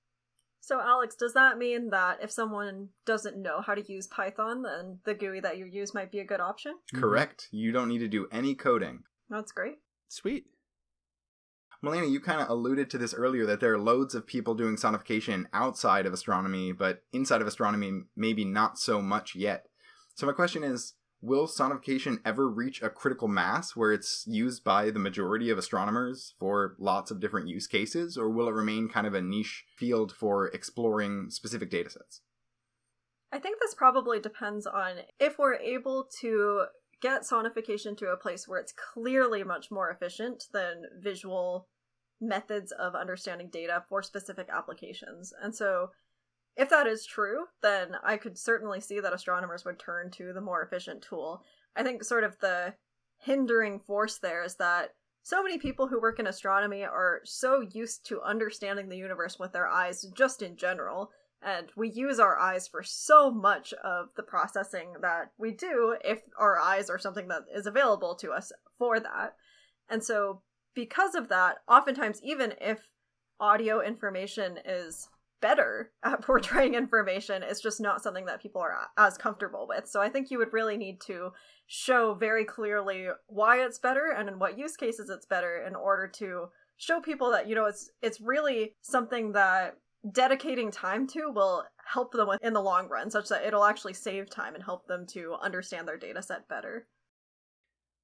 So, 0.65 0.79
Alex, 0.79 1.17
does 1.17 1.33
that 1.33 1.57
mean 1.57 1.89
that 1.89 2.19
if 2.23 2.31
someone 2.31 2.87
doesn't 3.05 3.35
know 3.35 3.59
how 3.59 3.75
to 3.75 3.91
use 3.91 4.07
Python, 4.07 4.61
then 4.61 4.99
the 5.03 5.13
GUI 5.13 5.41
that 5.41 5.57
you 5.57 5.65
use 5.65 5.93
might 5.93 6.09
be 6.09 6.19
a 6.19 6.25
good 6.25 6.39
option? 6.39 6.75
Mhm. 6.93 7.01
Correct. 7.01 7.49
You 7.51 7.73
don't 7.73 7.89
need 7.89 7.99
to 7.99 8.07
do 8.07 8.29
any 8.31 8.55
coding. 8.55 9.03
That's 9.29 9.51
great. 9.51 9.79
Sweet. 10.07 10.45
Malena, 11.81 12.07
you 12.07 12.21
kind 12.21 12.39
of 12.39 12.49
alluded 12.49 12.89
to 12.91 12.97
this 12.97 13.13
earlier 13.13 13.45
that 13.45 13.59
there 13.59 13.73
are 13.73 13.77
loads 13.77 14.15
of 14.15 14.25
people 14.25 14.55
doing 14.55 14.77
sonification 14.77 15.47
outside 15.51 16.05
of 16.05 16.13
astronomy, 16.13 16.71
but 16.71 17.03
inside 17.11 17.41
of 17.41 17.47
astronomy, 17.47 18.03
maybe 18.15 18.45
not 18.45 18.79
so 18.79 19.01
much 19.01 19.35
yet. 19.35 19.67
So, 20.15 20.25
my 20.25 20.31
question 20.31 20.63
is 20.63 20.93
will 21.23 21.47
sonification 21.47 22.19
ever 22.25 22.49
reach 22.49 22.81
a 22.81 22.89
critical 22.89 23.29
mass 23.29 23.77
where 23.77 23.93
it's 23.93 24.25
used 24.27 24.63
by 24.63 24.91
the 24.91 24.99
majority 24.99 25.49
of 25.49 25.57
astronomers 25.57 26.35
for 26.37 26.75
lots 26.77 27.11
of 27.11 27.21
different 27.21 27.47
use 27.47 27.65
cases, 27.65 28.17
or 28.17 28.29
will 28.29 28.49
it 28.49 28.53
remain 28.53 28.89
kind 28.89 29.07
of 29.07 29.13
a 29.13 29.21
niche 29.21 29.63
field 29.77 30.11
for 30.11 30.47
exploring 30.47 31.29
specific 31.29 31.71
datasets? 31.71 32.19
I 33.31 33.39
think 33.39 33.59
this 33.59 33.73
probably 33.73 34.19
depends 34.19 34.67
on 34.67 34.97
if 35.17 35.39
we're 35.39 35.55
able 35.55 36.09
to 36.19 36.65
get 37.01 37.23
sonification 37.23 37.97
to 37.97 38.07
a 38.07 38.17
place 38.17 38.47
where 38.47 38.59
it's 38.59 38.73
clearly 38.93 39.43
much 39.43 39.71
more 39.71 39.89
efficient 39.89 40.43
than 40.51 40.83
visual 41.01 41.67
methods 42.19 42.71
of 42.73 42.95
understanding 42.95 43.49
data 43.51 43.83
for 43.87 44.03
specific 44.03 44.49
applications. 44.53 45.33
And 45.41 45.55
so 45.55 45.91
if 46.55 46.69
that 46.69 46.87
is 46.87 47.05
true, 47.05 47.45
then 47.61 47.95
I 48.03 48.17
could 48.17 48.37
certainly 48.37 48.79
see 48.79 48.99
that 48.99 49.13
astronomers 49.13 49.65
would 49.65 49.79
turn 49.79 50.11
to 50.11 50.33
the 50.33 50.41
more 50.41 50.61
efficient 50.61 51.01
tool. 51.01 51.43
I 51.75 51.83
think 51.83 52.03
sort 52.03 52.23
of 52.23 52.37
the 52.39 52.75
hindering 53.17 53.79
force 53.79 54.19
there 54.19 54.43
is 54.43 54.55
that 54.55 54.91
so 55.23 55.41
many 55.41 55.57
people 55.57 55.87
who 55.87 56.01
work 56.01 56.19
in 56.19 56.27
astronomy 56.27 56.83
are 56.83 57.21
so 57.23 57.61
used 57.61 58.05
to 58.07 58.21
understanding 58.21 58.89
the 58.89 58.97
universe 58.97 59.39
with 59.39 59.53
their 59.53 59.67
eyes 59.67 60.05
just 60.15 60.41
in 60.41 60.57
general, 60.57 61.11
and 61.41 61.69
we 61.75 61.89
use 61.89 62.19
our 62.19 62.37
eyes 62.37 62.67
for 62.67 62.83
so 62.83 63.31
much 63.31 63.73
of 63.83 64.09
the 64.15 64.23
processing 64.23 64.95
that 65.01 65.31
we 65.37 65.51
do 65.51 65.95
if 66.03 66.21
our 66.37 66.59
eyes 66.59 66.89
are 66.89 66.99
something 66.99 67.29
that 67.29 67.43
is 67.55 67.65
available 67.65 68.15
to 68.15 68.31
us 68.31 68.51
for 68.77 68.99
that. 68.99 69.35
And 69.89 70.03
so, 70.03 70.41
because 70.75 71.15
of 71.15 71.29
that, 71.29 71.57
oftentimes, 71.69 72.19
even 72.21 72.53
if 72.59 72.89
audio 73.39 73.79
information 73.79 74.59
is 74.65 75.07
better 75.43 75.91
at 76.03 76.21
portraying 76.25 76.73
information. 76.73 77.43
It's 77.43 77.61
just 77.61 77.79
not 77.79 78.01
something 78.01 78.25
that 78.25 78.41
people 78.41 78.61
are 78.61 78.87
as 78.97 79.17
comfortable 79.17 79.67
with. 79.67 79.87
So 79.87 80.01
I 80.01 80.09
think 80.09 80.31
you 80.31 80.39
would 80.39 80.53
really 80.53 80.77
need 80.77 81.01
to 81.01 81.33
show 81.67 82.15
very 82.15 82.45
clearly 82.45 83.07
why 83.27 83.57
it's 83.57 83.77
better 83.77 84.15
and 84.17 84.27
in 84.29 84.39
what 84.39 84.57
use 84.57 84.75
cases 84.75 85.09
it's 85.09 85.25
better 85.25 85.63
in 85.67 85.75
order 85.75 86.07
to 86.07 86.45
show 86.77 86.99
people 86.99 87.31
that 87.31 87.47
you 87.47 87.55
know 87.55 87.65
it's 87.65 87.89
it's 88.01 88.19
really 88.19 88.73
something 88.81 89.31
that 89.31 89.77
dedicating 90.11 90.71
time 90.71 91.07
to 91.07 91.31
will 91.33 91.63
help 91.85 92.11
them 92.11 92.27
in 92.41 92.53
the 92.53 92.61
long 92.61 92.89
run 92.89 93.09
such 93.09 93.29
that 93.29 93.45
it'll 93.45 93.63
actually 93.63 93.93
save 93.93 94.29
time 94.29 94.55
and 94.55 94.63
help 94.63 94.87
them 94.87 95.05
to 95.05 95.35
understand 95.41 95.87
their 95.87 95.97
data 95.97 96.21
set 96.21 96.47
better. 96.49 96.87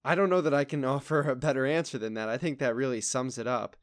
I 0.05 0.15
don't 0.15 0.29
know 0.29 0.41
that 0.41 0.53
I 0.53 0.63
can 0.63 0.85
offer 0.95 1.21
a 1.21 1.35
better 1.35 1.65
answer 1.65 1.97
than 1.97 2.13
that. 2.13 2.29
I 2.29 2.37
think 2.37 2.59
that 2.59 2.75
really 2.75 3.01
sums 3.01 3.37
it 3.37 3.47
up. 3.47 3.75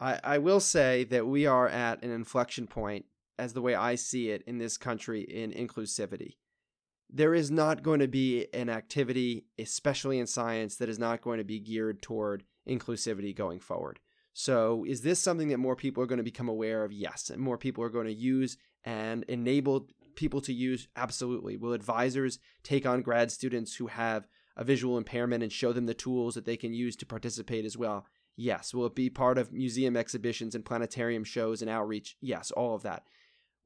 I, 0.00 0.20
I 0.22 0.38
will 0.38 0.60
say 0.60 1.04
that 1.04 1.26
we 1.26 1.46
are 1.46 1.68
at 1.68 2.02
an 2.02 2.10
inflection 2.10 2.66
point, 2.66 3.06
as 3.38 3.52
the 3.52 3.62
way 3.62 3.74
I 3.74 3.94
see 3.94 4.30
it 4.30 4.42
in 4.46 4.58
this 4.58 4.76
country, 4.76 5.22
in 5.22 5.52
inclusivity. 5.52 6.36
There 7.10 7.34
is 7.34 7.50
not 7.50 7.82
going 7.82 8.00
to 8.00 8.08
be 8.08 8.46
an 8.52 8.68
activity, 8.68 9.46
especially 9.58 10.18
in 10.18 10.26
science, 10.26 10.76
that 10.76 10.88
is 10.88 10.98
not 10.98 11.20
going 11.20 11.38
to 11.38 11.44
be 11.44 11.60
geared 11.60 12.02
toward 12.02 12.44
inclusivity 12.68 13.34
going 13.34 13.60
forward. 13.60 14.00
So, 14.32 14.84
is 14.88 15.02
this 15.02 15.20
something 15.20 15.48
that 15.48 15.58
more 15.58 15.76
people 15.76 16.02
are 16.02 16.06
going 16.06 16.18
to 16.18 16.24
become 16.24 16.48
aware 16.48 16.84
of? 16.84 16.92
Yes. 16.92 17.30
And 17.30 17.40
more 17.40 17.56
people 17.56 17.84
are 17.84 17.88
going 17.88 18.06
to 18.06 18.12
use 18.12 18.56
and 18.84 19.22
enable 19.24 19.88
people 20.16 20.40
to 20.42 20.52
use? 20.52 20.88
Absolutely. 20.96 21.56
Will 21.56 21.72
advisors 21.72 22.38
take 22.62 22.86
on 22.86 23.02
grad 23.02 23.30
students 23.30 23.76
who 23.76 23.86
have 23.88 24.26
a 24.56 24.64
visual 24.64 24.98
impairment 24.98 25.42
and 25.42 25.52
show 25.52 25.72
them 25.72 25.86
the 25.86 25.94
tools 25.94 26.34
that 26.34 26.44
they 26.44 26.56
can 26.56 26.72
use 26.72 26.96
to 26.96 27.06
participate 27.06 27.64
as 27.64 27.76
well? 27.76 28.06
Yes. 28.36 28.74
Will 28.74 28.86
it 28.86 28.94
be 28.94 29.10
part 29.10 29.38
of 29.38 29.52
museum 29.52 29.96
exhibitions 29.96 30.54
and 30.54 30.64
planetarium 30.64 31.24
shows 31.24 31.62
and 31.62 31.70
outreach? 31.70 32.16
Yes, 32.20 32.50
all 32.50 32.74
of 32.74 32.82
that. 32.82 33.04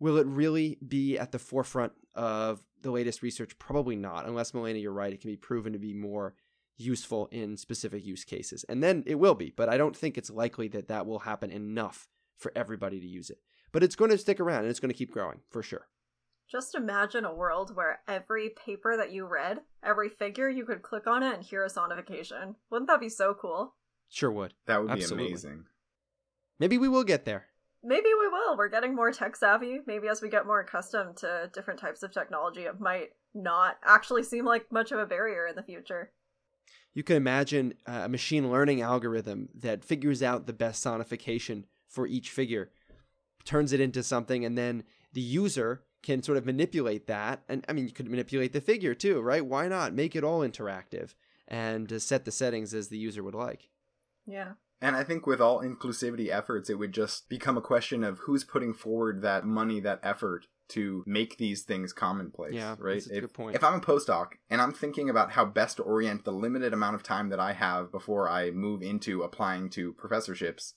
Will 0.00 0.16
it 0.16 0.26
really 0.26 0.78
be 0.86 1.18
at 1.18 1.32
the 1.32 1.38
forefront 1.38 1.92
of 2.14 2.62
the 2.82 2.90
latest 2.90 3.22
research? 3.22 3.58
Probably 3.58 3.96
not, 3.96 4.26
unless 4.26 4.54
Malena, 4.54 4.78
you're 4.78 4.92
right. 4.92 5.12
It 5.12 5.20
can 5.20 5.30
be 5.30 5.36
proven 5.36 5.72
to 5.72 5.78
be 5.78 5.94
more 5.94 6.34
useful 6.76 7.28
in 7.32 7.56
specific 7.56 8.04
use 8.04 8.24
cases. 8.24 8.64
And 8.68 8.82
then 8.82 9.02
it 9.06 9.16
will 9.16 9.34
be, 9.34 9.52
but 9.56 9.68
I 9.68 9.76
don't 9.76 9.96
think 9.96 10.16
it's 10.16 10.30
likely 10.30 10.68
that 10.68 10.88
that 10.88 11.06
will 11.06 11.20
happen 11.20 11.50
enough 11.50 12.08
for 12.36 12.52
everybody 12.54 13.00
to 13.00 13.06
use 13.06 13.30
it. 13.30 13.38
But 13.72 13.82
it's 13.82 13.96
going 13.96 14.12
to 14.12 14.18
stick 14.18 14.38
around 14.38 14.60
and 14.60 14.70
it's 14.70 14.80
going 14.80 14.90
to 14.90 14.96
keep 14.96 15.10
growing 15.10 15.40
for 15.50 15.62
sure. 15.62 15.88
Just 16.50 16.74
imagine 16.74 17.26
a 17.26 17.34
world 17.34 17.76
where 17.76 18.00
every 18.08 18.50
paper 18.50 18.96
that 18.96 19.12
you 19.12 19.26
read, 19.26 19.60
every 19.82 20.08
figure, 20.08 20.48
you 20.48 20.64
could 20.64 20.80
click 20.80 21.06
on 21.06 21.22
it 21.22 21.34
and 21.34 21.42
hear 21.42 21.62
a 21.62 21.68
sonification. 21.68 22.54
Wouldn't 22.70 22.88
that 22.88 23.00
be 23.00 23.10
so 23.10 23.34
cool? 23.34 23.74
Sure 24.08 24.30
would. 24.30 24.54
That 24.66 24.82
would 24.82 24.90
Absolutely. 24.90 25.24
be 25.24 25.30
amazing. 25.30 25.64
Maybe 26.58 26.78
we 26.78 26.88
will 26.88 27.04
get 27.04 27.24
there. 27.24 27.46
Maybe 27.84 28.08
we 28.18 28.28
will. 28.28 28.56
We're 28.56 28.68
getting 28.68 28.94
more 28.94 29.12
tech 29.12 29.36
savvy. 29.36 29.78
Maybe 29.86 30.08
as 30.08 30.20
we 30.20 30.28
get 30.28 30.46
more 30.46 30.60
accustomed 30.60 31.18
to 31.18 31.50
different 31.54 31.78
types 31.78 32.02
of 32.02 32.12
technology, 32.12 32.62
it 32.62 32.80
might 32.80 33.10
not 33.34 33.76
actually 33.84 34.24
seem 34.24 34.44
like 34.44 34.72
much 34.72 34.90
of 34.90 34.98
a 34.98 35.06
barrier 35.06 35.46
in 35.46 35.54
the 35.54 35.62
future. 35.62 36.10
You 36.94 37.04
can 37.04 37.16
imagine 37.16 37.74
a 37.86 38.08
machine 38.08 38.50
learning 38.50 38.80
algorithm 38.80 39.50
that 39.54 39.84
figures 39.84 40.22
out 40.22 40.46
the 40.46 40.52
best 40.52 40.84
sonification 40.84 41.64
for 41.86 42.06
each 42.06 42.30
figure, 42.30 42.70
turns 43.44 43.72
it 43.72 43.80
into 43.80 44.02
something, 44.02 44.44
and 44.44 44.58
then 44.58 44.82
the 45.12 45.20
user 45.20 45.84
can 46.02 46.22
sort 46.22 46.38
of 46.38 46.46
manipulate 46.46 47.06
that. 47.06 47.42
And 47.48 47.64
I 47.68 47.72
mean, 47.72 47.86
you 47.86 47.92
could 47.92 48.10
manipulate 48.10 48.52
the 48.52 48.60
figure 48.60 48.94
too, 48.94 49.20
right? 49.20 49.44
Why 49.44 49.68
not 49.68 49.94
make 49.94 50.16
it 50.16 50.24
all 50.24 50.40
interactive 50.40 51.14
and 51.46 51.92
uh, 51.92 51.98
set 51.98 52.24
the 52.24 52.32
settings 52.32 52.74
as 52.74 52.88
the 52.88 52.98
user 52.98 53.22
would 53.22 53.34
like? 53.34 53.68
Yeah. 54.28 54.52
And 54.80 54.94
I 54.94 55.02
think 55.02 55.26
with 55.26 55.40
all 55.40 55.60
inclusivity 55.60 56.30
efforts, 56.30 56.70
it 56.70 56.78
would 56.78 56.92
just 56.92 57.28
become 57.28 57.56
a 57.56 57.62
question 57.62 58.04
of 58.04 58.20
who's 58.20 58.44
putting 58.44 58.74
forward 58.74 59.22
that 59.22 59.44
money, 59.44 59.80
that 59.80 59.98
effort 60.04 60.46
to 60.68 61.02
make 61.06 61.38
these 61.38 61.62
things 61.62 61.92
commonplace. 61.92 62.52
Yeah, 62.52 62.76
right. 62.78 62.94
that's 62.94 63.10
a 63.10 63.16
if, 63.16 63.20
good 63.22 63.34
point. 63.34 63.56
if 63.56 63.64
I'm 63.64 63.74
a 63.74 63.80
postdoc 63.80 64.32
and 64.50 64.60
I'm 64.60 64.72
thinking 64.72 65.08
about 65.08 65.32
how 65.32 65.46
best 65.46 65.78
to 65.78 65.82
orient 65.82 66.24
the 66.24 66.32
limited 66.32 66.72
amount 66.72 66.94
of 66.94 67.02
time 67.02 67.30
that 67.30 67.40
I 67.40 67.54
have 67.54 67.90
before 67.90 68.28
I 68.28 68.50
move 68.50 68.82
into 68.82 69.22
applying 69.22 69.70
to 69.70 69.94
professorships, 69.94 70.74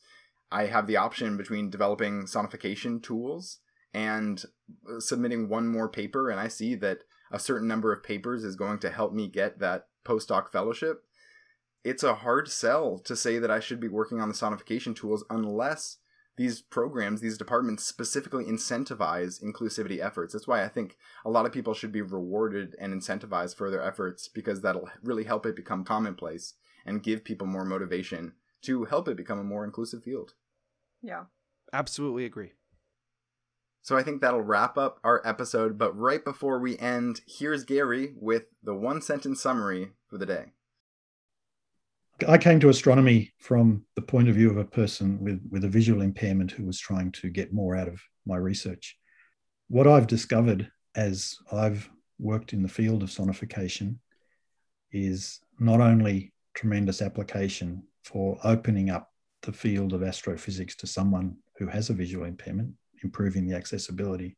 I 0.51 0.65
have 0.65 0.87
the 0.87 0.97
option 0.97 1.37
between 1.37 1.69
developing 1.69 2.23
sonification 2.23 3.03
tools 3.03 3.59
and 3.93 4.43
uh, 4.89 4.99
submitting 4.99 5.49
one 5.49 5.67
more 5.67 5.89
paper, 5.89 6.29
and 6.29 6.39
I 6.39 6.47
see 6.47 6.75
that 6.75 6.99
a 7.31 7.39
certain 7.39 7.67
number 7.67 7.93
of 7.93 8.03
papers 8.03 8.43
is 8.43 8.55
going 8.55 8.79
to 8.79 8.89
help 8.89 9.13
me 9.13 9.27
get 9.27 9.59
that 9.59 9.87
postdoc 10.05 10.49
fellowship. 10.49 11.03
It's 11.83 12.03
a 12.03 12.15
hard 12.15 12.49
sell 12.49 12.99
to 12.99 13.15
say 13.15 13.39
that 13.39 13.51
I 13.51 13.59
should 13.59 13.79
be 13.79 13.87
working 13.87 14.21
on 14.21 14.27
the 14.27 14.35
sonification 14.35 14.95
tools 14.95 15.23
unless 15.29 15.97
these 16.37 16.61
programs, 16.61 17.21
these 17.21 17.37
departments 17.37 17.83
specifically 17.83 18.45
incentivize 18.45 19.43
inclusivity 19.43 20.03
efforts. 20.03 20.33
That's 20.33 20.47
why 20.47 20.63
I 20.63 20.67
think 20.67 20.97
a 21.25 21.29
lot 21.29 21.45
of 21.45 21.51
people 21.51 21.73
should 21.73 21.91
be 21.91 22.01
rewarded 22.01 22.75
and 22.79 22.93
incentivized 22.93 23.55
for 23.55 23.69
their 23.69 23.83
efforts 23.83 24.27
because 24.27 24.61
that'll 24.61 24.89
really 25.03 25.25
help 25.25 25.45
it 25.45 25.55
become 25.55 25.83
commonplace 25.83 26.53
and 26.85 27.03
give 27.03 27.23
people 27.23 27.47
more 27.47 27.65
motivation 27.65 28.33
to 28.63 28.85
help 28.85 29.07
it 29.07 29.17
become 29.17 29.39
a 29.39 29.43
more 29.43 29.63
inclusive 29.63 30.03
field. 30.03 30.33
Yeah. 31.01 31.25
Absolutely 31.73 32.25
agree. 32.25 32.53
So 33.81 33.97
I 33.97 34.03
think 34.03 34.21
that'll 34.21 34.41
wrap 34.41 34.77
up 34.77 34.99
our 35.03 35.21
episode. 35.25 35.77
But 35.77 35.97
right 35.97 36.23
before 36.23 36.59
we 36.59 36.77
end, 36.77 37.21
here's 37.27 37.63
Garry 37.63 38.13
with 38.15 38.43
the 38.63 38.75
one 38.75 39.01
sentence 39.01 39.41
summary 39.41 39.91
for 40.07 40.17
the 40.17 40.25
day. 40.25 40.53
I 42.27 42.37
came 42.37 42.59
to 42.59 42.69
astronomy 42.69 43.33
from 43.37 43.85
the 43.95 44.01
point 44.01 44.29
of 44.29 44.35
view 44.35 44.49
of 44.49 44.57
a 44.57 44.65
person 44.65 45.23
with, 45.23 45.41
with 45.49 45.63
a 45.63 45.69
visual 45.69 46.01
impairment 46.01 46.51
who 46.51 46.65
was 46.65 46.79
trying 46.79 47.11
to 47.13 47.29
get 47.29 47.53
more 47.53 47.75
out 47.75 47.87
of 47.87 48.01
my 48.25 48.37
research. 48.37 48.97
What 49.67 49.87
I've 49.87 50.07
discovered 50.07 50.69
as 50.95 51.35
I've 51.51 51.89
worked 52.19 52.53
in 52.53 52.61
the 52.61 52.69
field 52.69 53.03
of 53.03 53.09
sonification 53.09 53.97
is 54.91 55.39
not 55.59 55.81
only 55.81 56.33
tremendous 56.53 57.01
application 57.01 57.83
for 58.03 58.37
opening 58.43 58.89
up 58.89 59.09
the 59.43 59.53
field 59.53 59.93
of 59.93 60.03
astrophysics 60.03 60.75
to 60.75 60.87
someone 60.87 61.37
who 61.57 61.67
has 61.67 61.89
a 61.89 61.93
visual 61.93 62.25
impairment, 62.25 62.73
improving 63.03 63.47
the 63.47 63.55
accessibility, 63.55 64.37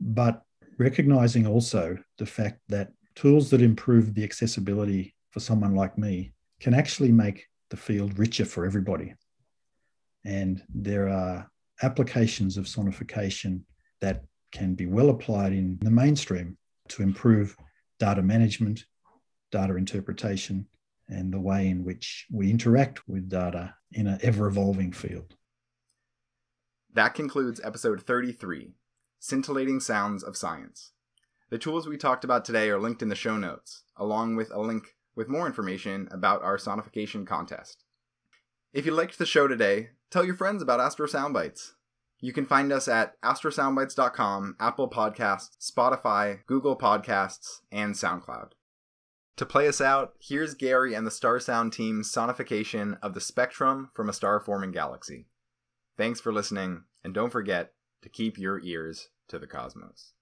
but 0.00 0.42
recognizing 0.78 1.46
also 1.46 1.98
the 2.18 2.26
fact 2.26 2.60
that 2.68 2.92
tools 3.14 3.50
that 3.50 3.60
improve 3.60 4.14
the 4.14 4.24
accessibility 4.24 5.14
for 5.30 5.40
someone 5.40 5.74
like 5.74 5.98
me 5.98 6.32
can 6.60 6.74
actually 6.74 7.10
make 7.10 7.46
the 7.70 7.76
field 7.76 8.18
richer 8.18 8.44
for 8.44 8.66
everybody. 8.66 9.14
And 10.24 10.62
there 10.68 11.08
are 11.08 11.50
applications 11.82 12.56
of 12.56 12.66
sonification 12.66 13.62
that 14.00 14.24
can 14.52 14.74
be 14.74 14.86
well 14.86 15.10
applied 15.10 15.52
in 15.52 15.78
the 15.80 15.90
mainstream 15.90 16.58
to 16.88 17.02
improve 17.02 17.56
data 17.98 18.22
management, 18.22 18.84
data 19.50 19.76
interpretation, 19.76 20.66
and 21.08 21.32
the 21.32 21.40
way 21.40 21.68
in 21.68 21.84
which 21.84 22.26
we 22.30 22.50
interact 22.50 23.08
with 23.08 23.28
data 23.28 23.74
in 23.92 24.06
an 24.06 24.18
ever 24.22 24.46
evolving 24.46 24.92
field. 24.92 25.34
That 26.92 27.14
concludes 27.14 27.60
episode 27.62 28.02
33 28.02 28.72
Scintillating 29.18 29.80
Sounds 29.80 30.22
of 30.22 30.36
Science. 30.36 30.92
The 31.50 31.58
tools 31.58 31.88
we 31.88 31.96
talked 31.96 32.24
about 32.24 32.44
today 32.44 32.70
are 32.70 32.80
linked 32.80 33.02
in 33.02 33.08
the 33.08 33.14
show 33.14 33.36
notes, 33.36 33.82
along 33.96 34.36
with 34.36 34.52
a 34.52 34.60
link 34.60 34.94
with 35.14 35.28
more 35.28 35.46
information 35.46 36.08
about 36.10 36.42
our 36.42 36.56
sonification 36.56 37.26
contest. 37.26 37.84
If 38.72 38.86
you 38.86 38.92
liked 38.92 39.18
the 39.18 39.26
show 39.26 39.48
today, 39.48 39.90
tell 40.10 40.24
your 40.24 40.36
friends 40.36 40.62
about 40.62 40.80
Astro 40.80 41.06
Soundbites. 41.06 41.72
You 42.20 42.32
can 42.32 42.44
find 42.44 42.72
us 42.72 42.86
at 42.86 43.20
astrosoundbites.com, 43.22 44.56
Apple 44.60 44.90
Podcasts, 44.90 45.56
Spotify, 45.58 46.44
Google 46.46 46.76
Podcasts, 46.76 47.60
and 47.72 47.94
SoundCloud. 47.94 48.50
To 49.38 49.46
play 49.46 49.66
us 49.66 49.80
out, 49.80 50.12
here's 50.20 50.54
Garry 50.54 50.92
and 50.92 51.06
the 51.06 51.10
StarSound 51.10 51.72
team's 51.72 52.12
sonification 52.12 52.98
of 53.00 53.14
the 53.14 53.22
spectrum 53.22 53.90
from 53.94 54.10
a 54.10 54.12
star 54.12 54.38
forming 54.38 54.70
galaxy. 54.70 55.28
Thanks 55.96 56.20
for 56.20 56.32
listening, 56.32 56.84
and 57.02 57.14
don't 57.14 57.30
forget 57.30 57.72
to 58.02 58.10
keep 58.10 58.36
your 58.36 58.60
ears 58.60 59.08
to 59.28 59.38
the 59.38 59.46
cosmos. 59.46 60.12